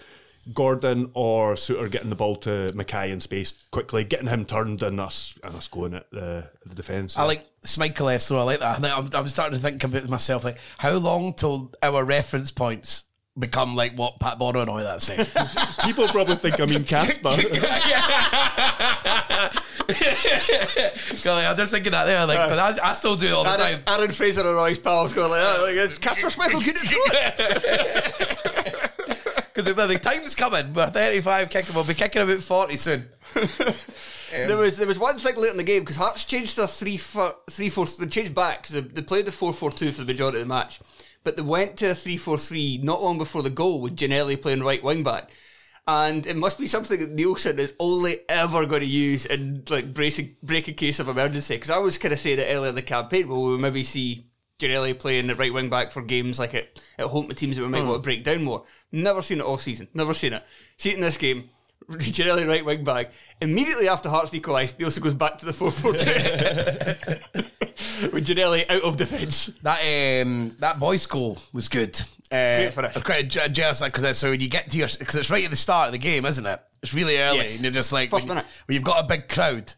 Gordon 0.54 1.10
or 1.14 1.54
Souttar 1.54 1.90
getting 1.90 2.10
the 2.10 2.16
ball 2.16 2.36
to 2.36 2.70
McKay 2.74 3.10
in 3.10 3.20
space 3.20 3.52
quickly, 3.70 4.04
getting 4.04 4.28
him 4.28 4.44
turned, 4.44 4.82
and 4.82 4.98
us 5.00 5.38
and 5.44 5.54
us 5.54 5.68
going 5.68 5.94
at 5.94 6.10
the, 6.10 6.50
the 6.64 6.74
defence. 6.74 7.18
I 7.18 7.24
like 7.24 7.46
Schmeichel 7.64 8.26
throw. 8.26 8.38
I 8.40 8.42
like 8.42 8.60
that. 8.60 8.82
I'm, 8.82 9.10
I'm 9.12 9.28
starting 9.28 9.58
to 9.58 9.62
think 9.62 9.84
about 9.84 10.08
myself 10.08 10.44
like, 10.44 10.58
how 10.78 10.92
long 10.92 11.34
till 11.34 11.72
our 11.82 12.02
reference 12.04 12.50
points 12.50 13.04
become 13.38 13.76
like 13.76 13.94
what 13.94 14.18
Pat 14.18 14.38
Bonner 14.38 14.60
and 14.60 14.70
all 14.70 14.78
that 14.78 15.02
say? 15.02 15.16
people 15.84 16.08
probably 16.08 16.36
think 16.36 16.60
I 16.60 16.66
mean 16.66 16.84
Kasper. 16.84 17.28
Golly, 21.24 21.46
I'm 21.46 21.56
just 21.56 21.72
thinking 21.72 21.92
that 21.92 22.04
there, 22.04 22.26
like, 22.26 22.38
uh, 22.38 22.48
but 22.50 22.58
I, 22.58 22.90
I 22.90 22.92
still 22.92 23.16
do 23.16 23.28
it 23.28 23.32
all 23.32 23.44
the 23.44 23.50
Aaron, 23.50 23.82
time. 23.82 24.00
Aaron 24.00 24.10
Fraser 24.10 24.42
and 24.42 24.54
Roy's 24.54 24.78
pals 24.78 25.14
going 25.14 25.30
like 25.30 25.40
that. 25.40 25.62
Like, 25.62 25.76
it's 25.76 25.98
Kasper 25.98 26.26
Schmeichel 26.26 26.60
throw 26.62 26.98
it. 27.10 28.90
Because 29.54 29.64
the, 29.74 29.86
the 29.86 29.98
time's 29.98 30.34
coming. 30.34 30.74
We're 30.74 30.88
35 30.88 31.48
kicking. 31.48 31.74
We'll 31.74 31.84
be 31.84 31.94
kicking 31.94 32.20
about 32.20 32.40
40 32.40 32.76
soon. 32.76 33.08
there 34.30 34.58
was 34.58 34.76
there 34.76 34.86
was 34.86 34.98
one 34.98 35.16
thing 35.16 35.36
late 35.36 35.50
in 35.50 35.56
the 35.56 35.64
game 35.64 35.80
because 35.80 35.96
Hearts 35.96 36.26
changed 36.26 36.56
to 36.56 36.64
a 36.64 36.66
three 36.66 36.98
four 36.98 37.34
three 37.48 37.70
four. 37.70 37.86
They 37.86 38.06
changed 38.06 38.34
back 38.34 38.62
because 38.62 38.74
they, 38.74 38.80
they 38.80 39.02
played 39.02 39.24
the 39.26 39.32
four 39.32 39.52
four 39.52 39.70
two 39.70 39.90
for 39.90 40.02
the 40.02 40.06
majority 40.06 40.38
of 40.38 40.44
the 40.46 40.48
match, 40.48 40.80
but 41.24 41.36
they 41.36 41.42
went 41.42 41.78
to 41.78 41.92
a 41.92 41.94
three 41.94 42.16
four 42.16 42.36
three 42.36 42.78
not 42.82 43.02
long 43.02 43.16
before 43.16 43.42
the 43.42 43.50
goal 43.50 43.80
with 43.80 43.96
Ginnelly 43.96 44.40
playing 44.40 44.62
right 44.62 44.82
wing 44.82 45.02
back. 45.02 45.30
And 45.88 46.26
it 46.26 46.36
must 46.36 46.58
be 46.58 46.66
something 46.66 47.00
that 47.00 47.12
Nielsen 47.12 47.58
is 47.58 47.72
only 47.80 48.16
ever 48.28 48.66
going 48.66 48.82
to 48.82 48.86
use 48.86 49.24
in 49.24 49.64
like 49.70 49.94
breaking 49.94 50.36
break 50.42 50.68
in 50.68 50.74
case 50.74 51.00
of 51.00 51.08
emergency. 51.08 51.54
Because 51.54 51.70
I 51.70 51.78
was 51.78 51.96
kind 51.96 52.12
of 52.12 52.20
saying 52.20 52.36
that 52.36 52.52
earlier 52.52 52.68
in 52.68 52.74
the 52.74 52.82
campaign, 52.82 53.26
well, 53.26 53.46
we 53.46 53.56
maybe 53.56 53.82
see 53.84 54.26
Ginnelly 54.58 54.98
playing 54.98 55.28
the 55.28 55.34
right 55.34 55.52
wing 55.52 55.70
back 55.70 55.90
for 55.90 56.02
games 56.02 56.38
like 56.38 56.52
at, 56.52 56.78
at 56.98 57.06
home 57.06 57.28
to 57.28 57.34
teams 57.34 57.56
that 57.56 57.62
we 57.62 57.68
might 57.68 57.80
hmm. 57.80 57.88
want 57.88 58.02
to 58.02 58.06
break 58.06 58.22
down 58.22 58.44
more. 58.44 58.64
Never 58.92 59.22
seen 59.22 59.38
it 59.38 59.44
all 59.44 59.56
season. 59.56 59.88
Never 59.94 60.12
seen 60.12 60.34
it. 60.34 60.44
See 60.76 60.90
it 60.90 60.96
in 60.96 61.00
this 61.00 61.16
game. 61.16 61.48
Ginnelly 61.90 62.46
right 62.46 62.64
wing 62.64 62.84
back. 62.84 63.12
Immediately 63.40 63.88
after 63.88 64.08
Hearts 64.08 64.34
equalised, 64.34 64.78
Nielsen 64.78 65.02
goes 65.02 65.14
back 65.14 65.38
to 65.38 65.46
the 65.46 65.52
4 65.52 65.70
4 65.70 65.92
2. 65.94 65.98
With 68.12 68.26
Ginnelly 68.26 68.68
out 68.70 68.82
of 68.82 68.96
defence. 68.96 69.46
That 69.62 69.80
um, 70.24 70.54
that 70.60 70.78
boys' 70.78 71.06
goal 71.06 71.38
was 71.52 71.68
good. 71.68 71.98
Uh, 72.30 72.58
Great 72.58 72.74
finish. 72.74 72.96
I'm 72.96 73.02
quite 73.02 73.28
je- 73.28 73.48
jealous 73.48 73.80
because 73.80 74.18
so 74.18 74.30
when 74.30 74.40
you 74.40 74.48
get 74.48 74.70
to 74.70 74.76
your 74.76 74.88
because 74.98 75.16
it's 75.16 75.30
right 75.30 75.44
at 75.44 75.50
the 75.50 75.56
start 75.56 75.88
of 75.88 75.92
the 75.92 75.98
game, 75.98 76.26
isn't 76.26 76.44
it? 76.46 76.60
It's 76.82 76.94
really 76.94 77.18
early, 77.18 77.38
Yes. 77.38 77.54
and 77.54 77.62
you're 77.64 77.72
just 77.72 77.92
like 77.92 78.10
First 78.10 78.26
when, 78.26 78.36
minute. 78.36 78.46
when 78.66 78.74
you've 78.74 78.84
got 78.84 79.04
a 79.04 79.08
big 79.08 79.28
crowd, 79.28 79.72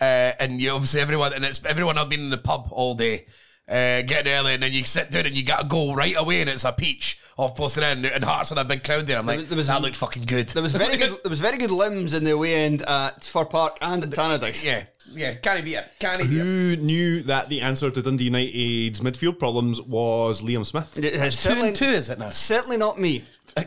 uh, 0.00 0.32
and 0.38 0.60
you 0.60 0.70
obviously 0.70 1.00
everyone 1.00 1.32
and 1.32 1.44
it's 1.44 1.64
everyone 1.64 1.96
have 1.96 2.08
been 2.08 2.20
in 2.20 2.30
the 2.30 2.38
pub 2.38 2.68
all 2.70 2.94
day, 2.94 3.26
uh, 3.68 4.02
getting 4.02 4.32
early, 4.32 4.54
and 4.54 4.62
then 4.62 4.72
you 4.72 4.84
sit 4.84 5.10
down 5.10 5.26
and 5.26 5.36
you 5.36 5.44
got 5.44 5.60
to 5.60 5.66
go 5.66 5.92
right 5.94 6.14
away, 6.16 6.40
and 6.40 6.50
it's 6.50 6.64
a 6.64 6.72
peach 6.72 7.18
off 7.36 7.54
posted 7.54 7.82
in, 7.82 8.04
and 8.06 8.24
Hearts 8.24 8.50
on 8.52 8.58
a 8.58 8.64
big 8.64 8.82
crowd 8.82 9.06
there. 9.06 9.18
I'm 9.18 9.26
like, 9.26 9.40
was- 9.40 9.48
there 9.48 9.56
was- 9.58 9.66
that 9.66 9.82
looked 9.82 9.96
fucking 9.96 10.24
good. 10.24 10.48
There 10.48 10.62
was 10.62 10.74
very 10.74 10.96
good 10.96 11.10
there 11.22 11.28
was 11.30 11.40
very 11.40 11.58
good 11.58 11.70
limbs 11.70 12.14
in 12.14 12.24
the 12.24 12.30
away 12.30 12.54
end 12.64 12.82
at 12.82 13.24
Fir 13.24 13.44
Park 13.44 13.76
and 13.82 14.02
at 14.04 14.10
Tannadice. 14.10 14.64
yeah, 14.64 14.84
yeah, 15.12 15.34
can 15.34 15.56
he 15.58 15.62
be 15.62 15.74
it? 15.74 15.86
Can 15.98 16.20
he 16.20 16.26
be 16.28 16.36
it? 16.38 16.42
Who 16.42 16.76
knew 16.76 17.22
that 17.24 17.48
the 17.48 17.60
answer 17.60 17.90
to 17.90 18.00
Dundee 18.02 18.24
United's 18.24 19.00
midfield 19.00 19.38
problems 19.38 19.80
was 19.82 20.40
Liam 20.42 20.64
Smith? 20.64 20.96
It 20.96 21.14
has 21.14 21.42
Two 21.42 21.50
and 21.52 21.76
two, 21.76 21.84
is 21.84 22.08
it 22.08 22.18
now? 22.18 22.30
Certainly 22.30 22.78
not 22.78 22.98
me. 22.98 23.24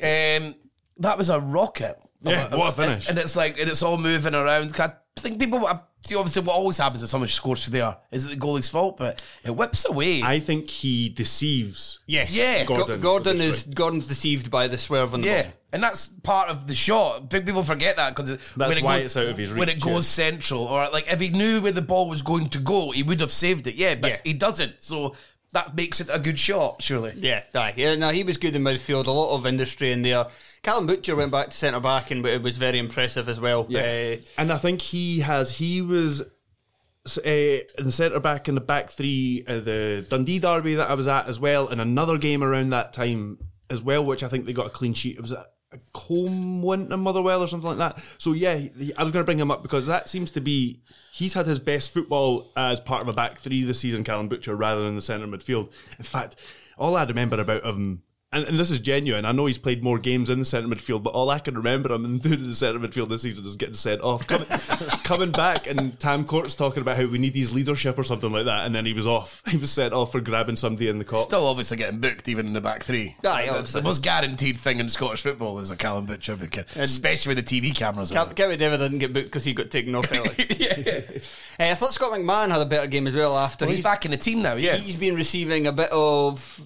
Um, 0.00 0.54
that 0.98 1.18
was 1.18 1.28
a 1.28 1.40
rocket. 1.40 1.96
Yeah, 2.20 2.54
what 2.54 2.70
a 2.70 2.72
finish. 2.72 3.08
And, 3.08 3.18
and 3.18 3.24
it's 3.24 3.34
like, 3.36 3.58
and 3.58 3.68
it's 3.68 3.82
all 3.82 3.96
moving 3.98 4.34
around. 4.34 4.72
I 5.18 5.20
think 5.20 5.40
people, 5.40 5.66
uh, 5.66 5.78
see, 6.02 6.14
obviously, 6.14 6.42
what 6.42 6.54
always 6.54 6.78
happens 6.78 7.02
if 7.02 7.10
someone 7.10 7.28
scores 7.28 7.64
for 7.64 7.70
there 7.70 7.84
uh, 7.84 7.94
is 8.10 8.24
it 8.26 8.30
the 8.30 8.36
goalie's 8.36 8.68
fault, 8.68 8.96
but 8.96 9.20
it 9.44 9.50
whips 9.50 9.84
away. 9.84 10.22
I 10.22 10.38
think 10.40 10.70
he 10.70 11.08
deceives. 11.08 12.00
Yes. 12.06 12.32
Yeah. 12.34 12.64
Gordon, 12.64 12.86
Gordon, 12.86 13.00
Gordon 13.00 13.38
that's 13.38 13.66
is 13.66 13.74
Gordon's 13.74 14.06
deceived 14.06 14.50
by 14.50 14.68
the 14.68 14.78
swerve 14.78 15.14
on 15.14 15.20
the 15.20 15.26
yeah, 15.26 15.42
ball. 15.42 15.52
and 15.72 15.82
that's 15.82 16.06
part 16.06 16.48
of 16.48 16.66
the 16.66 16.74
shot. 16.74 17.28
Big 17.28 17.44
people 17.46 17.62
forget 17.62 17.96
that 17.96 18.14
because 18.14 18.38
That's 18.56 18.80
why 18.82 18.98
it's 18.98 19.16
out 19.16 19.26
of 19.26 19.36
his 19.36 19.50
reach. 19.50 19.58
When 19.58 19.68
it 19.68 19.80
goes 19.80 20.18
yeah. 20.18 20.30
central, 20.30 20.64
or 20.64 20.88
like 20.90 21.12
if 21.12 21.20
he 21.20 21.30
knew 21.30 21.60
where 21.60 21.72
the 21.72 21.82
ball 21.82 22.08
was 22.08 22.22
going 22.22 22.48
to 22.50 22.58
go, 22.58 22.92
he 22.92 23.02
would 23.02 23.20
have 23.20 23.32
saved 23.32 23.66
it. 23.66 23.74
Yeah, 23.74 23.96
but 23.96 24.10
Yeah. 24.10 24.20
he 24.24 24.32
doesn't. 24.32 24.82
So 24.82 25.14
that 25.52 25.74
makes 25.74 26.00
it 26.00 26.08
a 26.12 26.18
good 26.18 26.38
shot, 26.38 26.82
surely. 26.82 27.12
Yeah, 27.16 27.42
aye. 27.54 27.72
yeah. 27.76 27.94
No, 27.94 28.10
he 28.10 28.22
was 28.22 28.36
good 28.36 28.54
in 28.54 28.62
midfield. 28.62 29.06
A 29.06 29.10
lot 29.10 29.34
of 29.34 29.46
industry 29.46 29.92
in 29.92 30.02
there. 30.02 30.26
Callum 30.62 30.86
Butcher 30.86 31.16
went 31.16 31.32
back 31.32 31.50
to 31.50 31.56
centre 31.56 31.80
back 31.80 32.10
and 32.10 32.26
it 32.26 32.42
was 32.42 32.56
very 32.58 32.78
impressive 32.78 33.28
as 33.28 33.40
well. 33.40 33.66
Uh, 33.74 34.16
And 34.36 34.52
I 34.52 34.58
think 34.58 34.82
he 34.82 35.20
has, 35.20 35.56
he 35.56 35.80
was 35.80 36.20
uh, 36.22 37.30
in 37.30 37.84
the 37.84 37.92
centre 37.92 38.20
back 38.20 38.48
in 38.48 38.54
the 38.54 38.60
back 38.60 38.90
three, 38.90 39.44
uh, 39.48 39.60
the 39.60 40.06
Dundee 40.08 40.38
derby 40.38 40.74
that 40.74 40.90
I 40.90 40.94
was 40.94 41.08
at 41.08 41.26
as 41.26 41.40
well, 41.40 41.68
and 41.68 41.80
another 41.80 42.18
game 42.18 42.44
around 42.44 42.70
that 42.70 42.92
time 42.92 43.38
as 43.70 43.80
well, 43.80 44.04
which 44.04 44.22
I 44.22 44.28
think 44.28 44.44
they 44.44 44.52
got 44.52 44.66
a 44.66 44.70
clean 44.70 44.92
sheet. 44.92 45.16
It 45.16 45.22
was 45.22 45.32
a, 45.32 45.40
a 45.40 45.46
home 45.94 46.62
win 46.62 46.90
in 46.92 47.00
Motherwell 47.00 47.42
or 47.42 47.46
something 47.48 47.68
like 47.76 47.78
that. 47.78 48.02
So 48.18 48.32
yeah, 48.32 48.56
he- 48.56 48.94
I 48.96 49.02
was 49.02 49.12
going 49.12 49.22
to 49.22 49.26
bring 49.26 49.38
him 49.38 49.50
up 49.50 49.62
because 49.62 49.86
that 49.86 50.08
seems 50.08 50.30
to 50.32 50.40
be 50.40 50.80
he's 51.12 51.34
had 51.34 51.46
his 51.46 51.58
best 51.58 51.92
football 51.92 52.50
as 52.56 52.80
part 52.80 53.02
of 53.02 53.08
a 53.08 53.12
back 53.12 53.38
three 53.38 53.64
this 53.64 53.80
season, 53.80 54.04
Callum 54.04 54.28
Butcher, 54.28 54.56
rather 54.56 54.82
than 54.82 54.94
the 54.94 55.00
centre 55.02 55.26
midfield. 55.26 55.70
In 55.98 56.04
fact, 56.04 56.36
all 56.78 56.96
I 56.96 57.04
remember 57.04 57.40
about 57.40 57.64
him. 57.64 58.02
And, 58.30 58.44
and 58.46 58.60
this 58.60 58.70
is 58.70 58.78
genuine. 58.78 59.24
I 59.24 59.32
know 59.32 59.46
he's 59.46 59.56
played 59.56 59.82
more 59.82 59.98
games 59.98 60.28
in 60.28 60.38
the 60.38 60.44
centre 60.44 60.68
midfield, 60.68 61.02
but 61.02 61.14
all 61.14 61.30
I 61.30 61.38
can 61.38 61.54
remember 61.54 61.94
him 61.94 62.18
doing 62.18 62.40
in 62.40 62.48
the 62.48 62.54
centre 62.54 62.78
midfield 62.78 63.08
this 63.08 63.22
season 63.22 63.46
is 63.46 63.56
getting 63.56 63.74
sent 63.74 64.02
off, 64.02 64.26
coming, 64.26 64.46
coming 65.04 65.30
back, 65.32 65.66
and 65.66 65.98
Tam 65.98 66.26
Courts 66.26 66.54
talking 66.54 66.82
about 66.82 66.98
how 66.98 67.06
we 67.06 67.16
need 67.16 67.34
his 67.34 67.54
leadership 67.54 67.98
or 67.98 68.04
something 68.04 68.30
like 68.30 68.44
that, 68.44 68.66
and 68.66 68.74
then 68.74 68.84
he 68.84 68.92
was 68.92 69.06
off. 69.06 69.42
He 69.48 69.56
was 69.56 69.70
sent 69.72 69.94
off 69.94 70.12
for 70.12 70.20
grabbing 70.20 70.56
somebody 70.56 70.88
in 70.88 70.98
the 70.98 71.06
cop. 71.06 71.24
Still 71.24 71.46
obviously 71.46 71.78
getting 71.78 72.00
booked 72.00 72.28
even 72.28 72.46
in 72.46 72.52
the 72.52 72.60
back 72.60 72.82
three. 72.82 73.16
Aye, 73.24 73.48
That's 73.50 73.72
the 73.72 73.80
most 73.80 74.02
guaranteed 74.02 74.58
thing 74.58 74.78
in 74.78 74.90
Scottish 74.90 75.22
football 75.22 75.58
is 75.58 75.70
a 75.70 75.76
Callum 75.76 76.04
Butcher, 76.04 76.36
because, 76.36 76.66
especially 76.76 77.34
with 77.34 77.46
the 77.48 77.60
TV 77.60 77.74
cameras. 77.74 78.12
on 78.12 78.16
Cam- 78.18 78.30
it. 78.30 78.36
Kevin 78.36 78.58
David 78.58 78.78
didn't 78.78 78.98
get 78.98 79.14
booked 79.14 79.26
because 79.28 79.44
he 79.46 79.54
got 79.54 79.70
taken 79.70 79.94
off 79.94 80.12
early. 80.12 80.28
Uh, 80.38 81.64
I 81.64 81.74
thought 81.74 81.94
Scott 81.94 82.12
McMann 82.12 82.50
had 82.50 82.60
a 82.60 82.66
better 82.66 82.86
game 82.86 83.06
as 83.06 83.16
well 83.16 83.38
after. 83.38 83.64
Well, 83.64 83.74
he's 83.74 83.82
back 83.82 84.04
in 84.04 84.10
the 84.10 84.16
team 84.18 84.42
now, 84.42 84.54
yeah. 84.54 84.76
He's 84.76 84.96
been 84.96 85.14
receiving 85.14 85.66
a 85.66 85.72
bit 85.72 85.90
of 85.90 86.60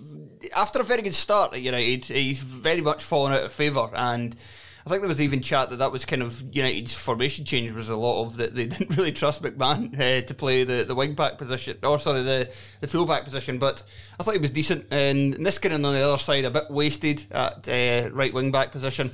after 0.54 0.80
a 0.80 0.84
very 0.84 1.02
good 1.02 1.14
start 1.14 1.52
at 1.52 1.60
United. 1.60 2.04
He's 2.04 2.40
very 2.40 2.80
much 2.80 3.02
fallen 3.02 3.32
out 3.32 3.44
of 3.44 3.52
favour, 3.52 3.90
and 3.94 4.34
I 4.84 4.90
think 4.90 5.02
there 5.02 5.08
was 5.08 5.20
even 5.20 5.42
chat 5.42 5.70
that 5.70 5.76
that 5.76 5.92
was 5.92 6.04
kind 6.04 6.22
of 6.22 6.42
United's 6.54 6.94
formation 6.94 7.44
change 7.44 7.70
was 7.72 7.88
a 7.88 7.96
lot 7.96 8.24
of 8.24 8.36
that 8.38 8.54
they 8.54 8.66
didn't 8.68 8.96
really 8.96 9.12
trust 9.12 9.42
McMann 9.42 9.94
uh, 9.94 10.26
to 10.26 10.34
play 10.34 10.64
the 10.64 10.84
the 10.84 10.94
wing 10.94 11.14
back 11.14 11.38
position, 11.38 11.78
or 11.82 11.98
sorry 11.98 12.22
the 12.22 12.52
the 12.80 12.88
full 12.88 13.06
back 13.06 13.24
position. 13.24 13.58
But 13.58 13.82
I 14.18 14.22
thought 14.22 14.34
he 14.34 14.40
was 14.40 14.50
decent, 14.50 14.86
and 14.90 15.36
Niskanen 15.36 15.86
on 15.86 15.94
the 15.94 16.00
other 16.00 16.18
side 16.18 16.44
a 16.44 16.50
bit 16.50 16.70
wasted 16.70 17.24
at 17.30 17.68
uh, 17.68 18.10
right 18.12 18.34
wing 18.34 18.50
back 18.50 18.72
position. 18.72 19.10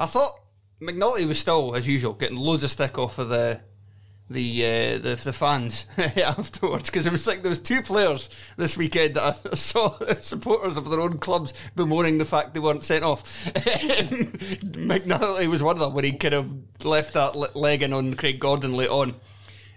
I 0.00 0.06
thought 0.06 0.32
McNulty 0.80 1.26
was 1.26 1.38
still 1.38 1.74
as 1.74 1.86
usual 1.86 2.14
getting 2.14 2.38
loads 2.38 2.64
of 2.64 2.70
stick 2.70 2.98
off 2.98 3.18
of 3.18 3.28
the 3.28 3.60
the 4.32 4.64
uh, 4.64 4.98
the, 4.98 5.20
the 5.22 5.32
fans 5.32 5.86
afterwards 5.96 6.90
because 6.90 7.06
it 7.06 7.12
was 7.12 7.26
like 7.26 7.42
there 7.42 7.50
was 7.50 7.60
two 7.60 7.82
players 7.82 8.28
this 8.56 8.76
weekend 8.76 9.14
that 9.14 9.38
I 9.44 9.54
saw 9.54 9.98
supporters 10.16 10.76
of 10.76 10.90
their 10.90 11.00
own 11.00 11.18
clubs 11.18 11.54
bemoaning 11.76 12.18
the 12.18 12.24
fact 12.24 12.54
they 12.54 12.60
weren't 12.60 12.84
sent 12.84 13.04
off. 13.04 13.22
McNally 14.64 15.46
was 15.46 15.62
one 15.62 15.76
of 15.76 15.80
them 15.80 15.94
when 15.94 16.04
he 16.04 16.12
kind 16.12 16.34
of 16.34 16.84
left 16.84 17.14
that 17.14 17.56
leg 17.56 17.82
in 17.82 17.92
on 17.92 18.14
Craig 18.14 18.40
Gordon 18.40 18.74
late 18.74 18.90
on. 18.90 19.14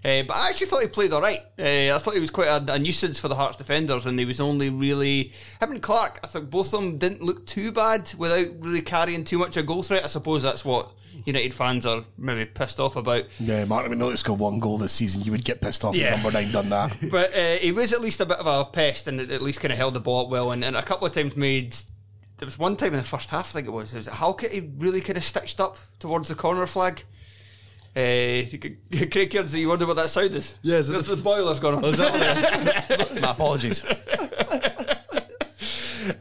Uh, 0.06 0.22
but 0.22 0.38
I 0.38 0.50
actually 0.50 0.68
thought 0.68 0.82
he 0.82 0.88
played 0.88 1.13
all 1.13 1.22
right. 1.22 1.41
Uh, 1.58 1.96
I 1.96 1.98
thought 1.98 2.13
he 2.13 2.20
was 2.20 2.30
quite 2.30 2.48
a, 2.48 2.74
a, 2.74 2.78
nuisance 2.78 3.20
for 3.20 3.28
the 3.28 3.34
Hearts 3.34 3.58
defenders, 3.58 4.06
and 4.06 4.20
he 4.20 4.26
was 4.26 4.39
only 4.39 4.70
really 4.70 5.32
him 5.60 5.72
and 5.72 5.82
Clark. 5.82 6.20
I 6.24 6.28
think 6.28 6.52
both 6.52 6.68
of 6.68 6.80
them 6.80 6.98
didn't 6.98 7.24
look 7.24 7.48
too 7.48 7.72
bad 7.72 8.13
without 8.15 8.50
really 8.60 8.84
carrying 8.84 9.24
too 9.24 9.39
much 9.39 9.58
a 9.58 9.63
goal 9.63 9.82
threat. 9.82 10.04
I 10.04 10.08
suppose 10.08 10.44
that's 10.44 10.63
what 10.63 10.91
United 11.26 11.56
fans 11.56 11.88
are 11.88 12.04
maybe 12.20 12.46
pissed 12.46 12.80
off 12.80 12.98
about. 12.98 13.24
Yeah, 13.39 13.65
Martin 13.65 13.98
McNulty 13.98 14.20
scored 14.20 14.39
one 14.39 14.60
goal 14.60 14.78
this 14.78 14.91
season. 14.91 15.22
You 15.22 15.32
would 15.32 15.44
get 15.44 15.60
pissed 15.60 15.84
off 15.84 15.96
yeah. 15.96 16.13
if 16.13 16.24
number 16.24 16.38
nine 16.38 16.52
done 16.52 16.70
that. 16.70 16.96
but 17.10 17.36
uh, 17.36 17.56
he 17.56 17.71
was 17.71 17.92
at 17.92 18.02
least 18.02 18.21
a 18.21 18.27
bit 18.27 18.38
of 18.38 18.46
a 18.46 18.63
pest, 18.63 19.08
and 19.08 19.19
at 19.19 19.42
least 19.42 19.60
kind 19.60 19.71
of 19.71 19.79
held 19.79 19.96
the 19.96 20.00
ball 20.00 20.25
up 20.25 20.29
well, 20.29 20.52
and, 20.52 20.63
and 20.63 20.75
a 20.75 20.84
couple 20.84 21.08
of 21.08 21.13
times 21.13 21.36
made 21.36 21.75
there 22.38 22.46
was 22.46 22.60
one 22.60 22.75
time 22.75 22.94
in 22.94 22.98
the 22.98 23.04
first 23.04 23.29
half, 23.29 23.50
I 23.50 23.54
think 23.54 23.67
it 23.67 23.71
was, 23.71 23.94
it 23.94 23.98
was 23.98 24.08
Halkett 24.08 24.52
he 24.52 24.69
really 24.77 25.02
kind 25.02 25.17
of 25.17 25.23
stitched 25.23 25.60
up 25.60 25.77
towards 26.00 26.27
the 26.27 26.36
corner 26.36 26.67
flag. 26.67 27.04
Uh, 27.96 28.43
Craig 29.10 29.31
Kearns, 29.31 29.56
you 29.56 29.69
wonder 29.69 29.85
what 29.87 29.96
that 29.96 30.10
sound 30.10 30.31
is? 30.33 30.56
Yeah, 30.62 30.77
is 30.79 30.89
the, 30.89 30.98
the 31.00 31.15
boiler's 31.15 31.62
gone 31.62 31.75
on. 31.75 31.83
Oh, 31.85 33.08
My 33.21 33.31
apologies. 33.31 33.85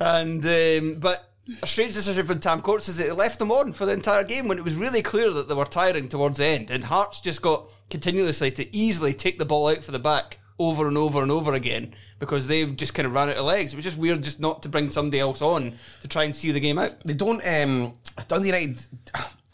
and 0.01 0.45
um, 0.47 1.01
but 1.01 1.31
a 1.63 1.67
strange 1.67 1.95
decision 1.95 2.27
from 2.27 2.39
Tam 2.41 2.63
Courts 2.63 2.89
is 2.89 2.97
that 2.99 3.09
it 3.09 3.15
left 3.15 3.39
them 3.39 3.51
on 3.51 3.73
for 3.73 3.87
the 3.87 3.93
entire 3.93 4.25
game 4.25 4.49
when 4.49 4.59
it 4.59 4.65
was 4.65 4.75
really 4.75 5.03
clear 5.03 5.31
that 5.31 5.49
they 5.49 5.55
were 5.55 5.65
tiring 5.65 6.09
towards 6.09 6.39
the 6.39 6.47
end, 6.47 6.71
and 6.71 6.85
Hearts 6.85 7.21
just 7.21 7.43
got 7.43 7.69
continuously 7.91 8.51
to 8.53 8.75
easily 8.77 9.13
take 9.13 9.39
the 9.39 9.45
ball 9.45 9.69
out 9.69 9.83
for 9.85 9.91
the 9.93 9.99
back 9.99 10.39
over 10.59 10.87
and 10.87 10.97
over 10.97 11.21
and 11.23 11.33
over 11.33 11.53
again 11.55 11.93
because 12.21 12.47
they 12.47 12.65
just 12.67 12.95
kind 12.95 13.07
of 13.07 13.13
ran 13.13 13.29
out 13.29 13.37
of 13.37 13.45
legs. 13.45 13.73
It 13.73 13.77
was 13.77 13.85
just 13.85 13.99
weird 13.99 14.23
just 14.23 14.39
not 14.39 14.63
to 14.63 14.69
bring 14.69 14.91
somebody 14.91 15.19
else 15.19 15.43
on 15.43 15.75
to 16.03 16.09
try 16.09 16.23
and 16.23 16.35
see 16.35 16.53
the 16.53 16.61
game 16.61 16.79
out. 16.79 17.01
They 17.05 17.15
don't. 17.15 17.45
Um, 17.45 17.95
Dundee 18.29 18.47
United 18.49 18.81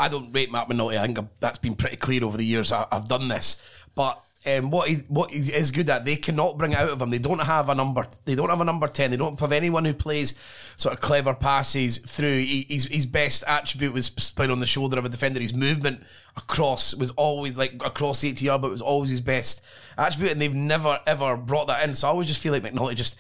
I 0.01 0.09
don't 0.09 0.33
rate 0.33 0.51
Matt 0.51 0.69
McNulty. 0.69 0.99
I 0.99 1.07
think 1.07 1.19
that's 1.41 1.59
been 1.59 1.77
pretty 1.77 1.97
clear 1.97 2.25
over 2.25 2.37
the 2.37 2.45
years. 2.45 2.73
I, 2.73 2.87
have 2.91 3.09
done 3.09 3.29
this, 3.29 3.63
but 3.95 4.19
um, 4.47 4.71
what 4.71 4.89
he 4.89 4.95
what 5.09 5.31
he 5.31 5.53
is 5.53 5.71
good 5.71 5.91
at, 5.91 6.07
they 6.07 6.17
cannot 6.17 6.57
bring 6.57 6.75
out 6.75 6.89
of 6.89 7.03
him. 7.03 7.11
They 7.11 7.19
don't 7.19 7.41
have 7.41 7.69
a 7.69 7.75
number. 7.75 8.07
They 8.25 8.35
don't 8.35 8.49
have 8.49 8.63
a 8.63 8.65
number 8.65 8.89
ten. 8.89 9.11
They 9.11 9.19
don't 9.19 9.39
have 9.39 9.53
anyone 9.53 9.85
who 9.85 9.93
plays 9.93 10.35
sort 10.79 10.95
of 10.95 11.03
clever 11.03 11.35
passes 11.35 11.99
through. 11.99 12.39
He, 12.39 12.67
his 12.67 12.87
his 12.87 13.05
best 13.05 13.45
attribute 13.47 13.93
was 13.93 14.09
playing 14.09 14.51
on 14.51 14.61
the 14.61 14.67
shoulder 14.67 14.99
of 14.99 15.05
a 15.05 15.11
defender. 15.11 15.41
His 15.41 15.53
movement 15.53 16.03
across 16.35 16.95
was 16.95 17.11
always 17.13 17.59
like 17.59 17.75
across 17.85 18.25
eighty 18.25 18.47
yard, 18.47 18.63
but 18.63 18.69
it 18.69 18.73
was 18.73 18.81
always 18.81 19.11
his 19.11 19.21
best 19.21 19.63
attribute. 19.99 20.33
And 20.33 20.41
they've 20.41 20.55
never 20.55 20.99
ever 21.07 21.37
brought 21.37 21.67
that 21.67 21.87
in. 21.87 21.93
So 21.93 22.09
I 22.09 22.11
always 22.11 22.29
just 22.29 22.41
feel 22.41 22.53
like 22.55 22.63
McNulty 22.63 22.97
just. 22.97 23.17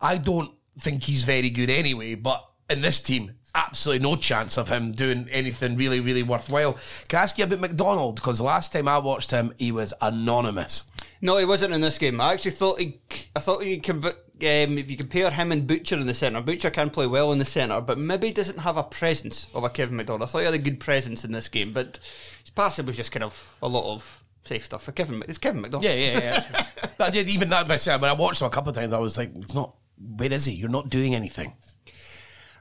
I 0.00 0.16
don't 0.16 0.50
think 0.78 1.04
he's 1.04 1.24
very 1.24 1.50
good 1.50 1.68
anyway, 1.68 2.14
but 2.14 2.48
in 2.70 2.80
this 2.80 3.00
team, 3.02 3.32
absolutely 3.54 4.02
no 4.02 4.16
chance 4.16 4.56
of 4.56 4.68
him 4.68 4.92
doing 4.92 5.28
anything 5.30 5.76
really, 5.76 6.00
really 6.00 6.22
worthwhile. 6.22 6.78
Can 7.08 7.18
I 7.18 7.22
ask 7.22 7.38
you 7.38 7.44
about 7.44 7.60
McDonald? 7.60 8.16
Because 8.16 8.38
the 8.38 8.44
last 8.44 8.72
time 8.72 8.88
I 8.88 8.98
watched 8.98 9.30
him, 9.30 9.52
he 9.58 9.72
was 9.72 9.92
anonymous. 10.00 10.84
No, 11.20 11.36
he 11.36 11.44
wasn't 11.44 11.74
in 11.74 11.80
this 11.80 11.98
game. 11.98 12.20
I 12.20 12.32
actually 12.32 12.52
thought 12.52 12.80
he, 12.80 13.00
I 13.36 13.40
thought 13.40 13.62
he 13.62 13.80
conv- 13.80 14.06
um, 14.06 14.78
if 14.78 14.90
you 14.90 14.96
compare 14.96 15.30
him 15.30 15.52
and 15.52 15.66
Butcher 15.66 15.96
in 15.96 16.06
the 16.06 16.14
centre, 16.14 16.40
Butcher 16.40 16.70
can 16.70 16.90
play 16.90 17.06
well 17.06 17.32
in 17.32 17.38
the 17.38 17.44
centre, 17.44 17.80
but 17.80 17.98
maybe 17.98 18.32
doesn't 18.32 18.58
have 18.58 18.76
a 18.76 18.82
presence 18.82 19.46
of 19.54 19.62
a 19.62 19.68
Kevin 19.68 19.96
McDonald. 19.96 20.22
I 20.22 20.26
thought 20.26 20.40
he 20.40 20.44
had 20.46 20.54
a 20.54 20.58
good 20.58 20.80
presence 20.80 21.24
in 21.24 21.30
this 21.30 21.48
game, 21.48 21.72
but 21.72 22.00
his 22.40 22.50
passing 22.50 22.86
was 22.86 22.96
just 22.96 23.12
kind 23.12 23.22
of 23.22 23.56
a 23.62 23.68
lot 23.68 23.94
of 23.94 24.24
safe 24.42 24.64
stuff 24.64 24.82
for 24.82 24.92
Kevin. 24.92 25.22
It's 25.28 25.38
Kevin 25.38 25.60
McDonald. 25.60 25.84
Yeah, 25.84 25.94
yeah, 25.94 26.18
yeah. 26.18 26.66
but 26.98 27.08
I 27.08 27.10
did 27.10 27.28
even 27.28 27.50
that 27.50 27.68
myself. 27.68 28.00
When 28.00 28.10
I 28.10 28.14
watched 28.14 28.40
him 28.40 28.48
a 28.48 28.50
couple 28.50 28.70
of 28.70 28.74
times, 28.74 28.92
I 28.92 28.98
was 28.98 29.16
like, 29.16 29.30
"It's 29.36 29.54
not. 29.54 29.76
Where 29.96 30.32
is 30.32 30.46
he? 30.46 30.54
You're 30.54 30.68
not 30.68 30.88
doing 30.88 31.14
anything." 31.14 31.54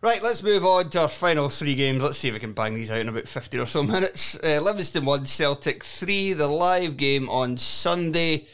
Right, 0.04 0.24
let's 0.24 0.42
move 0.42 0.66
on 0.66 0.90
to 0.90 1.02
our 1.02 1.08
final 1.08 1.48
three 1.48 1.76
games. 1.76 2.02
Let's 2.02 2.18
see 2.18 2.30
if 2.30 2.34
we 2.34 2.40
can 2.40 2.54
bang 2.54 2.74
these 2.74 2.90
out 2.90 3.02
in 3.02 3.08
about 3.08 3.28
50 3.28 3.60
or 3.60 3.68
so 3.68 3.84
minutes. 3.84 4.36
Uh, 4.44 4.60
Livingston 4.60 5.06
1, 5.06 5.28
Celtic 5.28 5.84
3, 5.84 6.34
the 6.34 6.48
live 6.48 6.98
game 6.98 7.30
on 7.30 7.56
Sunday. 7.56 8.48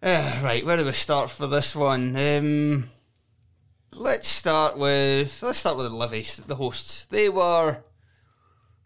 Uh, 0.00 0.38
right, 0.40 0.64
where 0.64 0.76
do 0.76 0.84
we 0.84 0.92
start 0.92 1.30
for 1.30 1.48
this 1.48 1.74
one? 1.74 2.14
Um, 2.16 2.90
let's 3.92 4.28
start 4.28 4.78
with 4.78 5.42
let's 5.42 5.58
start 5.58 5.76
with 5.76 5.90
the 5.90 5.96
Livies, 5.96 6.36
the 6.36 6.54
hosts. 6.54 7.06
They 7.08 7.28
were 7.28 7.78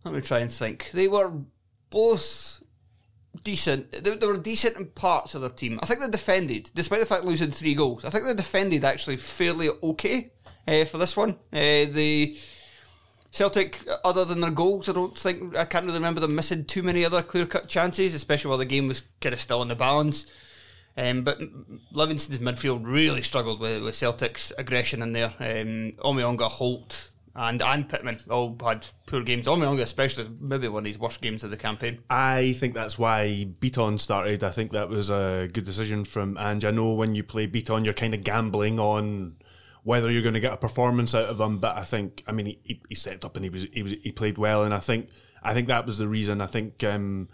let 0.03 0.15
me 0.15 0.23
try 0.23 0.39
and 0.39 0.51
think. 0.51 0.93
They 0.93 1.09
were 1.09 1.31
both 1.91 2.63
decent. 3.43 3.93
They, 3.93 4.17
they 4.17 4.27
were 4.27 4.39
decent 4.39 4.79
in 4.79 4.87
parts 4.87 5.35
of 5.35 5.43
their 5.43 5.51
team. 5.51 5.79
I 5.83 5.87
think 5.87 6.01
they 6.01 6.09
defended, 6.09 6.71
despite 6.75 7.01
the 7.01 7.07
fact 7.07 7.25
losing 7.25 7.51
three 7.51 7.75
goals. 7.75 8.07
I 8.07 8.09
think 8.09 8.25
they 8.25 8.35
defended 8.35 8.83
actually 8.83 9.19
fairly 9.19 9.69
okay 9.83 10.33
uh, 10.67 10.85
for 10.85 10.99
this 10.99 11.17
one. 11.17 11.33
Uh, 11.53 11.87
the 11.91 12.37
Celtic, 13.31 13.81
other 14.05 14.25
than 14.25 14.41
their 14.41 14.51
goals, 14.51 14.89
I 14.89 14.93
don't 14.93 15.17
think 15.17 15.57
I 15.57 15.65
can't 15.65 15.87
really 15.87 15.99
remember 15.99 16.21
them 16.21 16.35
missing 16.37 16.65
too 16.65 16.83
many 16.83 17.05
other 17.05 17.23
clear 17.23 17.47
cut 17.47 17.69
chances, 17.69 18.15
especially 18.15 18.49
while 18.49 18.59
the 18.59 18.65
game 18.65 18.87
was 18.87 19.03
kind 19.21 19.33
of 19.33 19.41
still 19.41 19.63
in 19.63 19.69
the 19.69 19.75
balance. 19.75 20.27
Um, 20.97 21.23
but 21.23 21.41
Livingston's 21.91 22.39
midfield 22.39 22.87
really 22.87 23.23
struggled 23.23 23.59
with, 23.59 23.83
with 23.83 23.97
Celtic's 23.97 24.53
aggression 24.57 25.03
in 25.03 25.13
there. 25.13 25.33
Um, 25.41 25.93
Omeonga, 25.99 26.49
Holt, 26.49 27.11
and 27.35 27.61
and 27.61 27.89
Pittman 27.89 28.21
all 28.31 28.57
had 28.65 28.87
poor 29.07 29.23
games. 29.23 29.47
Omeonga, 29.47 29.81
especially, 29.83 30.29
maybe 30.41 30.69
one 30.69 30.85
of 30.85 30.87
his 30.87 30.99
worst 30.99 31.21
games 31.21 31.43
of 31.43 31.51
the 31.51 31.57
campaign. 31.57 31.99
I 32.09 32.53
think 32.59 32.75
that's 32.75 32.97
why 32.97 33.49
Bitton 33.59 33.99
started. 33.99 34.45
I 34.45 34.51
think 34.51 34.71
that 34.71 34.89
was 34.89 35.11
a 35.11 35.49
good 35.53 35.65
decision 35.65 36.05
from 36.05 36.39
Ange. 36.39 36.65
I 36.65 36.71
know 36.71 36.95
when 36.95 37.17
you 37.17 37.25
play 37.25 37.49
Bitton, 37.49 37.85
you're 37.85 37.95
kind 37.95 38.15
of 38.15 38.23
gambling 38.23 38.79
on 38.79 39.35
whether 39.85 40.11
you're 40.11 40.23
going 40.23 40.35
to 40.35 40.41
get 40.41 40.53
a 40.53 40.57
performance 40.57 41.15
out 41.15 41.27
of 41.27 41.39
him. 41.39 41.59
But 41.59 41.77
I 41.77 41.85
think, 41.85 42.25
I 42.27 42.33
mean, 42.33 42.47
he, 42.47 42.81
he 42.89 42.95
stepped 42.95 43.25
up 43.25 43.37
and 43.37 43.45
he 43.45 43.51
was 43.51 43.67
he 43.73 43.83
was 43.83 43.93
he 44.03 44.11
played 44.11 44.39
well, 44.39 44.65
and 44.65 44.75
I 44.75 44.81
think 44.81 45.09
I 45.43 45.55
think 45.55 45.69
that 45.69 45.87
was 45.87 45.99
the 45.99 46.09
reason. 46.09 46.41
I 46.41 46.47
think 46.47 46.83
um, 46.83 47.29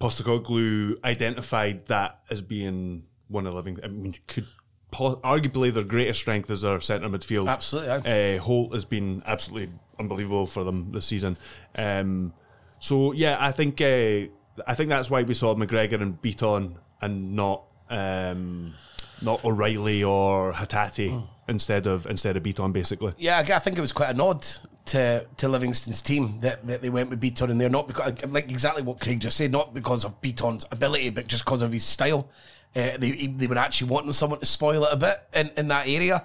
Postecoglou 0.00 1.02
identified 1.02 1.86
that 1.86 2.20
as 2.30 2.42
being 2.42 3.04
one 3.28 3.46
of 3.46 3.54
living. 3.54 3.78
I 3.82 3.88
mean, 3.88 4.14
could 4.26 4.46
arguably 4.92 5.72
their 5.72 5.82
greatest 5.82 6.20
strength 6.20 6.50
is 6.50 6.60
their 6.62 6.80
centre 6.80 7.08
midfield. 7.08 7.48
Absolutely, 7.48 8.36
uh, 8.36 8.38
Holt 8.40 8.74
has 8.74 8.84
been 8.84 9.22
absolutely 9.26 9.74
unbelievable 9.98 10.46
for 10.46 10.62
them 10.62 10.92
this 10.92 11.06
season. 11.06 11.38
Um, 11.74 12.34
so 12.78 13.12
yeah, 13.12 13.38
I 13.40 13.50
think 13.50 13.80
uh, 13.80 14.28
I 14.66 14.74
think 14.74 14.90
that's 14.90 15.08
why 15.08 15.22
we 15.22 15.32
saw 15.32 15.54
McGregor 15.54 16.02
and 16.02 16.20
Bitton 16.20 16.76
and 17.00 17.34
not 17.34 17.64
um, 17.88 18.74
not 19.22 19.42
O'Riley 19.42 20.04
or 20.04 20.52
Hatate. 20.52 21.12
Oh 21.12 21.30
instead 21.48 21.86
of 21.86 22.06
instead 22.06 22.36
of 22.36 22.42
Bitton, 22.42 22.72
basically. 22.72 23.14
Yeah, 23.18 23.38
I 23.38 23.58
think 23.58 23.78
it 23.78 23.80
was 23.80 23.92
quite 23.92 24.10
a 24.10 24.14
nod 24.14 24.44
to 24.86 25.26
to 25.36 25.48
Livingston's 25.48 26.02
team 26.02 26.40
that, 26.40 26.66
that 26.66 26.82
they 26.82 26.90
went 26.90 27.10
with 27.10 27.20
Bitton, 27.20 27.50
and 27.50 27.60
they're 27.60 27.68
not 27.68 27.88
because 27.88 28.22
like 28.24 28.50
exactly 28.50 28.82
what 28.82 29.00
Craig 29.00 29.20
just 29.20 29.36
said, 29.36 29.52
not 29.52 29.74
because 29.74 30.04
of 30.04 30.20
Bitton's 30.20 30.66
ability, 30.70 31.10
but 31.10 31.26
just 31.26 31.44
because 31.44 31.62
of 31.62 31.72
his 31.72 31.84
style. 31.84 32.28
Uh, 32.74 32.96
they 32.98 33.26
they 33.28 33.46
were 33.46 33.58
actually 33.58 33.88
wanting 33.88 34.12
someone 34.12 34.38
to 34.38 34.46
spoil 34.46 34.84
it 34.84 34.92
a 34.92 34.96
bit 34.96 35.16
in, 35.32 35.50
in 35.56 35.68
that 35.68 35.88
area. 35.88 36.22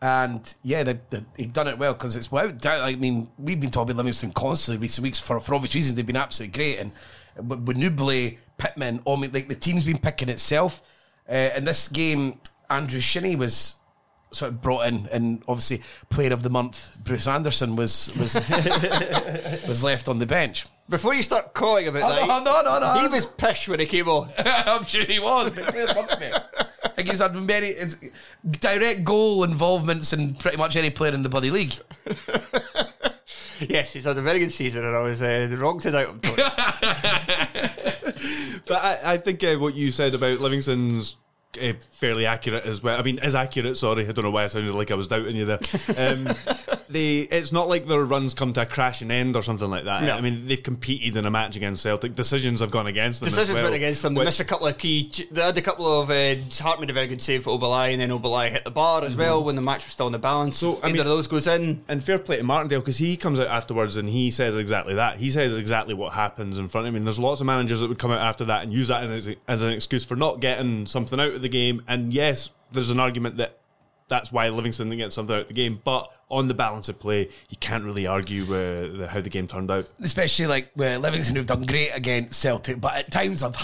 And 0.00 0.52
yeah, 0.64 0.82
they, 0.82 0.98
they, 1.10 1.20
he'd 1.36 1.52
done 1.52 1.68
it 1.68 1.78
well 1.78 1.92
because 1.92 2.16
it's 2.16 2.32
without 2.32 2.58
doubt. 2.58 2.80
I 2.80 2.96
mean, 2.96 3.30
we've 3.38 3.60
been 3.60 3.70
talking 3.70 3.96
Livingston 3.96 4.32
constantly 4.32 4.82
recent 4.82 5.04
weeks 5.04 5.20
for, 5.20 5.38
for 5.38 5.54
obvious 5.54 5.76
reasons. 5.76 5.94
They've 5.94 6.04
been 6.04 6.16
absolutely 6.16 6.58
great. 6.58 6.78
And 6.80 6.90
with 7.48 7.76
Nouble, 7.76 8.36
Pittman, 8.58 9.00
I 9.06 9.16
mean, 9.16 9.30
like 9.30 9.48
the 9.48 9.54
team's 9.54 9.84
been 9.84 9.98
picking 9.98 10.28
itself. 10.28 10.82
Uh, 11.30 11.50
in 11.56 11.64
this 11.64 11.86
game, 11.86 12.40
Andrew 12.68 13.00
Shinnie 13.00 13.36
was 13.36 13.76
sort 14.32 14.50
of 14.50 14.62
brought 14.62 14.86
in, 14.86 15.08
and 15.12 15.42
obviously 15.46 15.82
player 16.10 16.32
of 16.32 16.42
the 16.42 16.50
month 16.50 16.96
Bruce 17.04 17.26
Anderson 17.26 17.76
was 17.76 18.12
was 18.18 18.34
was 19.68 19.82
left 19.82 20.08
on 20.08 20.18
the 20.18 20.26
bench. 20.26 20.66
Before 20.88 21.14
you 21.14 21.22
start 21.22 21.54
calling 21.54 21.86
about 21.88 22.02
oh, 22.02 22.14
that, 22.14 22.26
no, 22.26 22.62
no, 22.62 22.62
no, 22.62 22.78
no, 22.80 23.00
he 23.00 23.08
was 23.08 23.24
pish 23.24 23.68
when 23.68 23.80
he 23.80 23.86
came 23.86 24.08
on. 24.08 24.30
I'm 24.38 24.84
sure 24.84 25.04
he 25.04 25.18
was. 25.18 25.52
But 25.52 25.68
player 25.68 25.84
of 25.84 25.88
the 25.88 25.94
month, 25.94 26.20
mate. 26.20 26.34
I 26.84 26.88
think 26.88 27.08
he's 27.08 27.20
had 27.20 27.34
very 27.34 27.76
direct 28.60 29.04
goal 29.04 29.44
involvements 29.44 30.12
in 30.12 30.34
pretty 30.34 30.56
much 30.58 30.76
any 30.76 30.90
player 30.90 31.14
in 31.14 31.22
the 31.22 31.28
bloody 31.28 31.50
league. 31.50 31.74
yes, 33.60 33.92
he's 33.92 34.04
had 34.04 34.18
a 34.18 34.22
very 34.22 34.40
good 34.40 34.52
season, 34.52 34.84
and 34.84 34.94
I 34.94 35.00
was 35.00 35.22
uh, 35.22 35.48
wrong 35.58 35.78
to 35.80 35.90
doubt 35.92 36.08
him. 36.08 36.20
but 38.66 38.84
I, 38.84 38.98
I 39.04 39.16
think 39.16 39.42
uh, 39.44 39.54
what 39.54 39.74
you 39.74 39.92
said 39.92 40.14
about 40.14 40.40
Livingston's 40.40 41.16
uh, 41.60 41.72
fairly 41.90 42.26
accurate 42.26 42.64
as 42.64 42.82
well. 42.82 42.98
I 42.98 43.02
mean, 43.02 43.18
as 43.18 43.34
accurate. 43.34 43.76
Sorry, 43.76 44.08
I 44.08 44.12
don't 44.12 44.24
know 44.24 44.30
why 44.30 44.44
I 44.44 44.46
sounded 44.46 44.74
like 44.74 44.90
I 44.90 44.94
was 44.94 45.08
doubting 45.08 45.36
you 45.36 45.44
there. 45.44 45.60
Um, 45.96 46.26
they 46.92 47.20
it's 47.20 47.52
not 47.52 47.68
like 47.68 47.86
their 47.86 48.04
runs 48.04 48.34
come 48.34 48.52
to 48.52 48.62
a 48.62 48.66
crashing 48.66 49.10
end 49.10 49.36
or 49.36 49.42
something 49.42 49.70
like 49.70 49.84
that. 49.84 50.02
No. 50.02 50.14
I 50.14 50.20
mean, 50.20 50.46
they've 50.46 50.62
competed 50.62 51.16
in 51.16 51.26
a 51.26 51.30
match 51.30 51.56
against 51.56 51.82
Celtic. 51.82 52.14
Decisions 52.14 52.60
have 52.60 52.70
gone 52.70 52.86
against 52.86 53.20
them. 53.20 53.28
Decisions 53.30 53.54
well, 53.54 53.64
went 53.64 53.76
against 53.76 54.02
them. 54.02 54.14
They 54.14 54.24
missed 54.24 54.40
a 54.40 54.44
couple 54.44 54.66
of 54.66 54.78
key. 54.78 55.10
They 55.30 55.40
had 55.40 55.56
a 55.56 55.62
couple 55.62 56.00
of. 56.00 56.10
Uh, 56.10 56.36
Hart 56.60 56.80
made 56.80 56.90
a 56.90 56.92
very 56.92 57.06
good 57.06 57.20
save 57.22 57.44
for 57.44 57.58
Obileye, 57.58 57.92
and 57.92 58.00
then 58.00 58.10
Obileye 58.10 58.50
hit 58.50 58.64
the 58.64 58.70
bar 58.70 59.04
as 59.04 59.16
well 59.16 59.42
when 59.42 59.56
the 59.56 59.62
match 59.62 59.84
was 59.84 59.92
still 59.92 60.06
in 60.06 60.12
the 60.12 60.18
balance. 60.18 60.58
So, 60.58 60.74
So 60.74 60.82
I 60.82 60.86
either 60.86 60.92
mean- 60.92 61.00
of 61.00 61.06
those 61.06 61.26
goes 61.26 61.46
in. 61.46 61.82
And 61.88 62.02
fair 62.02 62.18
play 62.18 62.36
to 62.36 62.42
Martindale 62.42 62.80
because 62.80 62.98
he 62.98 63.16
comes 63.16 63.40
out 63.40 63.48
afterwards 63.48 63.96
and 63.96 64.08
he 64.08 64.30
says 64.30 64.56
exactly 64.56 64.94
that. 64.94 65.18
He 65.18 65.30
says 65.30 65.56
exactly 65.56 65.94
what 65.94 66.12
happens 66.12 66.58
in 66.58 66.68
front 66.68 66.86
of 66.86 66.92
him. 66.92 66.96
And 66.96 67.06
there's 67.06 67.18
lots 67.18 67.40
of 67.40 67.46
managers 67.46 67.80
that 67.80 67.88
would 67.88 67.98
come 67.98 68.10
out 68.10 68.20
after 68.20 68.44
that 68.46 68.62
and 68.62 68.72
use 68.72 68.88
that 68.88 69.04
as, 69.04 69.28
as 69.48 69.62
an 69.62 69.70
excuse 69.70 70.04
for 70.04 70.16
not 70.16 70.40
getting 70.40 70.86
something 70.86 71.18
out 71.18 71.32
of 71.32 71.42
the 71.42 71.48
game. 71.48 71.82
And 71.88 72.12
yes, 72.12 72.50
there's 72.72 72.90
an 72.90 73.00
argument 73.00 73.36
that 73.38 73.58
that's 74.12 74.30
why 74.30 74.46
Livingston 74.50 74.90
didn't 74.90 74.98
get 74.98 75.12
something 75.12 75.34
out 75.34 75.42
of 75.42 75.48
the 75.48 75.54
game. 75.54 75.80
But 75.82 76.12
on 76.30 76.46
the 76.46 76.54
balance 76.54 76.90
of 76.90 77.00
play, 77.00 77.30
you 77.48 77.56
can't 77.60 77.82
really 77.82 78.06
argue 78.06 78.42
uh, 78.44 78.96
the, 78.98 79.08
how 79.10 79.22
the 79.22 79.30
game 79.30 79.48
turned 79.48 79.70
out. 79.70 79.88
especially 80.02 80.46
like 80.46 80.70
where 80.74 80.98
Livingston 80.98 81.34
who've 81.34 81.46
done 81.46 81.64
great 81.64 81.90
against 81.90 82.38
Celtic, 82.38 82.78
but 82.78 82.94
at 82.94 83.10
times 83.10 83.42
I've, 83.42 83.56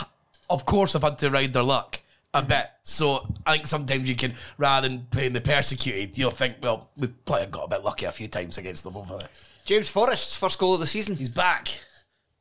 of 0.48 0.64
course, 0.64 0.94
I've 0.94 1.02
had 1.02 1.18
to 1.18 1.30
ride 1.30 1.52
their 1.52 1.62
luck 1.62 2.00
a 2.32 2.42
bit. 2.42 2.66
So 2.82 3.26
I 3.46 3.56
think 3.56 3.66
sometimes 3.66 4.08
you 4.08 4.16
can, 4.16 4.34
rather 4.56 4.88
than 4.88 5.06
playing 5.10 5.34
the 5.34 5.42
persecuted, 5.42 6.16
you'll 6.16 6.30
think, 6.30 6.56
well, 6.62 6.88
we've 6.96 7.12
probably 7.26 7.46
got 7.46 7.64
a 7.64 7.68
bit 7.68 7.84
lucky 7.84 8.06
a 8.06 8.12
few 8.12 8.28
times 8.28 8.56
against 8.56 8.84
them 8.84 8.96
over 8.96 9.18
there. 9.18 9.28
James 9.66 9.90
Forrest's 9.90 10.34
first 10.34 10.58
goal 10.58 10.74
of 10.74 10.80
the 10.80 10.86
season. 10.86 11.14
He's 11.14 11.28
back, 11.28 11.68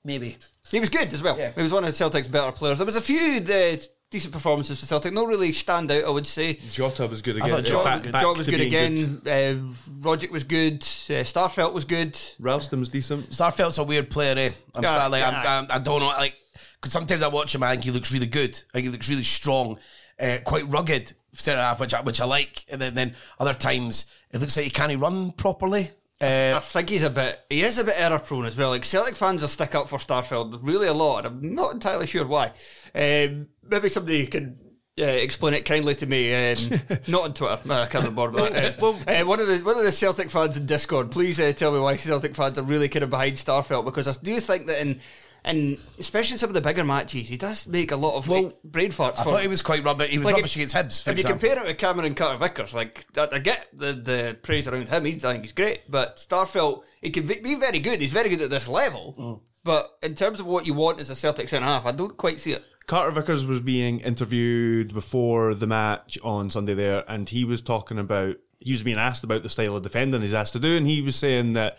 maybe. 0.06 0.38
He 0.72 0.80
was 0.80 0.88
good 0.88 1.12
as 1.12 1.22
well. 1.22 1.38
Yeah. 1.38 1.52
He 1.52 1.62
was 1.62 1.74
one 1.74 1.84
of 1.84 1.94
Celtic's 1.94 2.30
better 2.30 2.54
players. 2.54 2.78
There 2.78 2.86
was 2.86 2.96
a 2.96 3.02
few 3.02 3.42
uh, 3.42 3.78
decent 4.10 4.34
performances 4.34 4.80
for 4.80 4.86
Celtic. 4.86 5.14
No 5.14 5.26
really 5.26 5.52
stand 5.52 5.92
out, 5.92 6.04
I 6.06 6.10
would 6.10 6.26
say. 6.28 6.54
Jota 6.72 7.08
was 7.08 7.22
good 7.22 7.36
I 7.42 7.46
again. 7.46 7.50
thought 7.50 7.66
Jota 7.66 7.84
Back- 7.84 7.94
was 7.96 8.02
good. 8.04 8.12
back 8.14 8.22
Job 8.22 8.38
was 8.38 8.48
good 8.48 8.58
being 8.58 8.68
again. 8.68 9.22
Uh, 9.26 9.68
Rogic 10.02 10.32
was 10.32 10.44
good. 10.44 10.82
Uh, 10.84 11.24
Starfelt 11.24 11.74
was 11.74 11.86
good. 11.86 12.18
Ralston 12.40 12.80
was 12.80 12.90
decent. 12.90 13.30
Starfelt's 13.32 13.78
a 13.78 13.84
weird 13.84 14.10
player, 14.10 14.36
eh? 14.38 14.52
I'm 14.76 14.84
Yeah, 14.84 14.90
starting, 14.90 15.12
like, 15.12 15.24
I'm, 15.24 15.34
yeah. 15.44 15.58
I'm, 15.60 15.68
I 15.70 15.80
don't 15.80 16.00
know, 16.00 16.08
like, 16.08 16.36
because 16.80 16.92
sometimes 16.94 17.22
I 17.24 17.28
watch 17.28 17.54
him, 17.54 17.64
I 17.64 17.72
think 17.72 17.84
he 17.84 17.92
looks 17.92 18.12
really 18.12 18.28
good. 18.28 18.52
I 18.70 18.74
think 18.74 18.86
he 18.86 18.92
looks 18.92 19.10
really 19.10 19.24
strong, 19.24 19.78
uh, 20.20 20.38
quite 20.44 20.68
rugged 20.72 21.14
centre 21.34 21.62
half, 21.62 21.80
which 21.80 21.94
I, 21.94 22.02
which 22.02 22.22
I 22.22 22.26
like. 22.26 22.66
And 22.70 22.82
then, 22.82 22.96
then 22.96 23.16
other 23.40 23.54
times 23.54 24.06
it 24.32 24.40
looks 24.40 24.56
like 24.56 24.64
he 24.66 24.72
can't 24.72 24.98
run 25.00 25.32
properly. 25.32 25.92
Uh, 26.20 26.54
I 26.58 26.60
think 26.60 26.90
he's 26.90 27.04
a 27.04 27.12
bit. 27.12 27.40
He 27.50 27.62
is 27.62 27.78
a 27.78 27.84
bit 27.84 27.94
error 27.96 28.18
prone 28.18 28.46
as 28.46 28.58
well. 28.58 28.72
Like 28.72 28.86
Celtic 28.86 29.16
fans 29.16 29.42
will 29.42 29.50
stick 29.50 29.76
up 29.76 29.88
for 29.88 30.00
Starfelt 30.00 30.60
really 30.64 30.88
a 30.88 30.94
lot. 30.94 31.26
and 31.26 31.28
I'm 31.28 31.56
not 31.56 31.74
entirely 31.74 32.08
sure 32.08 32.26
why. 32.26 32.54
Um, 32.96 33.48
maybe 33.64 33.90
somebody 33.90 34.26
can. 34.28 34.60
Uh, 35.00 35.06
explain 35.06 35.54
it 35.54 35.64
kindly 35.64 35.94
to 35.94 36.08
me, 36.08 36.34
um, 36.34 36.58
not 37.08 37.22
on 37.26 37.34
Twitter. 37.36 37.60
No, 37.66 37.76
I 37.76 37.86
can't 37.86 38.04
remember 38.04 38.50
that. 38.50 38.80
Uh, 38.82 38.94
uh, 39.08 39.24
one 39.26 39.40
of 39.40 39.46
the 39.46 39.60
one 39.60 39.78
of 39.78 39.84
the 39.84 39.92
Celtic 39.92 40.32
fans 40.32 40.58
in 40.58 40.66
Discord, 40.66 41.12
please 41.12 41.40
uh, 41.40 41.54
tell 41.54 41.72
me 41.72 41.78
why 41.78 41.96
Celtic 41.98 42.34
fans 42.34 42.58
are 42.58 42.64
really 42.64 42.90
kind 42.90 43.04
of 43.04 43.12
behind 43.12 43.36
Starfelt 43.36 43.86
because 43.86 44.08
I 44.08 44.20
do 44.24 44.40
think 44.40 44.66
that 44.66 44.82
in, 44.82 45.00
in 45.46 45.78
especially 46.00 46.34
in 46.34 46.40
some 46.40 46.50
of 46.50 46.54
the 46.54 46.62
bigger 46.62 46.84
matches, 46.84 47.28
he 47.30 47.38
does 47.38 47.68
make 47.68 47.92
a 47.92 47.96
lot 47.96 48.16
of 48.16 48.28
Well, 48.28 48.44
like, 48.46 48.64
brain 48.64 48.92
farts. 48.92 49.20
I 49.20 49.24
for 49.24 49.32
thought 49.32 49.42
he 49.42 49.48
was 49.48 49.62
quite 49.62 49.84
rubbish. 49.84 50.10
He 50.12 50.18
was 50.18 50.26
Like, 50.26 50.36
rubbish 50.36 50.56
if- 50.58 50.72
against 50.74 50.76
Hibs, 50.76 51.04
for 51.04 51.12
if 51.12 51.18
you 51.18 51.24
compare 51.24 51.58
him 51.58 51.66
to 51.66 51.74
Cameron 51.74 52.16
Carter 52.16 52.38
Vickers, 52.40 52.74
like 52.74 53.06
I, 53.18 53.28
I 53.34 53.40
get 53.40 53.68
the, 53.74 53.94
the 53.94 54.38
praise 54.42 54.68
around 54.68 54.90
him, 54.90 55.06
he's, 55.06 55.24
I 55.24 55.32
think 55.34 55.44
he's 55.44 55.54
great. 55.54 55.90
But 55.90 56.18
Starfelt, 56.18 56.84
he 57.02 57.10
can 57.10 57.26
be 57.26 57.56
very 57.56 57.80
good. 57.80 58.00
He's 58.02 58.14
very 58.14 58.30
good 58.30 58.42
at 58.42 58.50
this 58.50 58.68
level. 58.68 59.16
Mm. 59.18 59.40
But 59.64 59.98
in 60.02 60.16
terms 60.16 60.40
of 60.40 60.46
what 60.46 60.66
you 60.66 60.74
want 60.74 61.00
as 61.00 61.10
a 61.10 61.16
Celtic 61.16 61.50
centre 61.50 61.66
half, 61.66 61.86
I 61.86 61.92
don't 61.92 62.16
quite 62.16 62.40
see 62.40 62.54
it. 62.54 62.64
Carter 62.88 63.12
Vickers 63.12 63.46
was 63.46 63.60
being 63.60 64.00
interviewed 64.00 64.94
before 64.94 65.54
the 65.54 65.68
match 65.68 66.18
on 66.24 66.50
Sunday 66.50 66.74
there, 66.74 67.04
and 67.10 67.28
he 67.28 67.44
was 67.44 67.62
talking 67.62 68.00
about 68.00 68.38
he 68.60 68.72
was 68.72 68.82
being 68.82 68.98
asked 68.98 69.24
about 69.26 69.44
the 69.44 69.50
style 69.50 69.76
of 69.76 69.84
defending 69.84 70.22
he's 70.22 70.34
asked 70.34 70.54
to 70.54 70.60
do, 70.60 70.78
and 70.78 70.88
he 70.88 71.02
was 71.02 71.16
saying 71.16 71.54
that 71.54 71.78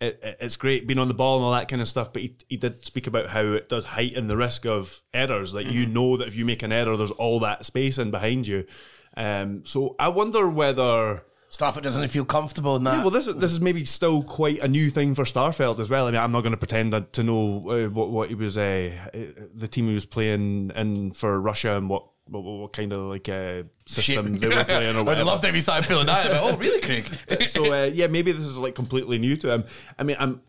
it, 0.00 0.20
it- 0.22 0.36
it's 0.40 0.56
great 0.56 0.86
being 0.86 0.98
on 0.98 1.08
the 1.08 1.14
ball 1.14 1.36
and 1.36 1.44
all 1.44 1.52
that 1.52 1.68
kind 1.68 1.80
of 1.82 1.88
stuff, 1.88 2.12
but 2.12 2.22
he, 2.22 2.36
he 2.48 2.56
did 2.56 2.84
speak 2.84 3.06
about 3.06 3.28
how 3.28 3.42
it 3.42 3.68
does 3.68 3.84
heighten 3.84 4.28
the 4.28 4.36
risk 4.36 4.66
of 4.66 5.02
errors. 5.14 5.54
Like 5.54 5.70
you 5.70 5.86
know 5.86 6.16
that 6.16 6.28
if 6.28 6.34
you 6.36 6.44
make 6.44 6.62
an 6.62 6.72
error, 6.72 6.96
there's 6.96 7.10
all 7.12 7.40
that 7.40 7.64
space 7.64 7.98
in 7.98 8.10
behind 8.10 8.46
you. 8.46 8.66
Um, 9.16 9.64
so 9.64 9.96
I 9.98 10.08
wonder 10.08 10.48
whether. 10.48 11.24
Stafford 11.48 11.84
doesn't 11.84 12.08
feel 12.08 12.24
comfortable 12.24 12.74
in 12.76 12.84
that. 12.84 12.96
Yeah, 12.96 13.00
well, 13.02 13.10
this 13.10 13.28
is, 13.28 13.36
this 13.36 13.52
is 13.52 13.60
maybe 13.60 13.84
still 13.84 14.22
quite 14.24 14.58
a 14.58 14.68
new 14.68 14.90
thing 14.90 15.14
for 15.14 15.22
Starfelt 15.24 15.78
as 15.78 15.88
well. 15.88 16.06
I 16.08 16.10
mean, 16.10 16.20
I'm 16.20 16.32
not 16.32 16.40
going 16.42 16.50
to 16.52 16.56
pretend 16.58 16.92
to 17.12 17.22
know 17.22 17.70
uh, 17.70 17.88
what 17.88 18.10
what 18.10 18.28
he 18.28 18.34
was, 18.34 18.58
uh, 18.58 18.90
the 19.54 19.68
team 19.68 19.86
he 19.86 19.94
was 19.94 20.04
playing 20.04 20.72
in 20.74 21.12
for 21.12 21.40
Russia 21.40 21.76
and 21.76 21.88
what 21.88 22.04
what, 22.28 22.42
what 22.42 22.72
kind 22.72 22.92
of 22.92 23.00
like 23.02 23.28
uh, 23.28 23.62
system 23.86 24.38
they 24.38 24.48
were 24.48 24.64
playing 24.64 24.96
or 24.96 25.00
I'd 25.00 25.06
whatever. 25.06 25.24
love 25.24 25.42
to 25.42 25.52
he 25.52 25.60
started 25.60 25.86
pulling 25.88 26.06
that. 26.06 26.28
But, 26.28 26.40
oh, 26.42 26.56
really, 26.56 26.80
Craig? 26.80 27.06
so 27.48 27.72
uh, 27.72 27.86
yeah, 27.92 28.06
maybe 28.08 28.32
this 28.32 28.42
is 28.42 28.58
like 28.58 28.74
completely 28.74 29.18
new 29.18 29.36
to 29.36 29.52
him. 29.52 29.64
I 29.98 30.02
mean, 30.02 30.16
I'm 30.18 30.40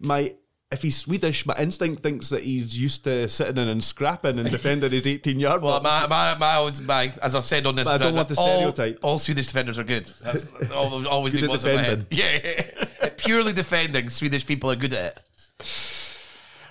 my. 0.00 0.34
If 0.72 0.82
he's 0.82 0.96
Swedish, 0.96 1.44
my 1.46 1.56
instinct 1.58 2.00
thinks 2.00 2.28
that 2.28 2.44
he's 2.44 2.78
used 2.78 3.02
to 3.02 3.28
sitting 3.28 3.56
in 3.56 3.66
and 3.66 3.82
scrapping 3.82 4.38
and 4.38 4.48
defending 4.48 4.92
his 4.92 5.04
18 5.04 5.40
yard 5.40 5.62
Well, 5.62 5.80
my, 5.82 6.06
my, 6.06 6.36
my, 6.38 6.72
my, 6.84 7.12
as 7.20 7.34
I've 7.34 7.44
said 7.44 7.66
on 7.66 7.74
this, 7.74 7.88
But 7.88 7.94
I 8.00 8.04
don't 8.04 8.14
want 8.14 8.28
the 8.28 8.36
all- 8.38 8.46
stereotype. 8.70 9.00
All, 9.02 9.18
Swedish 9.18 9.48
defenders 9.48 9.80
are 9.80 9.82
good. 9.82 10.06
That's 10.22 10.46
always, 10.72 11.32
Good 11.32 11.40
been 11.40 11.44
at 11.46 11.50
what's 11.50 11.64
in 11.64 11.74
my 11.74 11.82
head. 11.82 12.08
defending. 12.08 12.86
Yeah, 13.02 13.08
purely 13.16 13.52
defending. 13.52 14.10
Swedish 14.10 14.46
people 14.46 14.70
are 14.70 14.76
good 14.76 14.92
at 14.92 15.16
it. 15.16 15.89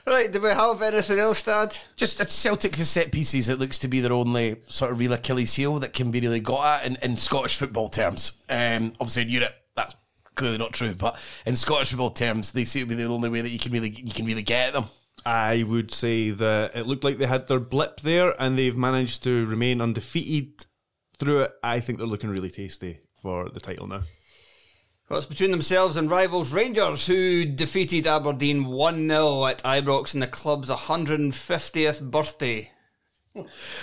Right, 0.09 0.31
do 0.31 0.41
we 0.41 0.49
have 0.49 0.81
anything 0.81 1.19
else, 1.19 1.43
Dad? 1.43 1.77
Just 1.95 2.19
at 2.19 2.31
Celtic 2.31 2.75
for 2.75 2.83
set 2.83 3.11
pieces, 3.11 3.47
it 3.47 3.59
looks 3.59 3.77
to 3.77 3.87
be 3.87 3.99
their 3.99 4.11
only 4.11 4.55
sort 4.67 4.89
of 4.89 4.97
real 4.97 5.13
Achilles 5.13 5.53
heel 5.53 5.77
that 5.77 5.93
can 5.93 6.09
be 6.09 6.19
really 6.19 6.39
got 6.39 6.79
at 6.81 6.87
in, 6.87 6.97
in 7.03 7.15
Scottish 7.15 7.57
football 7.57 7.89
terms. 7.89 8.31
Um, 8.49 8.93
obviously 8.99 9.21
in 9.21 9.29
Europe, 9.29 9.53
that's 9.75 9.95
clearly 10.33 10.57
not 10.57 10.73
true, 10.73 10.95
but 10.95 11.15
in 11.45 11.55
Scottish 11.55 11.91
football 11.91 12.09
terms, 12.09 12.53
they 12.53 12.65
seem 12.65 12.87
to 12.87 12.95
be 12.95 12.95
the 12.95 13.07
only 13.07 13.29
way 13.29 13.41
that 13.41 13.51
you 13.51 13.59
can 13.59 13.71
really 13.71 13.91
you 13.91 14.11
can 14.11 14.25
really 14.25 14.41
get 14.41 14.69
at 14.69 14.73
them. 14.73 14.85
I 15.27 15.61
would 15.61 15.93
say 15.93 16.31
that 16.31 16.75
it 16.75 16.87
looked 16.87 17.03
like 17.03 17.17
they 17.17 17.27
had 17.27 17.47
their 17.47 17.59
blip 17.59 18.01
there 18.01 18.33
and 18.41 18.57
they've 18.57 18.75
managed 18.75 19.21
to 19.25 19.45
remain 19.45 19.79
undefeated 19.79 20.65
through 21.17 21.41
it. 21.41 21.51
I 21.61 21.81
think 21.81 21.99
they're 21.99 22.07
looking 22.07 22.31
really 22.31 22.49
tasty 22.49 23.01
for 23.21 23.47
the 23.49 23.59
title 23.59 23.85
now. 23.85 24.01
Well, 25.09 25.17
it's 25.17 25.25
between 25.25 25.49
themselves 25.49 25.97
and 25.97 26.09
rivals 26.09 26.53
Rangers, 26.53 27.07
who 27.07 27.43
defeated 27.43 28.05
Aberdeen 28.05 28.67
1 28.67 29.09
0 29.09 29.45
at 29.45 29.63
Ibrox 29.63 30.13
in 30.13 30.19
the 30.19 30.27
club's 30.27 30.69
150th 30.69 32.11
birthday. 32.11 32.69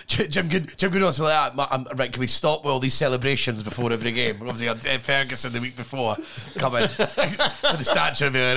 Jim 0.06 0.48
Good, 0.48 0.78
Jim 0.78 0.92
Good 0.92 1.02
was 1.02 1.18
like, 1.18 1.52
ah, 1.56 1.84
right, 1.94 2.12
can 2.12 2.20
we 2.20 2.28
stop 2.28 2.64
with 2.64 2.72
all 2.72 2.78
these 2.78 2.94
celebrations 2.94 3.64
before 3.64 3.92
every 3.92 4.12
game? 4.12 4.36
Obviously, 4.40 4.66
had 4.68 4.86
uh, 4.86 4.98
Ferguson 4.98 5.52
the 5.52 5.60
week 5.60 5.76
before 5.76 6.16
coming 6.58 6.82
with 6.98 6.98
the 6.98 7.82
statue 7.82 8.26
of 8.26 8.36
uh, 8.36 8.54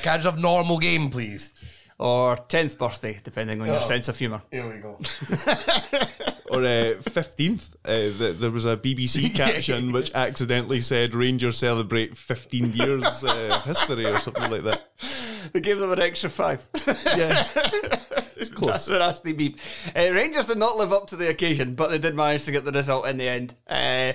can 0.00 0.12
I 0.12 0.16
just 0.16 0.24
have 0.24 0.38
normal 0.38 0.78
game, 0.78 1.10
please? 1.10 1.52
Or 2.00 2.36
10th 2.36 2.78
birthday, 2.78 3.18
depending 3.22 3.60
on 3.60 3.66
your 3.66 3.76
Oh. 3.78 3.80
sense 3.80 4.08
of 4.08 4.16
humour. 4.18 4.42
Here 4.50 4.66
we 4.68 4.80
go. 4.80 4.98
Or 6.50 6.60
uh, 6.64 6.96
15th, 7.04 7.74
uh, 7.84 8.16
th- 8.18 8.38
there 8.38 8.50
was 8.50 8.64
a 8.64 8.74
BBC 8.78 9.34
caption 9.34 9.92
which 9.92 10.10
accidentally 10.14 10.80
said 10.80 11.14
Rangers 11.14 11.58
celebrate 11.58 12.16
15 12.16 12.72
years 12.72 13.22
uh, 13.22 13.50
of 13.56 13.64
history 13.66 14.06
or 14.06 14.18
something 14.18 14.50
like 14.50 14.62
that. 14.62 14.88
They 15.52 15.60
gave 15.60 15.78
them 15.78 15.92
an 15.92 16.00
extra 16.00 16.30
five. 16.30 16.66
Yeah, 17.14 17.46
it's 18.38 18.48
close. 18.48 18.70
That's 18.70 18.88
a 18.88 18.98
nasty 18.98 19.32
beep. 19.34 19.58
Uh, 19.94 20.08
Rangers 20.14 20.46
did 20.46 20.56
not 20.56 20.78
live 20.78 20.90
up 20.90 21.08
to 21.08 21.16
the 21.16 21.28
occasion, 21.28 21.74
but 21.74 21.90
they 21.90 21.98
did 21.98 22.14
manage 22.14 22.46
to 22.46 22.52
get 22.52 22.64
the 22.64 22.72
result 22.72 23.06
in 23.06 23.18
the 23.18 23.28
end. 23.28 23.52
Uh, 23.68 24.14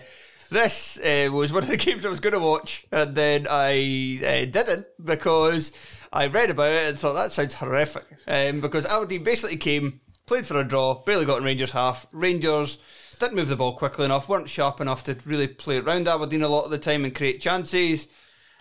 this 0.50 0.98
uh, 1.00 1.30
was 1.32 1.54
one 1.54 1.62
of 1.62 1.70
the 1.70 1.78
games 1.78 2.04
I 2.04 2.10
was 2.10 2.20
going 2.20 2.34
to 2.34 2.40
watch, 2.40 2.88
and 2.92 3.14
then 3.14 3.46
I 3.48 4.20
uh, 4.26 4.46
didn't 4.52 4.88
because 5.04 5.72
I 6.14 6.28
read 6.28 6.52
about 6.52 6.72
it 6.72 6.90
and 6.90 7.00
thought 7.00 7.14
that 7.14 7.32
sounds 7.32 7.56
horrific. 7.56 8.06
Um, 8.28 8.62
because 8.62 8.86
Aberdeen 8.86 9.24
basically 9.24 9.58
came, 9.58 10.00
played 10.28 10.46
for 10.46 10.60
a 10.60 10.64
draw, 10.64 10.94
barely 11.04 11.26
got 11.26 11.40
in 11.40 11.44
Rangers 11.44 11.72
half. 11.72 12.06
Rangers 12.12 12.78
didn't 13.20 13.36
move 13.36 13.50
the 13.50 13.56
ball 13.56 13.76
quickly 13.76 14.06
enough, 14.06 14.30
weren't 14.30 14.48
sharp 14.48 14.80
enough 14.80 15.04
to 15.06 15.18
really 15.26 15.48
play 15.48 15.80
around 15.80 16.08
Aberdeen 16.08 16.44
a 16.44 16.48
lot 16.48 16.66
of 16.66 16.72
the 16.72 16.78
time 16.78 17.04
and 17.04 17.16
create 17.16 17.42
chances, 17.42 18.08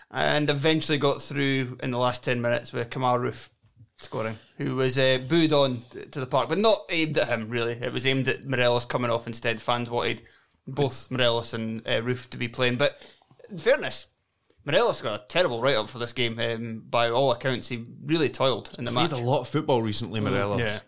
and 0.09 0.49
eventually 0.49 0.97
got 0.97 1.21
through 1.21 1.77
in 1.83 1.91
the 1.91 1.99
last 1.99 2.23
10 2.23 2.41
minutes 2.41 2.73
with 2.73 2.89
Kemar 2.89 3.19
Roofe 3.19 3.49
scoring, 3.97 4.39
who 4.57 4.75
was 4.75 4.97
uh, 4.97 5.19
booed 5.27 5.53
on 5.53 5.83
to 6.11 6.19
the 6.19 6.25
park, 6.25 6.49
but 6.49 6.57
not 6.57 6.85
aimed 6.89 7.19
at 7.19 7.27
him 7.27 7.49
really. 7.49 7.73
It 7.73 7.93
was 7.93 8.07
aimed 8.07 8.27
at 8.27 8.47
Morelos 8.47 8.85
coming 8.85 9.11
off 9.11 9.27
instead. 9.27 9.61
Fans 9.61 9.91
wanted 9.91 10.23
both 10.65 11.11
Morelos 11.11 11.53
and 11.53 11.87
uh, 11.87 12.01
Roofe 12.01 12.29
to 12.31 12.37
be 12.37 12.47
playing, 12.47 12.77
but 12.77 12.99
in 13.49 13.59
fairness, 13.59 14.07
Morelos 14.65 15.01
got 15.01 15.21
a 15.21 15.27
terrible 15.27 15.61
write 15.61 15.75
up 15.75 15.89
for 15.89 15.99
this 15.99 16.13
game. 16.13 16.39
Um, 16.39 16.83
by 16.89 17.09
all 17.09 17.31
accounts, 17.31 17.67
he 17.67 17.85
really 18.05 18.29
toiled 18.29 18.73
in 18.77 18.85
the 18.85 18.91
Played 18.91 19.03
match. 19.03 19.11
Played 19.11 19.23
a 19.23 19.29
lot 19.29 19.41
of 19.41 19.47
football 19.49 19.81
recently, 19.81 20.19
Morelos. 20.19 20.59
Yeah. 20.59 20.79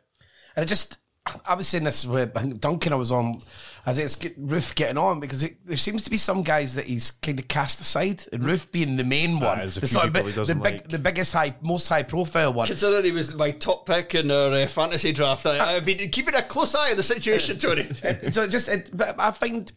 And 0.56 0.64
I 0.64 0.66
just, 0.66 0.98
I 1.46 1.56
was 1.56 1.68
saying 1.68 1.84
this 1.84 2.06
with 2.06 2.62
Duncan. 2.62 2.94
I 2.94 2.96
was 2.96 3.12
on. 3.12 3.42
I 3.88 3.94
think 3.94 4.06
it's 4.06 4.16
good, 4.16 4.36
Roofe 4.38 4.74
getting 4.74 4.98
on 4.98 5.20
because 5.20 5.44
it, 5.44 5.58
there 5.64 5.78
seems 5.78 6.04
to 6.06 6.10
be 6.10 6.18
some 6.18 6.42
guys 6.42 6.74
that 6.74 6.88
he's 6.88 7.12
kind 7.12 7.38
of 7.38 7.48
cast 7.48 7.80
aside, 7.82 8.24
and 8.34 8.42
Roofe 8.42 8.72
being 8.72 8.96
the 8.98 9.04
main 9.04 9.40
one, 9.40 9.60
there's 9.60 9.78
a 9.78 9.82
the 9.82 9.88
few 9.88 10.00
sort 10.00 10.08
of 10.08 10.14
bi- 10.14 10.22
he 10.24 10.32
the 10.32 10.56
big, 10.56 10.74
like. 10.74 10.88
the 10.88 10.98
biggest 10.98 11.34
high, 11.34 11.56
most 11.62 11.88
high 11.88 12.02
profile 12.02 12.52
one. 12.54 12.68
Considering 12.68 13.04
he 13.04 13.12
was 13.12 13.36
my 13.36 13.52
top 13.52 13.86
pick 13.86 14.16
in 14.16 14.32
our 14.32 14.52
uh, 14.52 14.68
fantasy 14.68 15.12
draft, 15.12 15.46
I, 15.46 15.76
I've 15.76 15.86
been 15.86 16.10
keeping 16.10 16.34
a 16.34 16.42
close 16.42 16.74
eye 16.74 16.92
on 16.92 16.98
the 16.98 17.04
situation, 17.04 17.60
Tony. 17.60 17.88
so 18.32 18.48
just, 18.48 18.70
it, 18.70 18.90
but 18.92 19.20
I 19.20 19.30
find, 19.32 19.72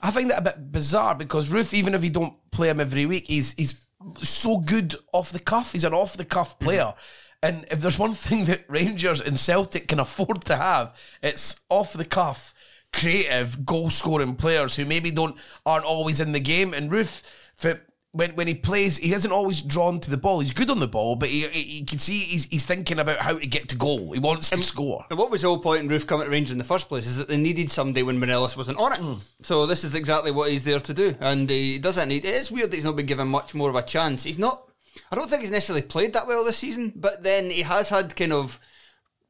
I 0.00 0.10
find 0.10 0.30
that 0.30 0.38
a 0.38 0.42
bit 0.42 0.72
bizarre 0.72 1.14
because 1.14 1.50
Roofe, 1.50 1.74
even 1.74 1.94
if 1.94 2.04
you 2.04 2.10
don't 2.10 2.34
play 2.50 2.68
him 2.68 2.80
every 2.80 3.06
week, 3.06 3.26
he's 3.26 3.52
he's 3.54 3.86
so 4.22 4.58
good 4.58 4.94
off 5.12 5.32
the 5.32 5.40
cuff. 5.40 5.72
He's 5.72 5.84
an 5.84 5.94
off 5.94 6.16
the 6.16 6.24
cuff 6.24 6.54
mm-hmm. 6.54 6.64
player. 6.64 6.94
And 7.42 7.66
if 7.70 7.80
there's 7.80 7.98
one 7.98 8.14
thing 8.14 8.46
that 8.46 8.64
Rangers 8.68 9.20
and 9.20 9.38
Celtic 9.38 9.88
can 9.88 10.00
afford 10.00 10.44
to 10.46 10.56
have, 10.56 10.96
it's 11.22 11.60
off 11.68 11.92
the 11.92 12.04
cuff, 12.04 12.52
creative, 12.92 13.64
goal 13.64 13.90
scoring 13.90 14.34
players 14.34 14.76
who 14.76 14.84
maybe 14.84 15.10
don't 15.10 15.36
aren't 15.64 15.84
always 15.84 16.18
in 16.20 16.32
the 16.32 16.40
game. 16.40 16.74
And 16.74 16.90
Roofe, 16.90 17.22
for, 17.54 17.80
when 18.12 18.34
when 18.36 18.46
he 18.46 18.54
plays, 18.54 18.98
he 18.98 19.12
isn't 19.12 19.30
always 19.30 19.60
drawn 19.60 20.00
to 20.00 20.10
the 20.10 20.16
ball. 20.16 20.40
He's 20.40 20.52
good 20.52 20.70
on 20.70 20.80
the 20.80 20.88
ball, 20.88 21.16
but 21.16 21.28
he, 21.28 21.46
he, 21.48 21.78
you 21.80 21.86
can 21.86 21.98
see 21.98 22.18
he's, 22.18 22.44
he's 22.46 22.64
thinking 22.64 22.98
about 22.98 23.18
how 23.18 23.38
to 23.38 23.46
get 23.46 23.68
to 23.68 23.76
goal. 23.76 24.12
He 24.12 24.18
wants 24.18 24.50
to 24.50 24.56
score. 24.58 25.04
And 25.10 25.18
what 25.18 25.30
was 25.30 25.42
the 25.42 25.48
whole 25.48 25.58
point 25.58 25.82
in 25.82 25.88
Roofe 25.88 26.06
coming 26.06 26.24
to 26.24 26.30
Rangers 26.30 26.52
in 26.52 26.58
the 26.58 26.64
first 26.64 26.88
place 26.88 27.06
is 27.06 27.16
that 27.18 27.28
they 27.28 27.36
needed 27.36 27.70
somebody 27.70 28.02
when 28.02 28.18
Morelos 28.18 28.56
wasn't 28.56 28.78
on 28.78 28.92
it. 28.92 28.98
Hmm. 28.98 29.14
So 29.42 29.66
this 29.66 29.84
is 29.84 29.94
exactly 29.94 30.30
what 30.30 30.50
he's 30.50 30.64
there 30.64 30.80
to 30.80 30.94
do, 30.94 31.14
and 31.20 31.50
he 31.50 31.78
doesn't 31.78 32.08
need. 32.08 32.24
It 32.24 32.34
is 32.34 32.50
weird 32.50 32.70
that 32.70 32.76
he's 32.76 32.84
not 32.84 32.96
been 32.96 33.06
given 33.06 33.28
much 33.28 33.54
more 33.54 33.68
of 33.68 33.76
a 33.76 33.82
chance. 33.82 34.24
He's 34.24 34.38
not. 34.38 34.64
I 35.12 35.16
don't 35.16 35.28
think 35.28 35.42
he's 35.42 35.50
necessarily 35.50 35.86
played 35.86 36.14
that 36.14 36.26
well 36.26 36.44
this 36.44 36.58
season, 36.58 36.92
but 36.96 37.22
then 37.22 37.50
he 37.50 37.62
has 37.62 37.90
had 37.90 38.16
kind 38.16 38.32
of 38.32 38.58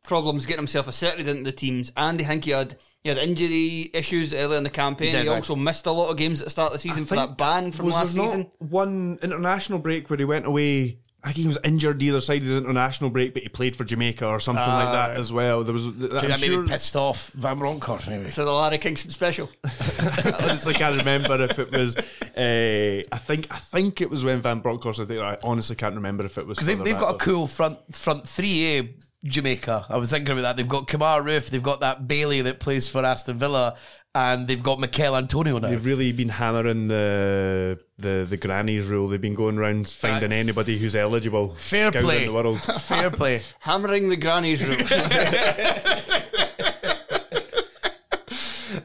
problems 0.05 0.47
getting 0.47 0.61
himself 0.61 0.89
asserted 0.89 1.29
into 1.29 1.43
the 1.43 1.53
teams, 1.53 1.93
and 1.97 2.21
I 2.21 2.25
think 2.25 2.45
he 2.45 2.53
had 2.53 2.77
he 3.09 3.19
had 3.19 3.29
injury 3.29 3.91
issues 3.95 4.35
earlier 4.35 4.59
in 4.59 4.65
the 4.65 4.71
campaign. 4.71 5.09
He, 5.09 5.13
did, 5.13 5.29
right. 5.29 5.37
also 5.37 5.57
missed 5.57 5.87
a 5.87 5.93
lot 5.93 6.11
of 6.11 6.17
games 6.17 6.41
at 6.41 6.45
the 6.45 6.51
start 6.51 6.69
of 6.69 6.73
the 6.75 6.79
season 6.79 7.05
for 7.05 7.17
that 7.17 7.37
ban 7.37 7.73
from 7.73 7.87
was 7.87 7.95
last 7.95 8.15
there 8.15 8.25
not 8.25 8.31
season. 8.31 8.51
One 8.59 9.19
international 9.23 9.79
break 9.79 10.11
where 10.11 10.19
he 10.19 10.25
went 10.25 10.47
away. 10.47 10.99
I 11.25 11.33
think 11.33 11.37
he 11.39 11.47
was 11.49 11.59
injured 11.65 12.01
either 12.01 12.21
side 12.21 12.43
of 12.43 12.49
the 12.49 12.59
international 12.59 13.11
break, 13.11 13.35
but 13.35 13.43
he 13.43 13.49
played 13.49 13.75
for 13.75 13.83
Jamaica 13.83 14.25
or 14.27 14.39
something 14.39 14.65
like 14.65 14.93
that 14.93 15.17
as 15.17 15.33
well. 15.33 15.65
There 15.65 15.73
was. 15.73 15.87
I'm 15.87 15.99
that 15.99 16.39
sure- 16.39 16.59
maybe 16.59 16.71
pissed 16.71 16.95
off 16.95 17.31
Van 17.31 17.59
Bronckhorst, 17.59 18.09
maybe. 18.09 18.31
So 18.31 18.45
the 18.45 18.53
Larry 18.53 18.79
Kingston 18.79 19.11
special. 19.11 19.51
I 19.65 20.35
honestly 20.43 20.75
can't 20.75 20.97
remember 20.97 21.43
if 21.43 21.59
it 21.59 21.73
was. 21.73 21.97
Uh, 21.97 23.03
I 23.11 23.19
think 23.19 23.49
I 23.51 23.59
think 23.59 24.01
it 24.01 24.11
was 24.11 24.25
when 24.25 24.41
Van 24.43 24.61
Bronckhorst. 24.61 25.01
I 25.01 25.07
think 25.07 25.21
I 25.21 25.39
honestly 25.43 25.75
can't 25.75 25.97
remember 25.97 26.25
if 26.25 26.39
it 26.39 26.47
was 26.47 26.57
Because 26.57 26.69
they've, 26.69 26.85
they've 26.85 27.01
got 27.01 27.17
a 27.17 27.19
cool 27.19 27.49
front 27.49 27.79
front 27.97 28.29
three 28.29 28.79
A 28.79 28.89
Jamaica. 29.25 29.87
I 29.89 29.97
was 29.97 30.11
thinking 30.11 30.33
about 30.33 30.43
that. 30.43 30.57
They've 30.57 30.69
got 30.69 30.87
Kemar 30.87 31.23
Roofe, 31.23 31.51
they've 31.51 31.63
got 31.63 31.81
that 31.81 32.07
Bailey 32.07 32.43
that 32.43 32.61
plays 32.61 32.89
for 32.89 33.05
Aston 33.05 33.37
Villa, 33.37 33.77
and 34.15 34.47
they've 34.47 34.63
got 34.63 34.79
Michail 34.79 35.17
Antonio 35.17 35.59
now. 35.59 35.69
They've 35.69 35.85
really 35.85 36.13
been 36.13 36.29
hammering 36.29 36.89
the 36.89 37.81
the 37.99 38.27
the 38.29 38.37
grannies 38.37 38.87
rule. 38.87 39.09
They've 39.09 39.21
been 39.21 39.35
going 39.35 39.59
around 39.59 39.89
finding 39.89 40.33
anybody 40.33 40.79
who's 40.79 40.95
eligible. 40.97 41.55
Fair 41.57 41.91
scouting 41.91 42.07
play. 42.09 42.27
the 42.27 42.33
world. 42.33 42.61
Fair 42.83 43.11
play. 43.11 43.43
Hammering 43.61 44.09
the 44.09 44.17
grannies 44.17 44.63
rule. 44.67 44.79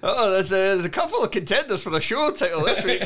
oh, 0.03 0.31
there's 0.31 0.51
a, 0.51 0.55
there's 0.55 0.85
a 0.85 0.89
couple 0.89 1.23
of 1.23 1.31
contenders 1.31 1.81
for 1.83 1.95
a 1.95 2.01
show 2.01 2.31
title 2.31 2.63
this 2.63 2.83
week. 2.83 3.01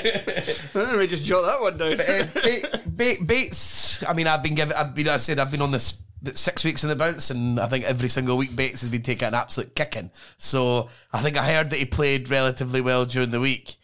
Let 0.74 0.98
me 0.98 1.08
just 1.08 1.24
jot 1.24 1.42
that 1.44 1.62
one 1.62 1.78
down. 1.78 2.00
Uh, 2.02 2.28
Ba- 2.34 2.80
Ba- 3.18 3.24
Bates. 3.26 4.04
I 4.08 4.14
mean, 4.14 4.28
I've 4.28 4.44
been 4.44 4.56
given. 4.56 4.76
I've 4.76 4.96
been. 4.96 5.10
I 5.10 5.18
said 5.18 5.40
I've 5.40 5.52
been 5.52 5.62
on 5.62 5.72
this 5.72 5.92
six 6.34 6.64
weeks 6.64 6.84
in 6.84 6.90
the 6.90 6.96
bounce, 6.96 7.30
and 7.30 7.60
I 7.60 7.68
think 7.68 7.86
every 7.86 8.10
single 8.10 8.38
week 8.38 8.56
Bates 8.56 8.82
has 8.82 8.90
been 8.90 9.02
taking 9.02 9.28
an 9.28 9.34
absolute 9.34 9.76
kicking. 9.76 10.12
So 10.38 10.90
I 11.14 11.22
think 11.22 11.38
I 11.38 11.52
heard 11.52 11.70
that 11.70 11.80
he 11.80 11.86
played 11.86 12.30
relatively 12.30 12.82
well 12.82 13.06
during 13.06 13.30
the 13.30 13.40
week, 13.40 13.76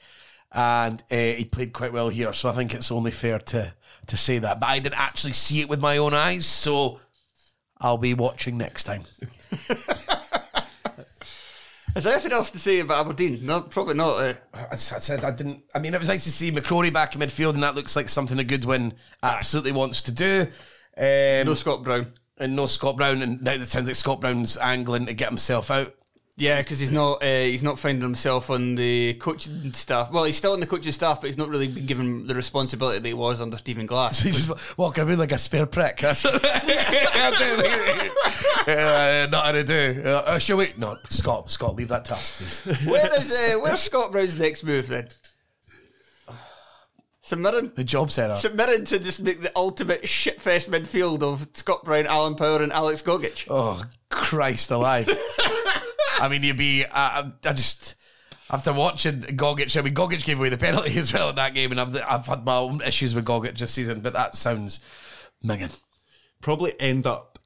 and 0.51 1.01
uh, 1.11 1.15
he 1.15 1.45
played 1.45 1.73
quite 1.73 1.93
well 1.93 2.09
here. 2.09 2.34
So 2.34 2.49
I 2.49 2.53
think 2.53 2.73
it's 2.73 2.91
only 2.91 3.11
fair 3.11 3.39
to 3.39 3.73
to 4.07 4.17
say 4.17 4.39
that. 4.39 4.59
But 4.59 4.67
I 4.67 4.79
didn't 4.79 4.99
actually 4.99 5.34
see 5.34 5.61
it 5.61 5.69
with 5.69 5.81
my 5.81 5.97
own 5.97 6.13
eyes, 6.13 6.45
so 6.45 6.99
I'll 7.79 7.97
be 7.97 8.13
watching 8.13 8.57
next 8.57 8.84
time. 8.84 9.03
Is 11.95 12.05
there 12.05 12.13
anything 12.13 12.31
else 12.31 12.49
to 12.51 12.57
say 12.57 12.79
about 12.79 13.05
Aberdeen? 13.05 13.45
No, 13.45 13.61
probably 13.61 13.93
not. 13.93 14.15
Uh, 14.15 14.34
I 14.71 14.75
said, 14.75 15.23
I 15.23 15.29
didn't. 15.29 15.63
I 15.75 15.79
mean, 15.79 15.93
it 15.93 15.99
was 15.99 16.07
nice 16.07 16.23
to 16.23 16.31
see 16.31 16.51
McCrorie 16.51 16.91
back 16.91 17.13
in 17.13 17.21
midfield, 17.21 17.53
and 17.53 17.61
that 17.61 17.75
looks 17.75 17.95
like 17.95 18.09
something 18.09 18.39
a 18.39 18.43
Goodwin 18.43 18.93
absolutely 19.21 19.73
wants 19.73 20.01
to 20.03 20.11
do. 20.11 20.47
Um, 20.97 21.45
no 21.45 21.53
Scott 21.53 21.84
Brown. 21.84 22.11
And 22.38 22.55
no 22.55 22.65
Scott 22.65 22.97
Brown, 22.97 23.21
and 23.21 23.41
now 23.41 23.53
it 23.53 23.65
sounds 23.67 23.88
like 23.88 23.95
Scott 23.95 24.21
Brown's 24.21 24.57
angling 24.57 25.05
to 25.05 25.13
get 25.13 25.29
himself 25.29 25.71
out. 25.71 25.95
Yeah, 26.36 26.61
because 26.61 26.79
he's 26.79 26.91
not 26.91 27.21
uh, 27.21 27.43
he's 27.43 27.61
not 27.61 27.77
finding 27.77 28.01
himself 28.01 28.49
on 28.49 28.73
the 28.73 29.13
coaching 29.15 29.71
staff. 29.73 30.11
Well, 30.11 30.23
he's 30.23 30.36
still 30.36 30.53
on 30.53 30.59
the 30.59 30.65
coaching 30.65 30.91
staff, 30.91 31.21
but 31.21 31.27
he's 31.27 31.38
not 31.38 31.47
really 31.47 31.67
been 31.67 31.86
given 31.86 32.25
the 32.25 32.34
responsibility 32.34 32.97
that 32.97 33.07
he 33.07 33.13
was 33.13 33.39
under 33.39 33.55
Stephen 33.55 33.86
Glass. 33.86 34.17
So 34.23 34.29
he's 34.29 34.47
just 34.47 34.77
walking 34.77 35.03
around 35.03 35.19
like 35.19 35.31
a 35.31 35.38
spare 35.38 35.67
prick. 35.67 35.97
That's 36.01 36.23
what 36.23 36.43
uh, 36.43 36.59
nothing 39.29 39.53
to 39.53 39.63
do. 39.63 40.01
Uh, 40.05 40.23
uh, 40.25 40.39
shall 40.39 40.57
we? 40.57 40.73
No, 40.77 40.97
Scott, 41.09 41.51
Scott, 41.51 41.75
leave 41.75 41.89
that 41.89 42.05
task, 42.05 42.31
please. 42.38 42.61
Where 42.88 43.15
is 43.19 43.31
uh, 43.31 43.59
where's 43.61 43.81
Scott 43.81 44.11
Brown's 44.11 44.36
next 44.36 44.63
move 44.63 44.88
then? 44.88 45.09
St 47.24 47.41
Mirren. 47.41 47.71
The 47.74 47.86
job 47.86 48.11
setup. 48.11 48.38
St 48.38 48.53
Mirren 48.53 48.84
to 48.86 48.99
just 48.99 49.24
make 49.24 49.41
the 49.41 49.51
ultimate 49.55 50.03
shitfest 50.03 50.69
midfield 50.69 51.24
of 51.24 51.47
Scott 51.53 51.86
Brown, 51.86 52.05
Alan 52.05 52.36
Power, 52.36 52.61
and 52.61 52.71
Alex 52.71 53.01
Gogic. 53.01 53.47
Oh 53.49 53.82
Christ 54.09 54.71
alive! 54.71 55.07
I 56.19 56.28
mean, 56.30 56.43
you'd 56.43 56.57
be. 56.57 56.86
I, 56.86 57.21
I 57.21 57.32
I 57.45 57.53
just 57.53 57.95
after 58.49 58.74
watching 58.74 59.21
Gogic. 59.21 59.76
I 59.78 59.82
mean, 59.82 59.93
Gogic 59.93 60.26
gave 60.26 60.38
away 60.38 60.49
the 60.49 60.57
penalty 60.57 60.97
as 60.99 61.13
well 61.13 61.30
in 61.30 61.36
that 61.36 61.53
game, 61.53 61.71
and 61.71 61.80
I've 61.80 61.95
I've 61.95 62.28
had 62.28 62.43
my 62.43 62.57
own 62.57 62.82
issues 62.82 63.15
with 63.15 63.26
Gogic 63.26 63.57
this 63.57 63.71
season, 63.71 64.01
but 64.01 64.11
that 64.13 64.36
sounds 64.36 64.82
minging. 65.43 65.76
Probably 66.41 66.80
end 66.80 67.05
up. 67.07 67.39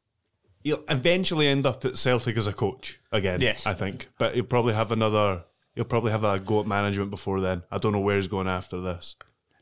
He'll 0.64 0.84
eventually 0.90 1.48
end 1.48 1.68
up 1.68 1.86
at 1.86 1.98
Celtic 1.98 2.36
as 2.36 2.48
a 2.48 2.52
coach 2.52 3.00
again. 3.12 3.42
Yes. 3.42 3.68
I 3.68 3.76
think, 3.76 4.10
but 4.18 4.34
he'll 4.34 4.44
probably 4.44 4.74
have 4.74 4.92
another. 4.92 5.44
He'll 5.76 5.86
probably 5.86 6.12
have 6.12 6.24
a 6.24 6.40
go 6.40 6.62
at 6.62 6.66
management 6.66 7.12
before 7.12 7.40
then. 7.42 7.62
I 7.70 7.78
don't 7.78 7.92
know 7.92 8.00
where 8.00 8.16
he's 8.16 8.28
going 8.28 8.48
after 8.48 8.82
this. 8.82 9.16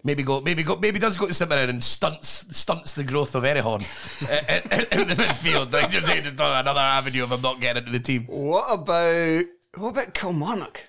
Maybe 0.06 0.22
go, 0.22 0.39
maybe 0.39 0.62
go, 0.62 0.76
maybe 0.76 0.99
does 0.99 1.18
go 1.18 1.28
to 1.28 1.45
Mirren 1.47 1.68
and 1.68 1.84
stunts 1.84 2.45
stunts 2.56 2.93
the 2.93 3.03
growth 3.03 3.34
of 3.34 3.43
Erhahon 3.43 3.82
in, 4.47 4.72
in, 4.72 5.01
in 5.01 5.08
the 5.08 5.16
midfield. 5.16 5.74
Like 5.74 5.89
just, 5.89 6.39
another 6.39 6.80
avenue 6.80 7.24
of 7.24 7.32
him 7.32 7.41
not 7.41 7.60
getting 7.60 7.82
into 7.86 7.91
the 7.91 8.03
team. 8.03 8.26
What 8.28 8.72
about 8.72 9.45
what 9.78 9.89
about 9.89 10.14
Kilmarnock? 10.14 10.82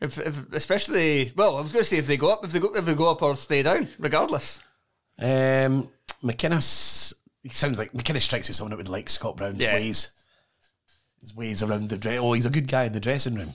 If, 0.00 0.18
if 0.18 0.52
especially 0.52 1.30
well, 1.36 1.56
I 1.56 1.60
was 1.60 1.72
going 1.72 1.84
to 1.84 1.88
say 1.88 1.98
if 1.98 2.08
they 2.08 2.16
go 2.16 2.32
up, 2.32 2.44
if 2.44 2.50
they 2.50 2.58
go, 2.58 2.74
if 2.74 2.84
they 2.84 2.96
go 2.96 3.08
up 3.12 3.22
or 3.22 3.36
stay 3.36 3.62
down, 3.62 3.88
regardless. 3.98 4.58
Um, 5.20 5.88
McInnes, 6.20 7.14
sounds 7.48 7.78
like 7.78 7.92
McInnes 7.92 8.22
strikes 8.22 8.48
me 8.48 8.50
as 8.52 8.56
someone 8.56 8.70
that 8.70 8.76
would 8.78 8.88
like 8.88 9.08
Scott 9.08 9.36
Brown's 9.36 9.58
Yeah. 9.60 9.74
ways. 9.74 10.10
His 11.20 11.34
ways 11.34 11.62
around 11.62 11.90
the 11.90 11.96
dress. 11.96 12.18
Oh, 12.20 12.32
he's 12.32 12.44
a 12.44 12.50
good 12.50 12.66
guy 12.66 12.84
in 12.84 12.92
the 12.92 12.98
dressing 13.00 13.36
room. 13.36 13.52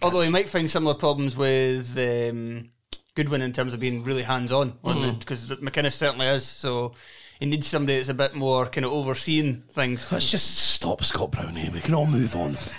Although 0.00 0.22
he 0.22 0.30
might 0.30 0.48
find 0.48 0.70
similar 0.70 0.94
problems 0.94 1.36
with 1.36 1.98
um, 1.98 2.70
Goodwin 3.14 3.42
in 3.42 3.52
terms 3.52 3.74
of 3.74 3.80
being 3.80 4.04
really 4.04 4.22
hands 4.22 4.52
on, 4.52 4.70
because 4.82 5.46
mm-hmm. 5.46 5.66
McInnes 5.66 5.92
certainly 5.92 6.26
is. 6.26 6.44
So 6.44 6.94
he 7.38 7.46
needs 7.46 7.66
somebody 7.66 7.98
that's 7.98 8.08
a 8.08 8.14
bit 8.14 8.34
more 8.34 8.66
kind 8.66 8.84
of 8.84 8.92
overseeing 8.92 9.62
things. 9.70 10.10
Let's 10.10 10.30
just 10.30 10.56
stop 10.56 11.02
Scott 11.02 11.32
Brown 11.32 11.56
here. 11.56 11.70
We 11.70 11.80
can 11.80 11.94
all 11.94 12.06
move 12.06 12.34
on. 12.36 12.54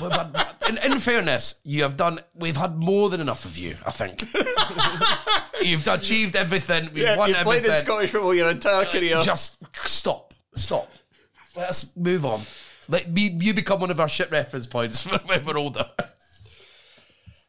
Had- 0.00 0.50
in, 0.70 0.78
in 0.92 0.98
fairness, 0.98 1.60
you 1.64 1.82
have 1.82 1.96
done. 1.96 2.20
We've 2.34 2.56
had 2.56 2.76
more 2.76 3.10
than 3.10 3.20
enough 3.20 3.44
of 3.44 3.58
you. 3.58 3.74
I 3.84 3.90
think 3.90 4.24
you've 5.62 5.86
achieved 5.86 6.36
everything. 6.36 6.90
We've 6.94 7.02
Yeah, 7.02 7.16
won 7.16 7.30
you've 7.30 7.38
played 7.38 7.64
in. 7.64 7.74
Scottish 7.76 8.10
football 8.10 8.34
your 8.34 8.50
entire 8.50 8.86
uh, 8.86 8.90
career. 8.90 9.20
Just 9.22 9.62
stop. 9.76 10.32
Stop. 10.54 10.90
Let's 11.56 11.96
move 11.96 12.24
on. 12.24 12.42
Let 12.88 13.10
me, 13.10 13.36
you 13.40 13.52
become 13.52 13.80
one 13.80 13.90
of 13.90 14.00
our 14.00 14.08
shit 14.08 14.30
reference 14.30 14.66
points 14.66 15.04
when 15.26 15.44
we're 15.44 15.58
older. 15.58 15.86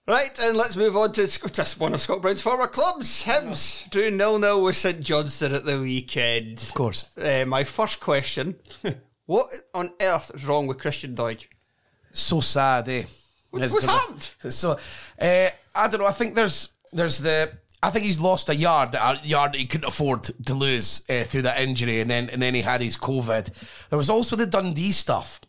Right, 0.08 0.38
and 0.42 0.58
let's 0.58 0.76
move 0.76 0.98
on 0.98 1.12
to 1.14 1.28
Sc- 1.28 1.52
to 1.54 1.80
one 1.80 1.94
of 1.94 2.02
Scott 2.02 2.22
Brown's 2.22 2.42
former 2.42 2.68
clubs, 2.68 3.24
Hibs, 3.24 3.90
drew 3.92 4.10
nil 4.10 4.40
nil 4.40 4.64
with 4.64 4.76
St 4.76 5.00
Johnstone 5.00 5.54
at 5.54 5.64
the 5.64 5.80
weekend. 5.80 6.58
Of 6.60 6.74
course. 6.74 7.16
Uh, 7.18 7.46
my 7.48 7.64
first 7.64 8.00
question: 8.00 8.56
What 9.28 9.48
on 9.74 9.94
earth 10.02 10.32
is 10.34 10.46
wrong 10.46 10.66
with 10.68 10.80
Christian 10.80 11.16
Doidge? 11.16 11.46
So 12.12 12.42
sad, 12.42 12.90
eh? 12.90 13.04
What- 13.52 13.62
what's 13.72 13.86
happened? 13.86 14.30
So, 14.50 14.72
uh, 15.20 15.50
I 15.76 15.88
don't 15.88 16.00
know. 16.02 16.08
I 16.08 16.12
think 16.14 16.36
there's 16.36 16.70
there's 16.92 17.20
the. 17.20 17.52
I 17.84 17.90
think 17.90 18.06
he's 18.06 18.20
lost 18.20 18.48
a 18.50 18.56
yard, 18.56 18.94
a 18.96 19.20
yard 19.24 19.54
that 19.54 19.58
he 19.58 19.66
couldn't 19.66 19.88
afford 19.88 20.24
to 20.24 20.54
lose 20.54 21.04
uh, 21.10 21.24
through 21.24 21.44
that 21.44 21.60
injury, 21.60 22.02
and 22.02 22.10
then 22.10 22.30
and 22.32 22.42
then 22.42 22.56
he 22.56 22.64
had 22.64 22.82
his 22.82 22.98
COVID. 22.98 23.50
There 23.90 23.98
was 23.98 24.10
also 24.10 24.36
the 24.36 24.46
Dundee 24.48 24.92
stuff 24.92 25.42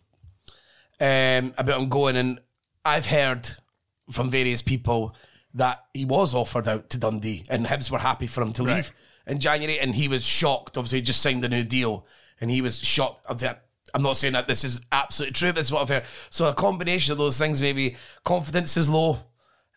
um, 1.00 1.54
about 1.58 1.80
him 1.82 1.88
going, 1.88 2.16
and 2.16 2.38
I've 2.84 3.06
heard 3.06 3.50
from 4.10 4.30
various 4.30 4.62
people 4.62 5.14
that 5.54 5.84
he 5.92 6.04
was 6.04 6.34
offered 6.34 6.66
out 6.66 6.90
to 6.90 6.98
Dundee, 6.98 7.44
and 7.48 7.66
Hibs 7.66 7.90
were 7.90 7.98
happy 7.98 8.26
for 8.26 8.42
him 8.42 8.52
to 8.54 8.62
leave 8.62 8.92
in 9.26 9.38
January, 9.38 9.78
and 9.78 9.94
he 9.94 10.08
was 10.08 10.24
shocked. 10.24 10.78
Obviously, 10.78 10.98
he 10.98 11.02
just 11.02 11.22
signed 11.22 11.44
a 11.44 11.48
new 11.48 11.64
deal, 11.64 12.06
and 12.40 12.50
he 12.50 12.60
was 12.60 12.78
shocked. 12.78 13.26
I'm 13.94 14.02
not 14.02 14.16
saying 14.16 14.32
that 14.32 14.48
this 14.48 14.64
is 14.64 14.80
absolutely 14.90 15.34
true. 15.34 15.52
This 15.52 15.66
is 15.66 15.72
what 15.72 15.82
I've 15.82 15.88
heard. 15.88 16.04
So 16.30 16.48
a 16.48 16.54
combination 16.54 17.12
of 17.12 17.18
those 17.18 17.38
things, 17.38 17.60
maybe 17.60 17.96
confidence 18.24 18.76
is 18.76 18.88
low. 18.88 19.18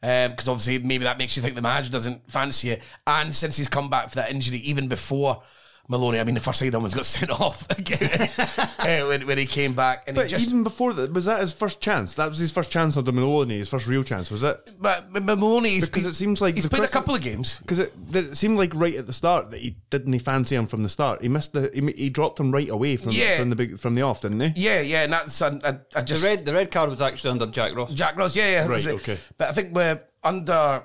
Um, 0.03 0.31
because 0.31 0.47
obviously, 0.47 0.79
maybe 0.79 1.03
that 1.05 1.17
makes 1.17 1.35
you 1.35 1.41
think 1.41 1.55
the 1.55 1.61
manager 1.61 1.91
doesn't 1.91 2.29
fancy 2.29 2.69
it. 2.69 2.83
And 3.07 3.33
since 3.33 3.57
he's 3.57 3.67
come 3.67 3.89
back 3.89 4.09
for 4.09 4.15
that 4.15 4.29
injury, 4.29 4.59
even 4.59 4.87
before 4.87 5.41
Maloney. 5.87 6.19
I 6.19 6.23
mean, 6.23 6.35
the 6.35 6.41
first 6.41 6.59
side 6.59 6.73
almost 6.75 6.95
got 6.95 7.05
sent 7.17 7.29
off 7.31 7.67
uh, 7.69 9.05
when, 9.07 9.27
when 9.27 9.37
he 9.37 9.45
came 9.45 9.73
back. 9.73 10.03
And 10.07 10.15
But 10.15 10.25
he 10.25 10.31
just, 10.31 10.47
even 10.47 10.63
before 10.63 10.93
that, 10.93 11.13
was 11.13 11.25
that 11.25 11.39
his 11.39 11.53
first 11.53 11.81
chance? 11.81 12.15
That 12.15 12.27
was 12.29 12.39
his 12.39 12.51
first 12.51 12.71
chance 12.71 12.97
under 12.97 13.11
Maloney, 13.11 13.57
his 13.57 13.69
first 13.69 13.87
real 13.87 14.03
chance, 14.03 14.31
was 14.31 14.43
it? 14.43 14.71
but, 14.79 15.11
but 15.13 15.23
Maloney, 15.23 15.69
he's, 15.69 15.85
Because 15.85 16.05
it 16.05 16.13
seems 16.13 16.41
like 16.41 16.55
he's 16.55 16.63
the 16.63 16.69
played 16.69 16.83
a 16.83 16.87
couple 16.87 17.13
of 17.15 17.21
games. 17.21 17.57
Because 17.59 17.79
it, 17.79 17.93
it 18.13 18.35
seemed 18.35 18.57
like 18.57 18.73
right 18.75 18.95
at 18.95 19.05
the 19.07 19.13
start 19.13 19.51
that 19.51 19.59
he 19.61 19.77
didn't 19.89 20.17
fancy 20.19 20.55
him 20.55 20.67
from 20.67 20.83
the 20.83 20.89
start. 20.89 21.21
He 21.21 21.29
missed 21.29 21.53
the 21.53 21.69
he, 21.73 21.91
he 22.03 22.09
dropped 22.09 22.39
him 22.39 22.51
right 22.51 22.69
away 22.69 22.97
from 22.97 23.11
Yeah. 23.11 23.37
from 23.37 23.49
the 23.49 23.55
big 23.55 23.79
from 23.79 23.95
the 23.95 24.01
off, 24.01 24.21
didn't 24.21 24.39
he? 24.39 24.53
Yeah, 24.55 24.81
yeah, 24.81 25.03
and 25.03 25.13
that's 25.13 25.41
I, 25.41 25.47
I, 25.63 25.69
I 25.95 25.99
The 25.99 26.01
just 26.03 26.23
red 26.23 26.45
the 26.45 26.53
red 26.53 26.71
card 26.71 26.89
was 26.89 27.01
actually 27.01 27.31
under 27.31 27.45
Jack 27.47 27.75
Ross. 27.75 27.93
Jack 27.93 28.17
Ross, 28.17 28.35
yeah, 28.35 28.49
yeah. 28.49 28.67
Right, 28.67 28.79
So- 28.81 28.95
okay. 28.95 29.17
But 29.37 29.49
I 29.49 29.51
think 29.53 29.73
we're 29.75 30.01
under 30.23 30.83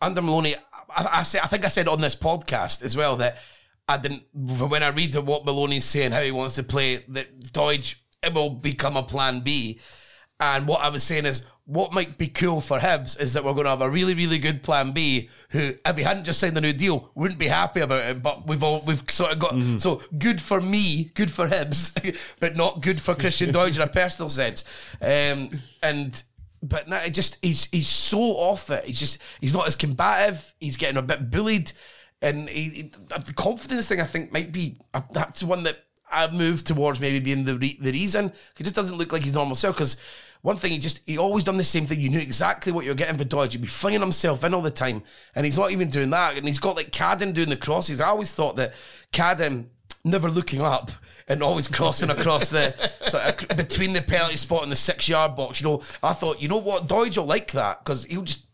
under 0.00 0.22
Maloney. 0.22 0.54
I, 0.94 1.08
I, 1.18 1.22
say, 1.24 1.40
I 1.42 1.46
think 1.48 1.64
I 1.64 1.68
said 1.68 1.88
on 1.88 2.00
this 2.00 2.14
podcast 2.14 2.84
as 2.84 2.96
well 2.96 3.16
that 3.16 3.38
I 3.88 3.96
didn't. 3.98 4.24
When 4.34 4.82
I 4.82 4.88
read 4.88 5.14
what 5.16 5.44
Maloney's 5.44 5.84
saying, 5.84 6.12
how 6.12 6.22
he 6.22 6.32
wants 6.32 6.56
to 6.56 6.62
play, 6.62 6.96
that 7.08 7.40
Doidge 7.52 7.96
it 8.22 8.34
will 8.34 8.50
become 8.50 8.96
a 8.96 9.02
plan 9.02 9.40
B. 9.40 9.80
And 10.38 10.66
what 10.66 10.82
I 10.82 10.88
was 10.88 11.02
saying 11.02 11.24
is, 11.24 11.46
what 11.64 11.92
might 11.92 12.18
be 12.18 12.28
cool 12.28 12.60
for 12.60 12.78
Hibs 12.78 13.18
is 13.18 13.32
that 13.32 13.42
we're 13.42 13.54
going 13.54 13.64
to 13.64 13.70
have 13.70 13.80
a 13.80 13.90
really, 13.90 14.14
really 14.14 14.38
good 14.38 14.62
plan 14.62 14.92
B. 14.92 15.30
Who, 15.50 15.74
if 15.84 15.96
he 15.96 16.02
hadn't 16.02 16.24
just 16.24 16.38
signed 16.38 16.56
the 16.56 16.60
new 16.60 16.72
deal, 16.72 17.10
wouldn't 17.14 17.40
be 17.40 17.48
happy 17.48 17.80
about 17.80 18.04
it. 18.04 18.22
But 18.22 18.46
we've 18.46 18.62
all 18.62 18.82
we've 18.86 19.02
sort 19.10 19.32
of 19.32 19.38
got 19.38 19.80
so 19.80 20.02
good 20.18 20.40
for 20.40 20.60
me, 20.60 21.10
good 21.14 21.30
for 21.30 21.48
Hibs, 21.48 22.16
but 22.40 22.56
not 22.56 22.82
good 22.82 23.00
for 23.00 23.14
Christian 23.14 23.50
Doidge 23.50 23.76
in 23.76 23.82
a 23.82 23.86
personal 23.86 24.28
sense. 24.28 24.64
Um, 25.00 25.50
and 25.82 26.22
but 26.62 26.88
no, 26.88 26.96
it 26.96 27.10
just 27.10 27.38
he's 27.42 27.66
he's 27.66 27.88
so 27.88 28.18
off 28.18 28.70
it. 28.70 28.84
He's 28.84 29.00
just 29.00 29.18
he's 29.40 29.54
not 29.54 29.66
as 29.66 29.76
combative. 29.76 30.54
He's 30.60 30.76
getting 30.76 30.96
a 30.96 31.02
bit 31.02 31.30
bullied, 31.30 31.72
and 32.22 32.48
he, 32.48 32.62
he- 32.70 32.82
the 33.24 33.32
confidence 33.34 33.86
thing 33.86 34.00
I 34.00 34.04
think 34.04 34.32
might 34.32 34.52
be 34.52 34.76
uh, 34.94 35.02
that's 35.12 35.42
one 35.42 35.62
that 35.64 35.76
I've 36.10 36.32
moved 36.32 36.66
towards 36.66 37.00
maybe 37.00 37.18
being 37.20 37.44
the 37.44 37.56
re- 37.58 37.78
the 37.80 37.92
reason. 37.92 38.32
He 38.56 38.64
just 38.64 38.76
doesn't 38.76 38.96
look 38.96 39.12
like 39.12 39.24
his 39.24 39.34
normal 39.34 39.56
self 39.56 39.76
because. 39.76 39.96
One 40.42 40.56
thing 40.56 40.70
he 40.70 40.78
just 40.78 41.00
he 41.06 41.18
always 41.18 41.42
done 41.42 41.56
the 41.56 41.64
same 41.64 41.86
thing. 41.86 42.00
You 42.00 42.08
knew 42.10 42.20
exactly 42.20 42.70
what 42.70 42.84
you're 42.84 42.94
getting 42.94 43.18
for 43.18 43.24
Doidge. 43.24 43.52
He'd 43.52 43.62
be 43.62 43.66
flinging 43.66 44.00
himself 44.00 44.44
in 44.44 44.54
all 44.54 44.62
the 44.62 44.70
time, 44.70 45.02
and 45.34 45.44
he's 45.44 45.58
not 45.58 45.72
even 45.72 45.90
doing 45.90 46.10
that. 46.10 46.36
And 46.36 46.46
he's 46.46 46.60
got 46.60 46.76
like 46.76 46.92
Cadden 46.92 47.32
doing 47.32 47.48
the 47.48 47.56
crosses. 47.56 48.00
I 48.00 48.08
always 48.08 48.32
thought 48.32 48.54
that 48.56 48.72
Cadden 49.12 49.66
never 50.04 50.30
looking 50.30 50.60
up 50.60 50.92
and 51.26 51.42
always 51.42 51.66
crossing 51.66 52.10
across 52.10 52.50
the 52.50 52.72
sort 53.08 53.50
of 53.50 53.56
between 53.56 53.92
the 53.92 54.02
penalty 54.02 54.36
spot 54.36 54.62
and 54.62 54.70
the 54.70 54.76
six 54.76 55.08
yard 55.08 55.34
box. 55.34 55.60
You 55.60 55.66
know, 55.68 55.82
I 56.00 56.12
thought, 56.12 56.40
you 56.40 56.46
know 56.48 56.58
what, 56.58 56.86
Doidge 56.86 57.16
will 57.16 57.24
like 57.26 57.50
that 57.52 57.84
because 57.84 58.04
he'll 58.04 58.22
just 58.22 58.45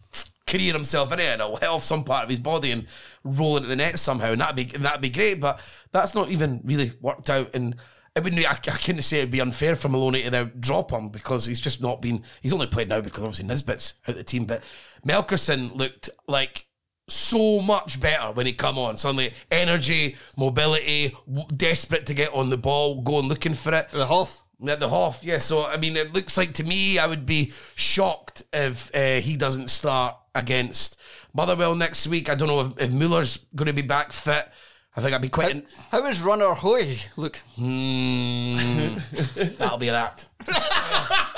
career 0.52 0.72
himself 0.72 1.12
in 1.12 1.20
it 1.20 1.26
and 1.26 1.40
it'll 1.40 1.74
off 1.74 1.84
some 1.84 2.04
part 2.04 2.24
of 2.24 2.30
his 2.30 2.40
body 2.40 2.70
and 2.70 2.86
roll 3.24 3.56
into 3.56 3.68
the 3.68 3.76
net 3.76 3.98
somehow, 3.98 4.32
and 4.32 4.40
that'd 4.40 4.56
be 4.56 4.64
that'd 4.78 5.00
be 5.00 5.10
great. 5.10 5.40
But 5.40 5.60
that's 5.92 6.14
not 6.14 6.30
even 6.30 6.60
really 6.64 6.92
worked 7.00 7.30
out, 7.30 7.50
and 7.54 7.76
it 8.14 8.22
wouldn't. 8.22 8.46
I, 8.46 8.52
I 8.52 8.76
couldn't 8.76 9.02
say 9.02 9.18
it'd 9.18 9.30
be 9.30 9.40
unfair 9.40 9.76
for 9.76 9.88
Maloney 9.88 10.22
to 10.22 10.44
drop 10.58 10.90
him 10.90 11.08
because 11.08 11.46
he's 11.46 11.60
just 11.60 11.80
not 11.80 12.02
been. 12.02 12.22
He's 12.42 12.52
only 12.52 12.66
played 12.66 12.88
now 12.88 13.00
because 13.00 13.22
obviously 13.24 13.46
Nisbet's 13.46 13.94
out 14.06 14.16
the 14.16 14.24
team, 14.24 14.44
but 14.44 14.62
Melkersen 15.06 15.74
looked 15.74 16.10
like 16.28 16.66
so 17.08 17.60
much 17.60 18.00
better 18.00 18.32
when 18.32 18.46
he 18.46 18.52
come 18.52 18.78
on. 18.78 18.96
Suddenly, 18.96 19.32
energy, 19.50 20.16
mobility, 20.36 21.16
w- 21.26 21.48
desperate 21.56 22.06
to 22.06 22.14
get 22.14 22.32
on 22.32 22.50
the 22.50 22.56
ball, 22.56 23.02
going 23.02 23.28
looking 23.28 23.54
for 23.54 23.74
it. 23.74 23.90
The 23.90 24.06
Hoff. 24.06 24.41
At 24.68 24.80
the 24.80 24.88
Hoff, 24.88 25.24
yeah. 25.24 25.38
So 25.38 25.64
I 25.66 25.76
mean, 25.76 25.96
it 25.96 26.12
looks 26.12 26.36
like 26.36 26.52
to 26.54 26.64
me, 26.64 26.98
I 26.98 27.06
would 27.06 27.26
be 27.26 27.52
shocked 27.74 28.42
if 28.52 28.94
uh, 28.94 29.20
he 29.20 29.36
doesn't 29.36 29.68
start 29.68 30.16
against 30.34 31.00
Motherwell 31.34 31.74
next 31.74 32.06
week. 32.06 32.28
I 32.30 32.34
don't 32.34 32.48
know 32.48 32.60
if, 32.60 32.80
if 32.80 32.90
Muller's 32.92 33.38
going 33.56 33.66
to 33.66 33.72
be 33.72 33.82
back 33.82 34.12
fit. 34.12 34.48
I 34.96 35.00
think 35.00 35.14
I'd 35.14 35.22
be 35.22 35.28
quite. 35.30 35.50
In- 35.50 35.66
How 35.90 36.06
is 36.06 36.20
Runar 36.20 36.54
Hauge? 36.54 37.08
Look, 37.16 37.36
Hmm, 37.56 38.56
that'll 39.58 39.78
be 39.78 39.86
that. 39.90 40.24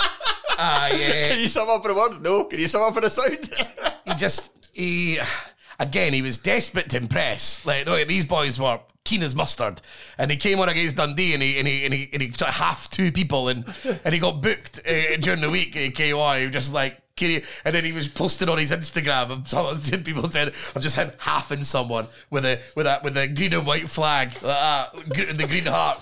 Ah, 0.57 0.87
yeah. 0.87 1.29
can 1.31 1.41
you 1.41 1.49
sum 1.49 1.69
up 1.69 1.85
in 1.85 1.91
a 1.91 1.95
word? 1.95 2.23
No. 2.23 2.45
Can 2.45 2.61
you 2.61 2.69
sum 2.69 2.83
up 2.83 2.97
in 2.97 3.03
a 3.05 3.11
sound? 3.11 3.51
he 4.05 4.15
just 4.15 4.51
he 4.73 5.19
again 5.81 6.13
he 6.13 6.23
was 6.23 6.37
desperate 6.37 6.91
to 6.91 6.97
impress. 6.99 7.65
Like 7.67 7.87
no, 7.87 8.03
these 8.05 8.25
boys 8.25 8.59
were 8.61 8.79
keen 9.05 9.23
as 9.23 9.35
mustard, 9.35 9.83
and 10.17 10.31
he 10.31 10.37
came 10.37 10.59
on 10.61 10.69
against 10.69 10.97
Dundee 10.97 11.35
and 11.35 11.43
he 11.43 11.59
and 11.59 11.69
he 11.69 11.85
and 11.85 11.93
he, 11.93 12.09
and 12.13 12.23
he 12.23 12.31
sort 12.33 12.49
of 12.49 12.55
half 12.55 12.89
two 12.89 13.13
people 13.13 13.49
and 13.49 13.65
and 14.03 14.15
he 14.15 14.19
got 14.19 14.41
booked 14.41 14.81
uh, 14.87 15.17
during 15.19 15.43
the 15.43 15.51
week 15.51 15.77
at 15.77 15.95
KY. 15.95 16.11
He 16.41 16.47
was 16.47 16.53
just 16.53 16.73
like. 16.73 17.01
And 17.17 17.73
then 17.73 17.85
he 17.85 17.93
was 17.93 18.09
posted 18.09 18.49
on 18.49 18.59
his 18.59 18.73
Instagram. 18.73 19.31
And 19.93 20.05
people 20.05 20.29
said, 20.33 20.53
"I've 20.75 20.83
just 20.83 20.97
had 20.97 21.15
halving 21.19 21.63
someone 21.63 22.09
with 22.29 22.45
a 22.45 22.59
with 22.75 22.89
a 22.89 23.01
with 23.05 23.17
a 23.17 23.29
green 23.29 23.55
and 23.55 23.65
white 23.65 23.89
flag, 23.89 24.31
like 24.43 24.43
that, 24.43 25.37
the 25.39 25.47
green 25.47 25.67
heart." 25.67 26.01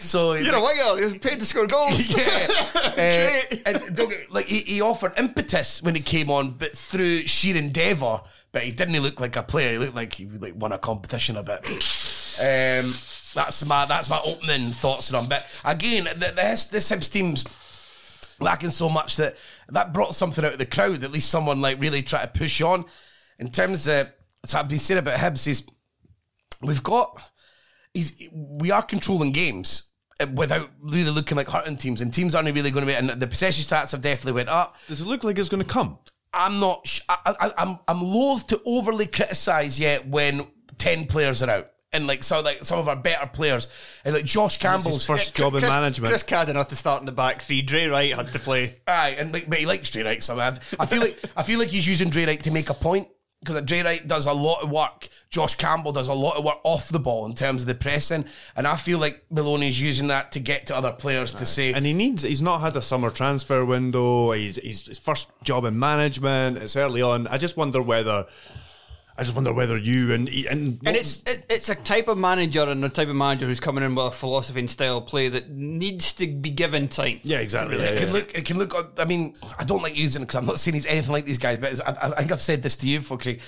So 0.00 0.32
You're 0.32 0.54
a 0.54 0.62
winger. 0.62 0.98
You're 0.98 1.18
paid 1.18 1.40
to 1.40 1.44
score 1.44 1.66
goals. 1.66 2.08
yeah. 2.16 2.48
uh, 2.74 3.56
and 3.66 3.98
like 4.30 4.46
he, 4.46 4.60
he 4.60 4.80
offered 4.80 5.12
impetus 5.18 5.82
when 5.82 5.94
he 5.94 6.00
came 6.00 6.30
on, 6.30 6.52
but 6.52 6.74
through 6.74 7.26
sheer 7.26 7.54
endeavour. 7.56 8.22
But 8.52 8.64
he 8.64 8.70
didn't 8.70 9.00
look 9.00 9.18
like 9.18 9.36
a 9.36 9.42
player. 9.42 9.72
He 9.72 9.78
looked 9.78 9.94
like 9.94 10.14
he 10.14 10.26
like 10.26 10.54
won 10.56 10.72
a 10.72 10.78
competition 10.78 11.36
a 11.36 11.42
bit. 11.42 11.64
Um, 12.38 12.92
that's 13.34 13.64
my 13.64 13.86
that's 13.86 14.10
my 14.10 14.20
opening 14.24 14.70
thoughts 14.72 15.12
on 15.12 15.24
him. 15.24 15.28
But 15.28 15.46
again, 15.64 16.04
the, 16.04 16.32
this 16.34 16.66
this 16.66 16.90
Hibs 16.90 17.10
team's 17.10 17.46
lacking 18.40 18.70
so 18.70 18.88
much 18.88 19.16
that 19.16 19.36
that 19.70 19.92
brought 19.94 20.14
something 20.14 20.44
out 20.44 20.52
of 20.52 20.58
the 20.58 20.66
crowd. 20.66 21.02
At 21.02 21.12
least 21.12 21.30
someone 21.30 21.60
like 21.62 21.80
really 21.80 22.02
try 22.02 22.22
to 22.22 22.28
push 22.28 22.60
on. 22.60 22.84
In 23.38 23.50
terms 23.50 23.88
of 23.88 24.08
so 24.44 24.58
I've 24.58 24.68
been 24.68 24.78
saying 24.78 24.98
about 24.98 25.18
Hibs 25.18 25.46
is 25.46 25.66
we've 26.60 26.82
got 26.82 27.20
he's 27.94 28.28
we 28.32 28.70
are 28.70 28.82
controlling 28.82 29.32
games 29.32 29.92
uh, 30.20 30.26
without 30.34 30.70
really 30.80 31.10
looking 31.10 31.36
like 31.36 31.48
hurting 31.48 31.76
teams, 31.76 32.00
and 32.00 32.12
teams 32.12 32.34
aren't 32.34 32.54
really 32.54 32.70
going 32.70 32.86
to 32.86 32.92
be. 32.92 32.96
And 32.96 33.08
the 33.08 33.26
possession 33.26 33.64
stats 33.64 33.92
have 33.92 34.02
definitely 34.02 34.32
went 34.32 34.48
up. 34.48 34.76
Does 34.88 35.00
it 35.00 35.06
look 35.06 35.24
like 35.24 35.38
it's 35.38 35.48
going 35.48 35.62
to 35.62 35.68
come? 35.68 35.98
I'm 36.32 36.60
not. 36.60 36.86
Sh- 36.86 37.00
I, 37.08 37.34
I, 37.40 37.52
I'm 37.58 37.78
I'm 37.86 38.02
loath 38.02 38.46
to 38.48 38.60
overly 38.64 39.06
criticise 39.06 39.78
yet 39.78 40.06
when 40.06 40.46
ten 40.78 41.06
players 41.06 41.42
are 41.42 41.50
out. 41.50 41.68
And 41.94 42.06
like 42.06 42.24
so, 42.24 42.40
like 42.40 42.64
some 42.64 42.78
of 42.78 42.88
our 42.88 42.96
better 42.96 43.26
players, 43.26 43.68
and 44.02 44.14
like 44.14 44.24
Josh 44.24 44.58
Campbell's 44.58 45.04
first 45.04 45.34
job 45.34 45.54
in 45.54 45.60
management. 45.60 46.08
Chris 46.08 46.22
Cadden 46.22 46.54
had 46.54 46.70
to 46.70 46.76
start 46.76 47.00
in 47.02 47.06
the 47.06 47.12
back 47.12 47.42
three. 47.42 47.60
Dre 47.60 47.86
Wright 47.86 48.14
had 48.14 48.32
to 48.32 48.38
play. 48.38 48.76
Aye, 48.86 49.16
and 49.18 49.30
like, 49.30 49.50
but 49.50 49.58
he 49.58 49.66
likes 49.66 49.90
Dre 49.90 50.02
Wright 50.02 50.22
somehow. 50.22 50.54
I 50.80 50.86
feel 50.86 51.00
like 51.00 51.18
I 51.36 51.42
feel 51.42 51.58
like 51.58 51.68
he's 51.68 51.86
using 51.86 52.08
Dre 52.08 52.24
Wright 52.24 52.42
to 52.44 52.50
make 52.50 52.70
a 52.70 52.74
point 52.74 53.08
because 53.42 53.60
Dre 53.62 53.82
Wright 53.82 54.06
does 54.06 54.26
a 54.26 54.32
lot 54.32 54.62
of 54.62 54.70
work. 54.70 55.08
Josh 55.28 55.56
Campbell 55.56 55.90
does 55.92 56.06
a 56.06 56.12
lot 56.12 56.36
of 56.36 56.44
work 56.44 56.58
off 56.62 56.88
the 56.88 57.00
ball 57.00 57.26
in 57.26 57.34
terms 57.34 57.62
of 57.62 57.66
the 57.66 57.74
pressing, 57.74 58.24
and 58.54 58.66
I 58.66 58.76
feel 58.76 58.98
like 58.98 59.24
Maloney's 59.30 59.80
using 59.80 60.06
that 60.08 60.30
to 60.32 60.40
get 60.40 60.66
to 60.66 60.76
other 60.76 60.92
players 60.92 61.32
to 61.34 61.44
say, 61.44 61.72
And 61.72 61.84
he 61.84 61.92
needs. 61.92 62.22
He's 62.22 62.42
not 62.42 62.60
had 62.60 62.76
a 62.76 62.82
summer 62.82 63.10
transfer 63.10 63.64
window. 63.64 64.30
He's, 64.30 64.56
he's 64.56 64.86
his 64.86 64.98
first 64.98 65.30
job 65.42 65.64
in 65.64 65.78
management. 65.78 66.58
It's 66.58 66.76
early 66.76 67.02
on. 67.02 67.26
I 67.26 67.38
just 67.38 67.56
wonder 67.56 67.82
whether. 67.82 68.26
I 69.16 69.22
just 69.22 69.34
wonder 69.34 69.52
whether 69.52 69.76
you 69.76 70.12
and 70.12 70.26
and 70.28 70.80
And 70.86 70.96
it's 70.96 71.22
it, 71.24 71.44
it's 71.50 71.68
a 71.68 71.74
type 71.74 72.08
of 72.08 72.16
manager 72.16 72.62
and 72.62 72.82
a 72.84 72.88
type 72.88 73.08
of 73.08 73.16
manager 73.16 73.46
who's 73.46 73.60
coming 73.60 73.84
in 73.84 73.94
with 73.94 74.06
a 74.06 74.10
philosophy 74.10 74.60
and 74.60 74.70
style 74.70 74.98
of 74.98 75.06
play 75.06 75.28
that 75.28 75.50
needs 75.50 76.14
to 76.14 76.26
be 76.26 76.50
given 76.50 76.88
time. 76.88 77.20
yeah 77.22 77.38
exactly. 77.38 77.76
it 77.76 77.80
yeah, 77.80 77.98
can 77.98 78.08
yeah. 78.08 78.14
look. 78.14 78.34
It 78.34 78.44
can 78.46 78.58
look. 78.58 78.94
I 78.98 79.04
mean, 79.04 79.34
I 79.58 79.64
don't 79.64 79.82
like 79.82 79.96
using 79.96 80.22
it 80.22 80.26
because 80.26 80.38
I'm 80.38 80.46
not 80.46 80.58
saying 80.58 80.74
he's 80.74 80.86
anything 80.86 81.12
like 81.12 81.26
these 81.26 81.38
guys, 81.38 81.58
but 81.58 81.72
it's, 81.72 81.80
I, 81.80 81.90
I 81.90 82.10
think 82.20 82.32
I've 82.32 82.42
said 82.42 82.62
this 82.62 82.76
to 82.76 82.88
you 82.88 83.00
before, 83.00 83.18
Craig. 83.18 83.40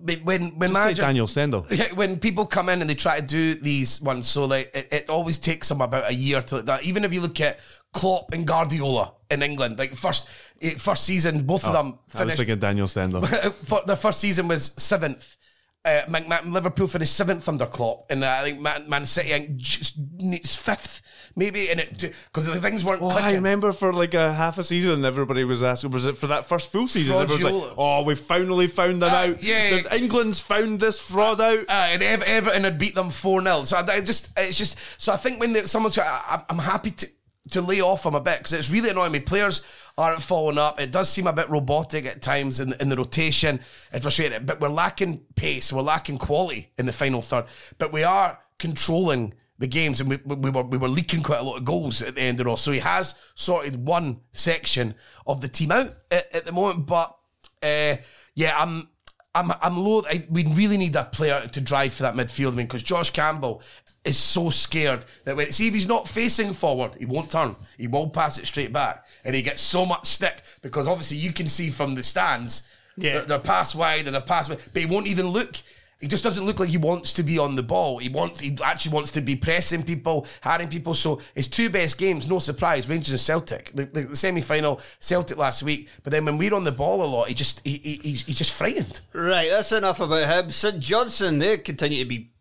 When 0.00 0.58
when 0.58 0.72
manager, 0.72 1.02
Daniel 1.02 1.26
Stendel. 1.26 1.66
Yeah, 1.70 1.92
when 1.92 2.18
people 2.18 2.46
come 2.46 2.68
in 2.68 2.80
and 2.80 2.90
they 2.90 2.94
try 2.94 3.20
to 3.20 3.26
do 3.26 3.54
these 3.54 4.02
ones, 4.02 4.28
so 4.28 4.44
like 4.44 4.70
it, 4.74 4.88
it 4.90 5.10
always 5.10 5.38
takes 5.38 5.68
them 5.68 5.80
about 5.80 6.10
a 6.10 6.14
year 6.14 6.42
to 6.42 6.62
that. 6.62 6.84
Even 6.84 7.04
if 7.04 7.14
you 7.14 7.20
look 7.20 7.40
at 7.40 7.60
Klopp 7.92 8.32
and 8.32 8.46
Guardiola 8.46 9.12
in 9.30 9.42
England, 9.42 9.78
like 9.78 9.94
first 9.94 10.28
eh, 10.60 10.74
first 10.74 11.04
season, 11.04 11.46
both 11.46 11.64
of 11.64 11.72
them 11.72 11.86
I 11.86 11.90
was 11.90 12.12
finished. 12.12 12.36
thinking 12.38 12.58
Daniel 12.58 12.88
Stendel. 12.88 13.22
for 13.66 13.82
their 13.86 13.96
first 13.96 14.20
season 14.20 14.48
was 14.48 14.72
seventh. 14.76 15.36
Uh, 15.84 16.00
Man, 16.08 16.50
Liverpool 16.50 16.86
finished 16.86 17.14
seventh 17.14 17.46
under 17.46 17.66
Klopp, 17.66 18.06
and 18.10 18.24
uh, 18.24 18.38
I 18.40 18.42
think 18.42 18.58
Man, 18.58 18.88
Man 18.88 19.04
City 19.04 19.34
I 19.34 19.40
think, 19.40 19.56
just 19.56 19.98
needs 20.16 20.56
fifth, 20.56 21.02
maybe. 21.36 21.68
And 21.68 21.78
it 21.78 21.98
because 22.26 22.46
the 22.46 22.58
things 22.58 22.82
weren't 22.82 23.02
Oh, 23.02 23.10
clicking. 23.10 23.28
I 23.28 23.34
remember 23.34 23.70
for 23.70 23.92
like 23.92 24.14
a 24.14 24.32
half 24.32 24.56
a 24.56 24.64
season, 24.64 25.04
everybody 25.04 25.44
was 25.44 25.62
asking, 25.62 25.90
was 25.90 26.06
it 26.06 26.16
for 26.16 26.28
that 26.28 26.46
first 26.46 26.72
full 26.72 26.88
season? 26.88 27.14
Everybody 27.16 27.44
was 27.44 27.62
like, 27.64 27.74
oh, 27.76 28.02
we've 28.02 28.18
finally 28.18 28.66
found 28.66 29.02
them 29.02 29.12
Uh, 29.12 29.32
out. 29.34 29.42
yeah. 29.42 29.82
That 29.82 29.92
England's 30.00 30.40
found 30.40 30.80
this 30.80 30.98
fraud 30.98 31.38
out. 31.42 31.60
Uh, 31.68 31.72
and 31.72 32.02
Ever- 32.02 32.24
Everton 32.24 32.64
had 32.64 32.78
beat 32.78 32.94
them 32.94 33.10
4 33.10 33.42
0. 33.42 33.64
So 33.64 33.76
I, 33.76 33.80
I 33.96 34.00
just, 34.00 34.30
it's 34.38 34.56
just, 34.56 34.76
so 34.96 35.12
I 35.12 35.18
think 35.18 35.38
when 35.38 35.52
the, 35.52 35.68
someone's, 35.68 35.98
I- 35.98 36.44
I'm 36.48 36.58
happy 36.60 36.92
to, 36.92 37.06
to 37.50 37.60
lay 37.60 37.80
off 37.80 38.06
him 38.06 38.14
a 38.14 38.20
bit 38.20 38.38
because 38.38 38.52
it's 38.52 38.70
really 38.70 38.90
annoying 38.90 39.12
me. 39.12 39.20
Players 39.20 39.62
aren't 39.98 40.22
following 40.22 40.58
up. 40.58 40.80
It 40.80 40.90
does 40.90 41.10
seem 41.10 41.26
a 41.26 41.32
bit 41.32 41.48
robotic 41.50 42.06
at 42.06 42.22
times 42.22 42.60
in, 42.60 42.72
in 42.80 42.88
the 42.88 42.96
rotation. 42.96 43.60
It's 43.92 44.02
frustrating, 44.02 44.46
but 44.46 44.60
we're 44.60 44.68
lacking 44.68 45.18
pace. 45.36 45.72
We're 45.72 45.82
lacking 45.82 46.18
quality 46.18 46.72
in 46.78 46.86
the 46.86 46.92
final 46.92 47.22
third. 47.22 47.44
But 47.78 47.92
we 47.92 48.02
are 48.02 48.40
controlling 48.58 49.34
the 49.58 49.66
games 49.66 50.00
and 50.00 50.10
we, 50.10 50.16
we 50.24 50.50
were 50.50 50.62
we 50.62 50.78
were 50.78 50.88
leaking 50.88 51.22
quite 51.22 51.38
a 51.38 51.42
lot 51.42 51.58
of 51.58 51.64
goals 51.64 52.02
at 52.02 52.16
the 52.16 52.22
end 52.22 52.40
of 52.40 52.46
all. 52.46 52.56
So 52.56 52.72
he 52.72 52.80
has 52.80 53.14
sorted 53.34 53.86
one 53.86 54.20
section 54.32 54.94
of 55.26 55.40
the 55.40 55.48
team 55.48 55.70
out 55.70 55.92
at, 56.10 56.34
at 56.34 56.44
the 56.44 56.52
moment. 56.52 56.86
But 56.86 57.16
uh, 57.62 57.96
yeah, 58.34 58.54
I'm 58.56 58.88
I'm 59.34 59.52
I'm 59.60 59.76
low. 59.76 60.02
I, 60.08 60.26
we 60.28 60.44
really 60.44 60.76
need 60.76 60.96
a 60.96 61.04
player 61.04 61.46
to 61.46 61.60
drive 61.60 61.94
for 61.94 62.04
that 62.04 62.14
midfield. 62.14 62.52
I 62.52 62.56
mean, 62.56 62.66
because 62.66 62.82
Josh 62.82 63.10
Campbell 63.10 63.62
is 64.04 64.18
so 64.18 64.50
scared 64.50 65.04
that 65.24 65.36
when 65.36 65.50
see 65.50 65.68
if 65.68 65.74
he's 65.74 65.88
not 65.88 66.08
facing 66.08 66.52
forward, 66.52 66.92
he 66.98 67.06
won't 67.06 67.30
turn. 67.30 67.56
He 67.78 67.86
won't 67.86 68.12
pass 68.12 68.38
it 68.38 68.46
straight 68.46 68.72
back, 68.72 69.06
and 69.24 69.34
he 69.34 69.42
gets 69.42 69.62
so 69.62 69.86
much 69.86 70.06
stick 70.06 70.42
because 70.62 70.86
obviously 70.86 71.16
you 71.16 71.32
can 71.32 71.48
see 71.48 71.70
from 71.70 71.94
the 71.94 72.02
stands. 72.02 72.68
Yeah. 72.96 73.14
they're, 73.14 73.22
they're 73.22 73.38
pass 73.40 73.74
wide 73.74 74.06
and 74.06 74.14
they're 74.14 74.20
pass, 74.22 74.48
wide, 74.48 74.60
but 74.72 74.80
he 74.80 74.86
won't 74.86 75.06
even 75.06 75.26
look. 75.28 75.56
He 76.00 76.08
just 76.08 76.22
doesn't 76.22 76.44
look 76.44 76.60
like 76.60 76.68
he 76.68 76.76
wants 76.76 77.14
to 77.14 77.22
be 77.22 77.38
on 77.38 77.56
the 77.56 77.62
ball. 77.62 77.98
He 77.98 78.10
wants, 78.10 78.40
he 78.40 78.58
actually 78.62 78.92
wants 78.92 79.10
to 79.12 79.22
be 79.22 79.36
pressing 79.36 79.82
people, 79.82 80.26
harrying 80.42 80.68
people. 80.68 80.94
So 80.94 81.20
his 81.34 81.48
two 81.48 81.70
best 81.70 81.96
games, 81.96 82.28
no 82.28 82.40
surprise, 82.40 82.88
Rangers 82.88 83.12
and 83.12 83.20
Celtic. 83.20 83.72
The, 83.74 83.86
the, 83.86 84.02
the 84.02 84.16
semi-final, 84.16 84.80
Celtic 84.98 85.38
last 85.38 85.62
week. 85.62 85.88
But 86.02 86.10
then 86.10 86.26
when 86.26 86.36
we're 86.36 86.52
on 86.52 86.64
the 86.64 86.72
ball 86.72 87.02
a 87.02 87.06
lot, 87.06 87.28
he 87.28 87.34
just 87.34 87.62
he, 87.64 87.78
he, 87.78 88.00
he's, 88.02 88.26
he's 88.26 88.36
just 88.36 88.52
frightened. 88.52 89.00
Right, 89.14 89.48
that's 89.48 89.72
enough 89.72 90.00
about 90.00 90.28
him. 90.28 90.50
St 90.50 90.78
Johnstone, 90.78 91.38
they 91.38 91.56
continue 91.58 92.02
to 92.02 92.08
be 92.08 92.33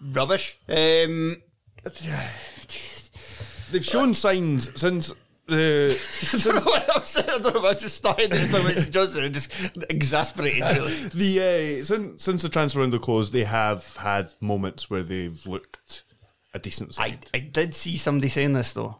rubbish. 0.00 0.58
Um, 0.68 1.42
They've 3.70 3.84
shown 3.84 4.14
signs 4.14 4.70
since 4.80 5.12
the 5.46 5.98
I 6.32 6.38
don't 6.38 6.54
know 6.64 6.70
what 6.70 6.96
I'm 6.96 7.04
saying. 7.04 7.28
I 7.28 7.38
don't 7.38 7.54
know 7.54 7.60
if 7.68 7.76
I 7.76 7.78
just 7.78 7.96
started 7.96 8.30
to 8.30 8.48
talk 8.48 8.60
about 8.60 8.74
St 8.74 8.90
Johnstone 8.90 9.24
and 9.24 9.34
just 9.34 9.52
exasperated. 9.88 10.62
Really. 10.62 10.94
the 11.08 11.80
uh, 11.80 11.84
since 11.84 12.22
since 12.22 12.42
the 12.42 12.48
transfer 12.48 12.80
window 12.80 12.98
closed, 12.98 13.32
they 13.32 13.44
have 13.44 13.96
had 13.96 14.34
moments 14.40 14.90
where 14.90 15.02
they've 15.02 15.44
looked 15.46 16.04
a 16.54 16.58
decent 16.58 16.90
I, 16.98 17.10
side. 17.10 17.30
I 17.34 17.38
did 17.38 17.74
see 17.74 17.96
somebody 17.96 18.28
saying 18.28 18.52
this 18.52 18.72
though. 18.72 18.96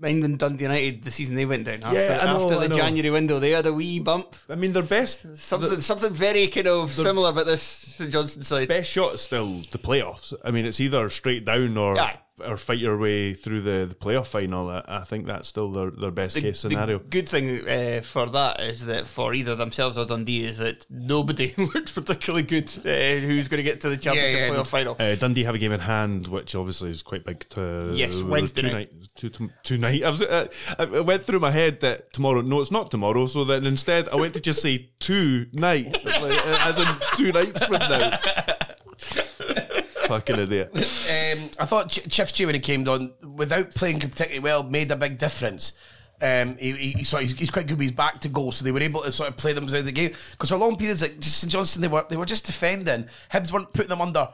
Mind 0.00 0.24
and 0.24 0.38
Dundee 0.38 0.64
United, 0.64 1.02
the 1.04 1.10
season 1.10 1.36
they 1.36 1.44
went 1.44 1.64
down 1.64 1.82
after, 1.84 1.98
Yeah, 1.98 2.24
know, 2.24 2.44
after 2.44 2.68
the. 2.68 2.74
January 2.74 3.10
window, 3.10 3.38
they 3.38 3.50
had 3.50 3.66
a 3.66 3.72
wee 3.72 3.98
bump. 4.00 4.34
I 4.48 4.54
mean, 4.54 4.72
their 4.72 4.82
best 4.82 5.36
Something, 5.36 5.80
something 5.82 6.12
very 6.12 6.46
kind 6.48 6.68
of 6.68 6.90
similar 6.90 7.28
about 7.30 7.46
this 7.46 7.62
St 7.62 8.10
Johnstone 8.10 8.42
side. 8.42 8.68
best 8.68 8.90
shot 8.90 9.14
is 9.14 9.20
still 9.20 9.58
the 9.70 9.78
playoffs. 9.78 10.32
I 10.42 10.50
mean, 10.50 10.64
it's 10.64 10.80
either 10.80 11.10
straight 11.10 11.44
down 11.44 11.76
or 11.76 11.98
Aye. 12.00 12.18
Or 12.44 12.56
fight 12.56 12.78
your 12.78 12.96
way 12.98 13.34
through 13.34 13.60
the, 13.62 13.86
the 13.86 13.94
playoff 13.94 14.26
final. 14.26 14.68
I, 14.70 14.82
I 14.86 15.00
think 15.04 15.26
that's 15.26 15.48
still 15.48 15.70
their, 15.70 15.90
their 15.90 16.10
best 16.10 16.34
The- 16.34 16.42
case 16.42 16.60
scenario. 16.60 16.98
The 16.98 17.04
good 17.04 17.28
thing 17.28 17.68
uh, 17.68 18.00
for 18.02 18.26
that 18.26 18.60
is 18.60 18.86
that 18.86 19.06
for 19.06 19.34
either 19.34 19.54
themselves 19.56 19.96
or 19.98 20.04
Dundee 20.06 20.44
is 20.44 20.58
that 20.58 20.86
nobody 20.90 21.54
looks 21.58 21.92
particularly 21.92 22.44
good 22.46 22.68
uh, 22.84 23.24
who's 23.26 23.48
going 23.48 23.58
to 23.58 23.62
get 23.62 23.80
to 23.82 23.88
the 23.88 23.96
championship 23.96 24.38
yeah, 24.40 24.48
playoff 24.50 24.66
final. 24.66 24.96
Uh, 24.98 25.14
Dundee 25.14 25.44
have 25.44 25.54
a 25.54 25.58
game 25.58 25.72
in 25.72 25.80
hand, 25.80 26.26
which 26.28 26.54
obviously 26.54 26.90
is 26.90 27.02
quite 27.02 27.24
big. 27.24 27.48
To 27.50 27.92
Yes, 27.94 28.22
Wednesday 28.22 28.62
two 28.62 28.70
night. 28.72 28.90
Two, 29.14 29.28
two, 29.30 29.50
two 29.62 29.78
night. 29.78 30.02
I, 30.04 30.10
was, 30.10 30.22
uh, 30.22 30.46
I 30.78 31.00
went 31.00 31.24
through 31.24 31.40
my 31.40 31.50
head 31.50 31.80
that 31.80 32.12
tomorrow. 32.12 32.40
No, 32.40 32.60
it's 32.60 32.70
not 32.70 32.90
tomorrow. 32.90 33.26
So 33.26 33.44
then 33.44 33.66
instead, 33.66 34.08
I 34.08 34.16
went 34.16 34.34
to 34.34 34.40
just 34.40 34.62
say 34.62 34.90
two 34.98 35.46
night, 35.52 35.92
like, 36.04 36.46
uh, 36.46 36.58
as 36.62 36.78
in 36.78 36.86
two 37.16 37.32
nights 37.32 37.64
from 37.64 37.78
now. 37.78 38.18
Fucking 40.10 40.38
idiot. 40.38 40.72
Um, 41.10 41.50
I 41.58 41.64
thought 41.64 41.90
Ch- 41.90 42.04
Ciftci 42.08 42.46
when 42.46 42.54
he 42.54 42.60
came 42.60 42.86
on, 42.88 43.12
without 43.34 43.70
playing 43.70 44.00
particularly 44.00 44.38
well, 44.40 44.62
made 44.62 44.90
a 44.90 44.96
big 44.96 45.18
difference. 45.18 45.74
Um, 46.22 46.56
he, 46.56 46.72
he, 46.72 47.04
sort 47.04 47.24
of- 47.24 47.38
he's, 47.38 47.50
quite 47.50 47.66
good 47.66 47.78
with 47.78 47.88
his 47.88 47.96
back 47.96 48.20
to 48.20 48.28
goal, 48.28 48.52
so 48.52 48.64
they 48.64 48.72
were 48.72 48.80
able 48.80 49.02
to 49.02 49.12
sort 49.12 49.28
of 49.28 49.36
play 49.36 49.52
them 49.52 49.66
throughout 49.66 49.84
the 49.84 49.92
game. 49.92 50.12
Because 50.32 50.50
for 50.50 50.56
long 50.56 50.76
periods, 50.76 51.02
like 51.02 51.18
just 51.18 51.38
St 51.38 51.52
Johnstone, 51.52 51.82
they 51.82 51.88
were 51.88 52.04
they 52.08 52.16
were 52.16 52.26
just 52.26 52.46
defending. 52.46 53.06
Hibs 53.32 53.52
weren't 53.52 53.72
putting 53.72 53.88
them 53.88 54.00
under 54.00 54.28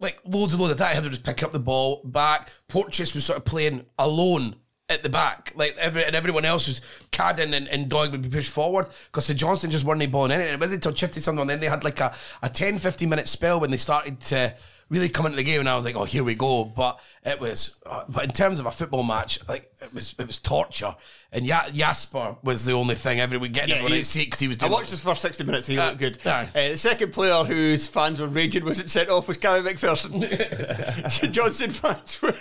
like 0.00 0.20
loads 0.24 0.52
and 0.54 0.62
loads 0.62 0.72
of 0.72 0.78
time. 0.78 0.96
Hibs 0.96 1.04
were 1.04 1.10
just 1.10 1.24
picking 1.24 1.44
up 1.44 1.52
the 1.52 1.58
ball 1.58 2.02
back. 2.04 2.50
Porteous 2.68 3.14
was 3.14 3.24
sort 3.24 3.38
of 3.38 3.44
playing 3.44 3.84
alone 3.98 4.56
at 4.88 5.02
the 5.02 5.08
back, 5.08 5.52
like 5.56 5.76
every 5.78 6.04
and 6.04 6.14
everyone 6.14 6.44
else 6.44 6.68
was 6.68 6.80
Cadden 7.10 7.54
and, 7.54 7.68
and 7.68 7.90
Doig 7.90 8.12
would 8.12 8.22
be 8.22 8.28
pushed 8.28 8.52
forward 8.52 8.86
because 9.06 9.26
St 9.26 9.38
Johnstone 9.38 9.70
just 9.70 9.84
weren't 9.84 10.10
balling 10.10 10.32
in 10.32 10.40
it. 10.40 10.44
And 10.44 10.54
it 10.54 10.60
wasn't 10.60 10.84
until 10.84 10.92
Chifty 10.92 11.20
something, 11.20 11.40
and 11.42 11.50
then 11.50 11.60
they 11.60 11.68
had 11.68 11.84
like 11.84 12.00
a, 12.00 12.14
a 12.42 12.48
10, 12.48 12.78
15 12.78 13.08
minute 13.08 13.28
spell 13.28 13.60
when 13.60 13.70
they 13.70 13.76
started 13.76 14.20
to 14.20 14.54
really 14.90 15.08
come 15.08 15.26
into 15.26 15.36
the 15.36 15.42
game, 15.42 15.60
and 15.60 15.68
I 15.68 15.76
was 15.76 15.84
like, 15.84 15.96
oh, 15.96 16.04
here 16.04 16.22
we 16.24 16.34
go. 16.34 16.64
But 16.64 17.00
it 17.24 17.40
was, 17.40 17.80
uh, 17.86 18.04
but 18.08 18.24
in 18.24 18.30
terms 18.30 18.58
of 18.58 18.66
a 18.66 18.70
football 18.70 19.02
match, 19.02 19.38
like 19.48 19.70
it 19.80 19.92
was, 19.94 20.14
it 20.18 20.26
was 20.26 20.38
torture. 20.38 20.94
And 21.32 21.44
ja- 21.46 21.68
Jasper 21.72 22.36
was 22.42 22.64
the 22.64 22.72
only 22.72 22.94
thing 22.94 23.18
everyone 23.20 23.52
getting 23.52 23.70
Yeah, 23.70 23.76
everyone 23.76 23.98
out 23.98 24.06
seat 24.06 24.26
because 24.26 24.40
he 24.40 24.48
was. 24.48 24.62
I 24.62 24.68
watched 24.68 24.90
his 24.90 25.02
first 25.02 25.22
60 25.22 25.44
minutes, 25.44 25.66
he 25.66 25.78
Uh, 25.78 25.86
looked 25.86 25.98
good. 25.98 26.18
Uh, 26.26 26.46
the 26.54 26.76
second 26.76 27.12
player 27.12 27.42
whose 27.44 27.88
fans 27.88 28.20
were 28.20 28.28
raging 28.28 28.64
was 28.64 28.78
it 28.80 28.88
sent 28.90 29.08
off 29.10 29.26
was 29.28 29.38
Cammy 29.38 29.62
MacPherson. 29.62 31.10
St 31.10 31.32
Johnson 31.34 31.70
fans 31.70 32.20
were 32.22 32.34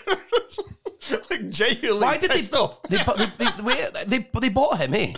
like 1.30 1.50
genuinely 1.50 2.02
Why 2.06 2.18
did 2.18 2.32
pissed 2.32 2.52
they? 2.52 2.58
off. 2.58 2.82
They, 2.84 2.98
they, 2.98 3.46
they, 3.64 4.04
they, 4.20 4.30
they 4.40 4.50
bought 4.50 4.80
him, 4.80 4.94
eh? 4.94 5.14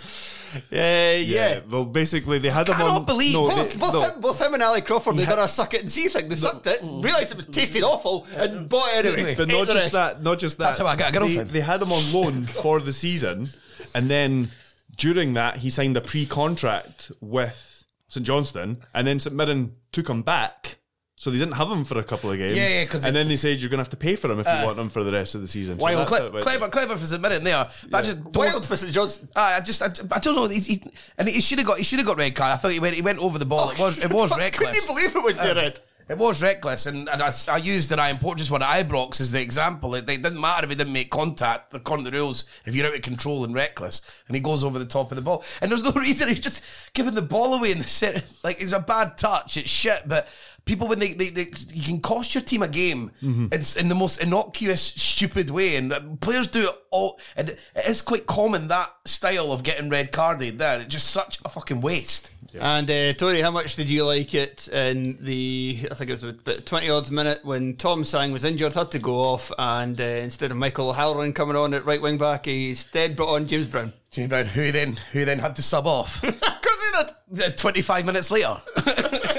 Uh, 0.54 1.18
yeah. 1.18 1.60
Well, 1.68 1.84
basically, 1.84 2.38
they 2.38 2.50
had 2.50 2.68
him 2.68 2.74
cannot 2.74 2.96
on. 2.96 3.04
believe 3.04 3.34
no, 3.34 3.48
Both, 3.48 3.72
they- 3.72 3.78
both, 3.78 3.92
no. 3.94 4.00
him, 4.02 4.20
both 4.20 4.40
him 4.40 4.54
and 4.54 4.62
Ali 4.62 4.80
Crawford, 4.80 5.16
they 5.16 5.24
done 5.26 5.38
a 5.38 5.48
suck 5.48 5.74
it 5.74 5.80
and 5.82 5.90
see 5.90 6.08
thing. 6.08 6.28
They 6.28 6.36
sucked 6.36 6.66
it, 6.66 6.80
realised 6.82 7.32
it 7.32 7.36
was 7.36 7.46
tasting 7.46 7.82
awful, 7.82 8.26
and 8.36 8.68
bought 8.68 8.88
it 8.94 9.06
anyway. 9.06 9.34
But 9.34 9.48
not 9.48 9.66
just 9.68 9.92
that, 9.92 10.22
not 10.22 10.38
just 10.38 10.58
that. 10.58 10.64
That's 10.64 10.78
how 10.78 10.86
I 10.86 10.96
got 10.96 11.14
a 11.16 11.20
they, 11.20 11.36
they 11.44 11.60
had 11.60 11.82
him 11.82 11.92
on 11.92 12.12
loan 12.12 12.46
for 12.62 12.80
the 12.80 12.92
season, 12.92 13.48
and 13.94 14.08
then 14.08 14.50
during 14.96 15.34
that, 15.34 15.58
he 15.58 15.70
signed 15.70 15.96
a 15.96 16.00
pre-contract 16.00 17.12
with 17.20 17.86
St 18.08 18.24
Johnstone, 18.24 18.78
and 18.94 19.06
then 19.06 19.20
St 19.20 19.34
Mirren 19.34 19.76
took 19.92 20.08
him 20.08 20.22
back. 20.22 20.78
So 21.18 21.30
they 21.30 21.38
didn't 21.38 21.54
have 21.54 21.70
him 21.70 21.84
for 21.86 21.98
a 21.98 22.04
couple 22.04 22.30
of 22.30 22.36
games. 22.36 22.56
Yeah, 22.58 22.68
yeah, 22.68 22.84
'cause 22.84 23.02
and 23.04 23.16
it- 23.16 23.18
then 23.18 23.28
they 23.28 23.36
said 23.36 23.58
you're 23.58 23.70
going 23.70 23.78
to 23.78 23.82
have 23.84 23.90
to 23.90 23.96
pay 23.96 24.16
for 24.16 24.30
him 24.30 24.38
if 24.38 24.46
you 24.46 24.66
want 24.66 24.78
him 24.78 24.90
for 24.90 25.02
the 25.02 25.12
rest 25.12 25.34
of 25.34 25.40
the 25.40 25.48
season. 25.48 25.78
So 25.80 25.84
Wild, 25.84 26.00
that's 26.00 26.10
cle- 26.10 26.18
how 26.20 26.26
it 26.26 26.32
went. 26.34 26.44
clever, 26.44 26.68
clever 26.68 26.96
for 26.98 27.06
submitting 27.06 27.42
there. 27.42 27.66
But 27.90 27.98
I 27.98 28.02
just 28.02 28.22
don't- 28.22 28.36
Wild 28.36 28.66
for 28.66 28.76
St 28.76 28.92
Johnstone. 28.92 29.28
Ah, 29.34 29.56
I 29.56 29.60
just, 29.60 29.80
I, 29.80 29.86
I 30.14 30.18
don't 30.18 30.36
know. 30.36 30.46
He's, 30.46 30.66
he, 30.66 30.82
and 31.16 31.26
he 31.26 31.40
should 31.40 31.56
have 31.58 31.66
got, 31.66 31.78
he 31.78 31.84
should 31.84 31.98
have 32.00 32.06
got 32.06 32.18
red 32.18 32.34
card. 32.34 32.52
I 32.52 32.56
thought 32.56 32.72
he 32.72 32.80
went, 32.80 32.96
he 32.96 33.02
went 33.02 33.18
over 33.18 33.38
the 33.38 33.46
ball. 33.46 33.70
it 33.70 33.78
was, 33.78 33.96
it 33.98 34.10
was 34.12 34.30
reckless. 34.36 34.68
I 34.68 34.72
Couldn't 34.72 34.74
you 34.74 34.86
believe 34.94 35.16
it 35.16 35.24
was 35.24 35.36
the 35.38 35.52
Uh, 35.52 35.54
red? 35.54 35.80
It 36.08 36.18
was 36.18 36.40
reckless, 36.40 36.86
and, 36.86 37.08
and 37.08 37.20
I, 37.20 37.32
I 37.48 37.56
used 37.56 37.88
the 37.88 37.96
Ryan 37.96 38.18
Porteous 38.18 38.48
one 38.48 38.62
at 38.62 38.86
Ibrox 38.86 39.20
as 39.20 39.32
the 39.32 39.40
example. 39.40 39.92
It, 39.96 40.08
it 40.08 40.22
didn't 40.22 40.40
matter 40.40 40.62
if 40.62 40.70
he 40.70 40.76
didn't 40.76 40.92
make 40.92 41.10
contact, 41.10 41.74
according 41.74 42.04
to 42.04 42.12
the 42.12 42.16
rules, 42.16 42.44
if 42.64 42.76
you're 42.76 42.86
out 42.86 42.94
of 42.94 43.02
control 43.02 43.44
and 43.44 43.52
reckless, 43.52 44.02
and 44.28 44.36
he 44.36 44.40
goes 44.40 44.62
over 44.62 44.78
the 44.78 44.84
top 44.86 45.10
of 45.10 45.16
the 45.16 45.22
ball. 45.22 45.42
And 45.60 45.68
there's 45.68 45.82
no 45.82 45.90
reason 45.96 46.28
he's 46.28 46.38
just 46.38 46.62
giving 46.94 47.14
the 47.14 47.22
ball 47.22 47.54
away 47.54 47.72
in 47.72 47.80
the 47.80 47.88
center. 47.88 48.22
Like, 48.44 48.60
it's 48.62 48.70
a 48.70 48.78
bad 48.78 49.18
touch, 49.18 49.56
it's 49.56 49.68
shit, 49.68 50.02
but 50.06 50.28
people, 50.66 50.86
when 50.88 50.98
they, 50.98 51.14
they, 51.14 51.30
they 51.30 51.50
you 51.72 51.82
can 51.82 52.00
cost 52.00 52.34
your 52.34 52.42
team 52.42 52.62
a 52.62 52.68
game 52.68 53.10
it's 53.50 53.76
in 53.76 53.88
the 53.88 53.94
most 53.94 54.22
innocuous, 54.22 54.82
stupid 54.82 55.48
way, 55.50 55.76
and 55.76 56.20
players 56.20 56.46
do 56.48 56.68
it 56.68 56.74
all, 56.90 57.18
and 57.36 57.50
it 57.50 57.60
is 57.86 58.02
quite 58.02 58.26
common, 58.26 58.68
that 58.68 58.92
style 59.06 59.52
of 59.52 59.62
getting 59.62 59.88
red 59.88 60.12
carded 60.12 60.58
there. 60.58 60.80
It's 60.80 60.92
just 60.92 61.10
such 61.10 61.38
a 61.44 61.48
fucking 61.48 61.80
waste. 61.80 62.30
And 62.58 62.90
uh, 62.90 63.12
Tony, 63.14 63.40
how 63.40 63.50
much 63.50 63.76
did 63.76 63.90
you 63.90 64.04
like 64.04 64.34
it 64.34 64.68
in 64.68 65.18
the? 65.20 65.88
I 65.90 65.94
think 65.94 66.10
it 66.10 66.14
was 66.14 66.24
about 66.24 66.64
twenty 66.66 66.88
odds 66.88 67.10
minute 67.10 67.44
when 67.44 67.76
Tom 67.76 68.04
Sang 68.04 68.32
was 68.32 68.44
injured, 68.44 68.74
had 68.74 68.90
to 68.92 68.98
go 68.98 69.16
off, 69.16 69.52
and 69.58 70.00
uh, 70.00 70.04
instead 70.04 70.50
of 70.50 70.56
Michael 70.56 70.92
Halloran 70.92 71.32
coming 71.32 71.56
on 71.56 71.74
at 71.74 71.84
right 71.84 72.00
wing 72.00 72.18
back, 72.18 72.46
he 72.46 72.70
instead 72.70 73.16
brought 73.16 73.34
on 73.34 73.46
James 73.46 73.66
Brown. 73.66 73.92
James 74.10 74.28
Brown, 74.30 74.46
who 74.46 74.72
then, 74.72 74.98
who 75.12 75.24
then 75.24 75.38
had 75.38 75.56
to 75.56 75.62
sub 75.62 75.86
off. 75.86 76.22
of 76.24 76.40
course 76.40 77.12
he 77.28 77.34
did. 77.34 77.42
Uh, 77.42 77.50
25 77.56 78.06
minutes 78.06 78.30
later. 78.30 78.56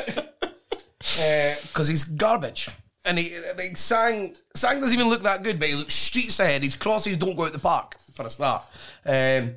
Because 1.15 1.87
he's 1.87 2.03
garbage. 2.03 2.69
And 3.05 3.17
he 3.17 3.37
like, 3.57 3.77
Sang 3.77 4.35
Sang 4.53 4.81
doesn't 4.81 4.93
even 4.93 5.09
look 5.09 5.23
that 5.23 5.43
good, 5.43 5.59
but 5.59 5.69
he 5.69 5.75
looks 5.75 5.93
streets 5.93 6.39
ahead. 6.39 6.63
His 6.63 6.75
crosses 6.75 7.17
don't 7.17 7.35
go 7.35 7.45
out 7.45 7.53
the 7.53 7.59
park 7.59 7.95
for 8.13 8.25
a 8.25 8.29
start. 8.29 8.63
Um, 9.05 9.55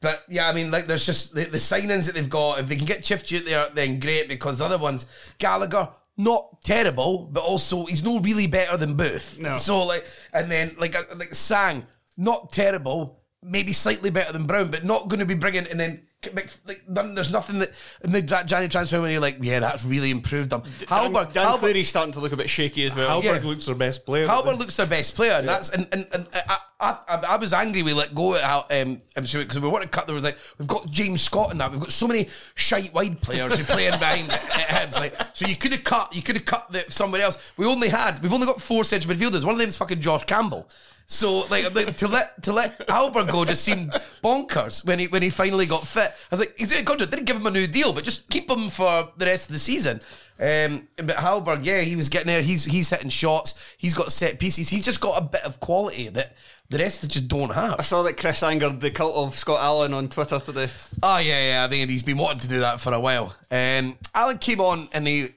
but 0.00 0.24
yeah, 0.28 0.48
I 0.48 0.52
mean, 0.52 0.70
like 0.70 0.86
there's 0.86 1.04
just 1.04 1.34
the, 1.34 1.44
the 1.44 1.58
signings 1.58 2.06
that 2.06 2.14
they've 2.14 2.30
got. 2.30 2.60
If 2.60 2.68
they 2.68 2.76
can 2.76 2.86
get 2.86 3.10
out 3.12 3.44
there, 3.44 3.68
then 3.74 4.00
great. 4.00 4.28
Because 4.28 4.58
the 4.58 4.64
other 4.64 4.78
ones, 4.78 5.06
Gallagher, 5.38 5.90
not 6.16 6.62
terrible, 6.62 7.28
but 7.30 7.42
also 7.42 7.84
he's 7.84 8.02
no 8.02 8.18
really 8.20 8.46
better 8.46 8.76
than 8.76 8.94
Booth. 8.94 9.38
No. 9.38 9.58
So 9.58 9.84
like, 9.84 10.04
and 10.32 10.50
then 10.50 10.74
like 10.78 10.96
uh, 10.96 11.02
like 11.16 11.34
Sang, 11.34 11.86
not 12.16 12.52
terrible, 12.52 13.20
maybe 13.42 13.72
slightly 13.72 14.10
better 14.10 14.32
than 14.32 14.46
Brown, 14.46 14.70
but 14.70 14.84
not 14.84 15.08
going 15.08 15.20
to 15.20 15.26
be 15.26 15.34
bringing. 15.34 15.66
And 15.66 15.78
then 15.78 16.06
like 16.34 16.88
none, 16.88 17.14
there's 17.14 17.30
nothing 17.30 17.58
that 17.60 17.72
in 18.02 18.12
the 18.12 18.22
January 18.22 18.68
transfer 18.68 19.00
when 19.00 19.10
you're 19.10 19.20
like, 19.20 19.38
yeah, 19.40 19.60
that's 19.60 19.84
really 19.84 20.10
improved 20.10 20.50
them. 20.50 20.62
Dan, 20.62 20.88
Hallberg, 20.88 21.32
Dan 21.32 21.58
Cleary's 21.58 21.88
starting 21.88 22.12
to 22.14 22.20
look 22.20 22.32
a 22.32 22.36
bit 22.36 22.48
shaky 22.48 22.86
as 22.86 22.94
well. 22.94 23.20
Hallberg 23.20 23.42
yeah. 23.42 23.48
looks 23.48 23.66
their 23.66 23.74
best 23.74 24.06
player. 24.06 24.26
Hallberg 24.26 24.58
looks 24.58 24.76
their 24.76 24.86
best 24.86 25.14
player, 25.14 25.32
and 25.32 25.48
that's 25.48 25.70
and 25.70 25.88
and, 25.92 26.06
and 26.12 26.26
I, 26.34 26.58
I, 26.78 26.98
I, 27.08 27.24
I 27.28 27.36
was 27.36 27.52
angry 27.52 27.82
we 27.82 27.92
let 27.92 28.14
go 28.14 28.34
at 28.34 28.70
um 28.70 29.00
because 29.14 29.60
we 29.60 29.68
wanted 29.68 29.86
to 29.86 29.90
cut. 29.90 30.06
There 30.06 30.14
was 30.14 30.24
like 30.24 30.38
we've 30.58 30.68
got 30.68 30.90
James 30.90 31.22
Scott 31.22 31.52
in 31.52 31.58
that. 31.58 31.70
We've 31.70 31.80
got 31.80 31.92
so 31.92 32.06
many 32.06 32.28
shite 32.54 32.92
wide 32.92 33.20
players 33.20 33.56
who 33.56 33.64
play 33.64 33.86
in 33.86 33.98
behind 33.98 34.30
Hibs. 34.30 34.96
Like 34.96 35.14
so, 35.34 35.46
you 35.46 35.56
could 35.56 35.72
have 35.72 35.84
cut. 35.84 36.14
You 36.14 36.22
could 36.22 36.36
have 36.36 36.44
cut 36.46 36.72
the, 36.72 36.84
somebody 36.88 37.22
else. 37.22 37.36
We 37.58 37.66
only 37.66 37.88
had. 37.88 38.22
We've 38.22 38.32
only 38.32 38.46
got 38.46 38.62
four 38.62 38.82
central 38.82 39.14
midfielders. 39.14 39.44
One 39.44 39.54
of 39.54 39.58
them's 39.58 39.76
fucking 39.76 40.00
Josh 40.00 40.24
Campbell. 40.24 40.68
So 41.06 41.46
like, 41.46 41.72
like 41.74 41.96
to 41.98 42.08
let 42.08 42.42
to 42.42 42.52
let 42.52 42.90
Albert 42.90 43.28
go 43.28 43.44
just 43.44 43.64
seemed 43.64 43.92
bonkers 44.24 44.84
when 44.84 44.98
he 44.98 45.06
when 45.06 45.22
he 45.22 45.30
finally 45.30 45.66
got 45.66 45.86
fit. 45.86 46.10
I 46.10 46.14
was 46.32 46.40
like, 46.40 46.58
he's 46.58 46.72
a 46.72 46.82
contract. 46.82 47.12
Didn't 47.12 47.26
give 47.26 47.36
him 47.36 47.46
a 47.46 47.50
new 47.50 47.68
deal, 47.68 47.92
but 47.92 48.02
just 48.02 48.28
keep 48.28 48.50
him 48.50 48.70
for 48.70 49.12
the 49.16 49.26
rest 49.26 49.48
of 49.48 49.52
the 49.52 49.60
season. 49.60 50.00
Um, 50.38 50.88
but 50.96 51.16
Hallberg, 51.16 51.64
yeah, 51.64 51.80
he 51.80 51.94
was 51.94 52.08
getting 52.08 52.26
there. 52.26 52.42
He's 52.42 52.64
he's 52.64 52.90
hitting 52.90 53.08
shots. 53.08 53.54
He's 53.78 53.94
got 53.94 54.10
set 54.10 54.40
pieces. 54.40 54.68
He's 54.68 54.84
just 54.84 55.00
got 55.00 55.22
a 55.22 55.24
bit 55.24 55.44
of 55.44 55.60
quality 55.60 56.08
that 56.08 56.34
the 56.68 56.78
rest 56.78 57.02
they 57.02 57.08
just 57.08 57.28
don't 57.28 57.54
have. 57.54 57.76
I 57.78 57.82
saw 57.82 58.02
that 58.02 58.16
Chris 58.16 58.42
angered 58.42 58.80
the 58.80 58.90
cult 58.90 59.14
of 59.14 59.36
Scott 59.36 59.60
Allan 59.60 59.94
on 59.94 60.08
Twitter 60.08 60.40
today. 60.40 60.68
Oh 61.04 61.18
yeah, 61.18 61.50
yeah. 61.50 61.64
I 61.64 61.68
mean, 61.68 61.88
he's 61.88 62.02
been 62.02 62.18
wanting 62.18 62.40
to 62.40 62.48
do 62.48 62.60
that 62.60 62.80
for 62.80 62.92
a 62.92 62.98
while. 63.00 63.34
Um, 63.50 63.96
Allan 64.12 64.38
came 64.38 64.60
on, 64.60 64.88
and 64.92 65.06
he 65.06 65.28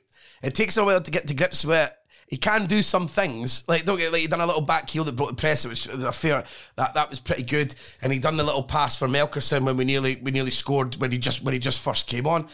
it 0.41 0.55
takes 0.55 0.77
a 0.77 0.83
while 0.83 1.01
to 1.01 1.11
get 1.11 1.27
to 1.27 1.35
grips 1.35 1.63
with 1.63 1.77
it. 1.77 1.93
He 2.29 2.37
can 2.37 2.67
do 2.67 2.83
some 2.83 3.07
things, 3.07 3.67
like 3.67 3.85
don't 3.85 3.97
get 3.97 4.11
like 4.11 4.21
he 4.21 4.27
done 4.27 4.39
a 4.39 4.45
little 4.45 4.61
back 4.61 4.87
heel 4.87 5.03
that 5.03 5.15
broke 5.15 5.29
the 5.29 5.35
press. 5.35 5.65
It 5.65 5.69
was, 5.69 5.87
a 5.87 6.11
fair 6.11 6.43
that 6.75 6.93
that 6.93 7.09
was 7.09 7.19
pretty 7.19 7.41
good, 7.41 7.73
and 8.03 8.13
he 8.13 8.19
done 8.19 8.37
the 8.37 8.43
little 8.43 8.61
pass 8.61 8.95
for 8.95 9.07
Melkersen 9.07 9.65
when 9.65 9.77
we 9.77 9.83
nearly 9.83 10.17
we 10.21 10.29
nearly 10.29 10.51
scored 10.51 10.95
when 10.97 11.11
he 11.11 11.17
just 11.17 11.41
when 11.41 11.55
he 11.55 11.59
just 11.59 11.81
first 11.81 12.05
came 12.05 12.27
on. 12.27 12.47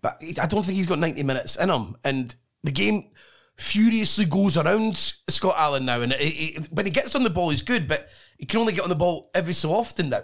But 0.00 0.18
he, 0.20 0.38
I 0.38 0.46
don't 0.46 0.62
think 0.62 0.76
he's 0.76 0.86
got 0.86 1.00
ninety 1.00 1.24
minutes 1.24 1.56
in 1.56 1.70
him, 1.70 1.96
and 2.04 2.36
the 2.62 2.70
game 2.70 3.10
furiously 3.56 4.26
goes 4.26 4.56
around 4.56 4.96
Scott 4.96 5.56
Allan 5.58 5.86
now, 5.86 6.02
and 6.02 6.12
it, 6.12 6.20
it, 6.20 6.72
when 6.72 6.86
he 6.86 6.92
gets 6.92 7.16
on 7.16 7.24
the 7.24 7.30
ball, 7.30 7.50
he's 7.50 7.62
good, 7.62 7.88
but 7.88 8.08
he 8.38 8.46
can 8.46 8.60
only 8.60 8.74
get 8.74 8.84
on 8.84 8.90
the 8.90 8.94
ball 8.94 9.30
every 9.34 9.54
so 9.54 9.72
often 9.72 10.10
now. 10.10 10.22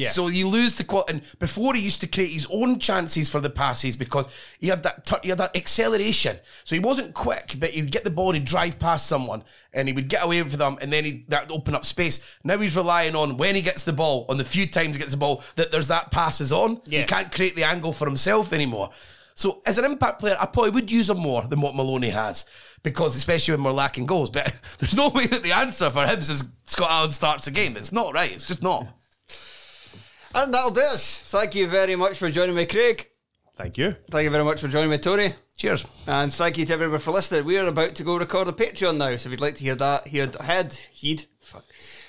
Yeah. 0.00 0.08
So 0.08 0.28
you 0.28 0.48
lose 0.48 0.76
the 0.76 0.84
quality. 0.84 1.12
And 1.12 1.22
before 1.38 1.74
he 1.74 1.82
used 1.82 2.00
to 2.00 2.06
create 2.06 2.30
his 2.30 2.46
own 2.50 2.78
chances 2.78 3.28
for 3.28 3.40
the 3.40 3.50
passes 3.50 3.96
because 3.96 4.26
he 4.58 4.68
had 4.68 4.82
that 4.82 5.04
tu- 5.04 5.16
he 5.22 5.28
had 5.28 5.38
that 5.38 5.54
acceleration. 5.54 6.38
So 6.64 6.74
he 6.74 6.80
wasn't 6.80 7.14
quick, 7.14 7.56
but 7.58 7.70
he 7.70 7.82
would 7.82 7.92
get 7.92 8.04
the 8.04 8.10
ball 8.10 8.28
and 8.28 8.38
he'd 8.38 8.46
drive 8.46 8.78
past 8.78 9.06
someone 9.06 9.44
and 9.72 9.88
he 9.88 9.94
would 9.94 10.08
get 10.08 10.24
away 10.24 10.42
with 10.42 10.52
them 10.52 10.78
and 10.80 10.92
then 10.92 11.04
he 11.04 11.24
that 11.28 11.50
open 11.50 11.74
up 11.74 11.84
space. 11.84 12.24
Now 12.44 12.58
he's 12.58 12.76
relying 12.76 13.14
on 13.14 13.36
when 13.36 13.54
he 13.54 13.62
gets 13.62 13.82
the 13.82 13.92
ball, 13.92 14.26
on 14.28 14.38
the 14.38 14.44
few 14.44 14.66
times 14.66 14.96
he 14.96 15.00
gets 15.00 15.12
the 15.12 15.18
ball, 15.18 15.42
that 15.56 15.70
there's 15.70 15.88
that 15.88 16.10
passes 16.10 16.52
on. 16.52 16.80
Yeah. 16.86 17.00
He 17.00 17.06
can't 17.06 17.30
create 17.30 17.54
the 17.54 17.64
angle 17.64 17.92
for 17.92 18.06
himself 18.06 18.52
anymore. 18.52 18.90
So 19.34 19.62
as 19.64 19.78
an 19.78 19.86
impact 19.86 20.20
player, 20.20 20.36
I 20.38 20.46
probably 20.46 20.70
would 20.72 20.92
use 20.92 21.08
him 21.08 21.18
more 21.18 21.42
than 21.42 21.60
what 21.60 21.74
Maloney 21.74 22.10
has. 22.10 22.44
Because 22.82 23.16
especially 23.16 23.54
when 23.54 23.64
we're 23.64 23.72
lacking 23.72 24.06
goals. 24.06 24.30
But 24.30 24.54
there's 24.78 24.94
no 24.94 25.08
way 25.08 25.26
that 25.26 25.42
the 25.42 25.52
answer 25.52 25.90
for 25.90 26.06
him 26.06 26.18
is 26.18 26.44
Scott 26.64 26.90
Allan 26.90 27.12
starts 27.12 27.46
a 27.46 27.50
game. 27.50 27.76
It's 27.76 27.92
not 27.92 28.12
right. 28.12 28.32
It's 28.32 28.46
just 28.46 28.62
not. 28.62 28.86
And 30.34 30.54
that'll 30.54 30.70
do 30.70 30.80
us. 30.80 31.22
Thank 31.26 31.54
you 31.54 31.66
very 31.66 31.96
much 31.96 32.18
for 32.18 32.30
joining 32.30 32.54
me, 32.54 32.66
Craig. 32.66 33.08
Thank 33.54 33.76
you. 33.76 33.96
Thank 34.10 34.24
you 34.24 34.30
very 34.30 34.44
much 34.44 34.60
for 34.60 34.68
joining 34.68 34.90
me, 34.90 34.98
Tony. 34.98 35.34
Cheers. 35.56 35.84
And 36.06 36.32
thank 36.32 36.56
you 36.56 36.64
to 36.64 36.72
everyone 36.72 37.00
for 37.00 37.10
listening. 37.10 37.44
We 37.44 37.58
are 37.58 37.66
about 37.66 37.94
to 37.96 38.04
go 38.04 38.16
record 38.16 38.48
a 38.48 38.52
Patreon 38.52 38.96
now, 38.96 39.14
so 39.16 39.28
if 39.28 39.32
you'd 39.32 39.40
like 39.40 39.56
to 39.56 39.64
hear 39.64 39.74
that, 39.74 40.06
hear 40.06 40.30
head, 40.40 40.72
heed, 40.92 41.24
fuck, 41.40 41.64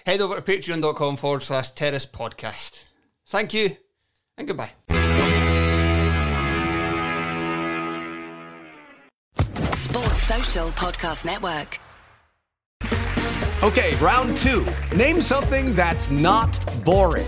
head 0.05 0.21
over 0.21 0.39
to 0.39 0.41
patreon.com 0.41 1.17
forward 1.17 1.41
slash 1.41 1.71
terrace 1.71 2.05
podcast. 2.05 2.85
Thank 3.25 3.53
you, 3.53 3.75
and 4.37 4.47
goodbye. 4.47 4.71
Sports 9.73 10.23
Social 10.23 10.67
Podcast 10.69 11.25
Network. 11.25 11.79
Okay, 13.63 13.95
round 13.97 14.37
two. 14.37 14.65
Name 14.95 15.19
something 15.19 15.75
that's 15.75 16.09
not 16.09 16.57
boring. 16.85 17.27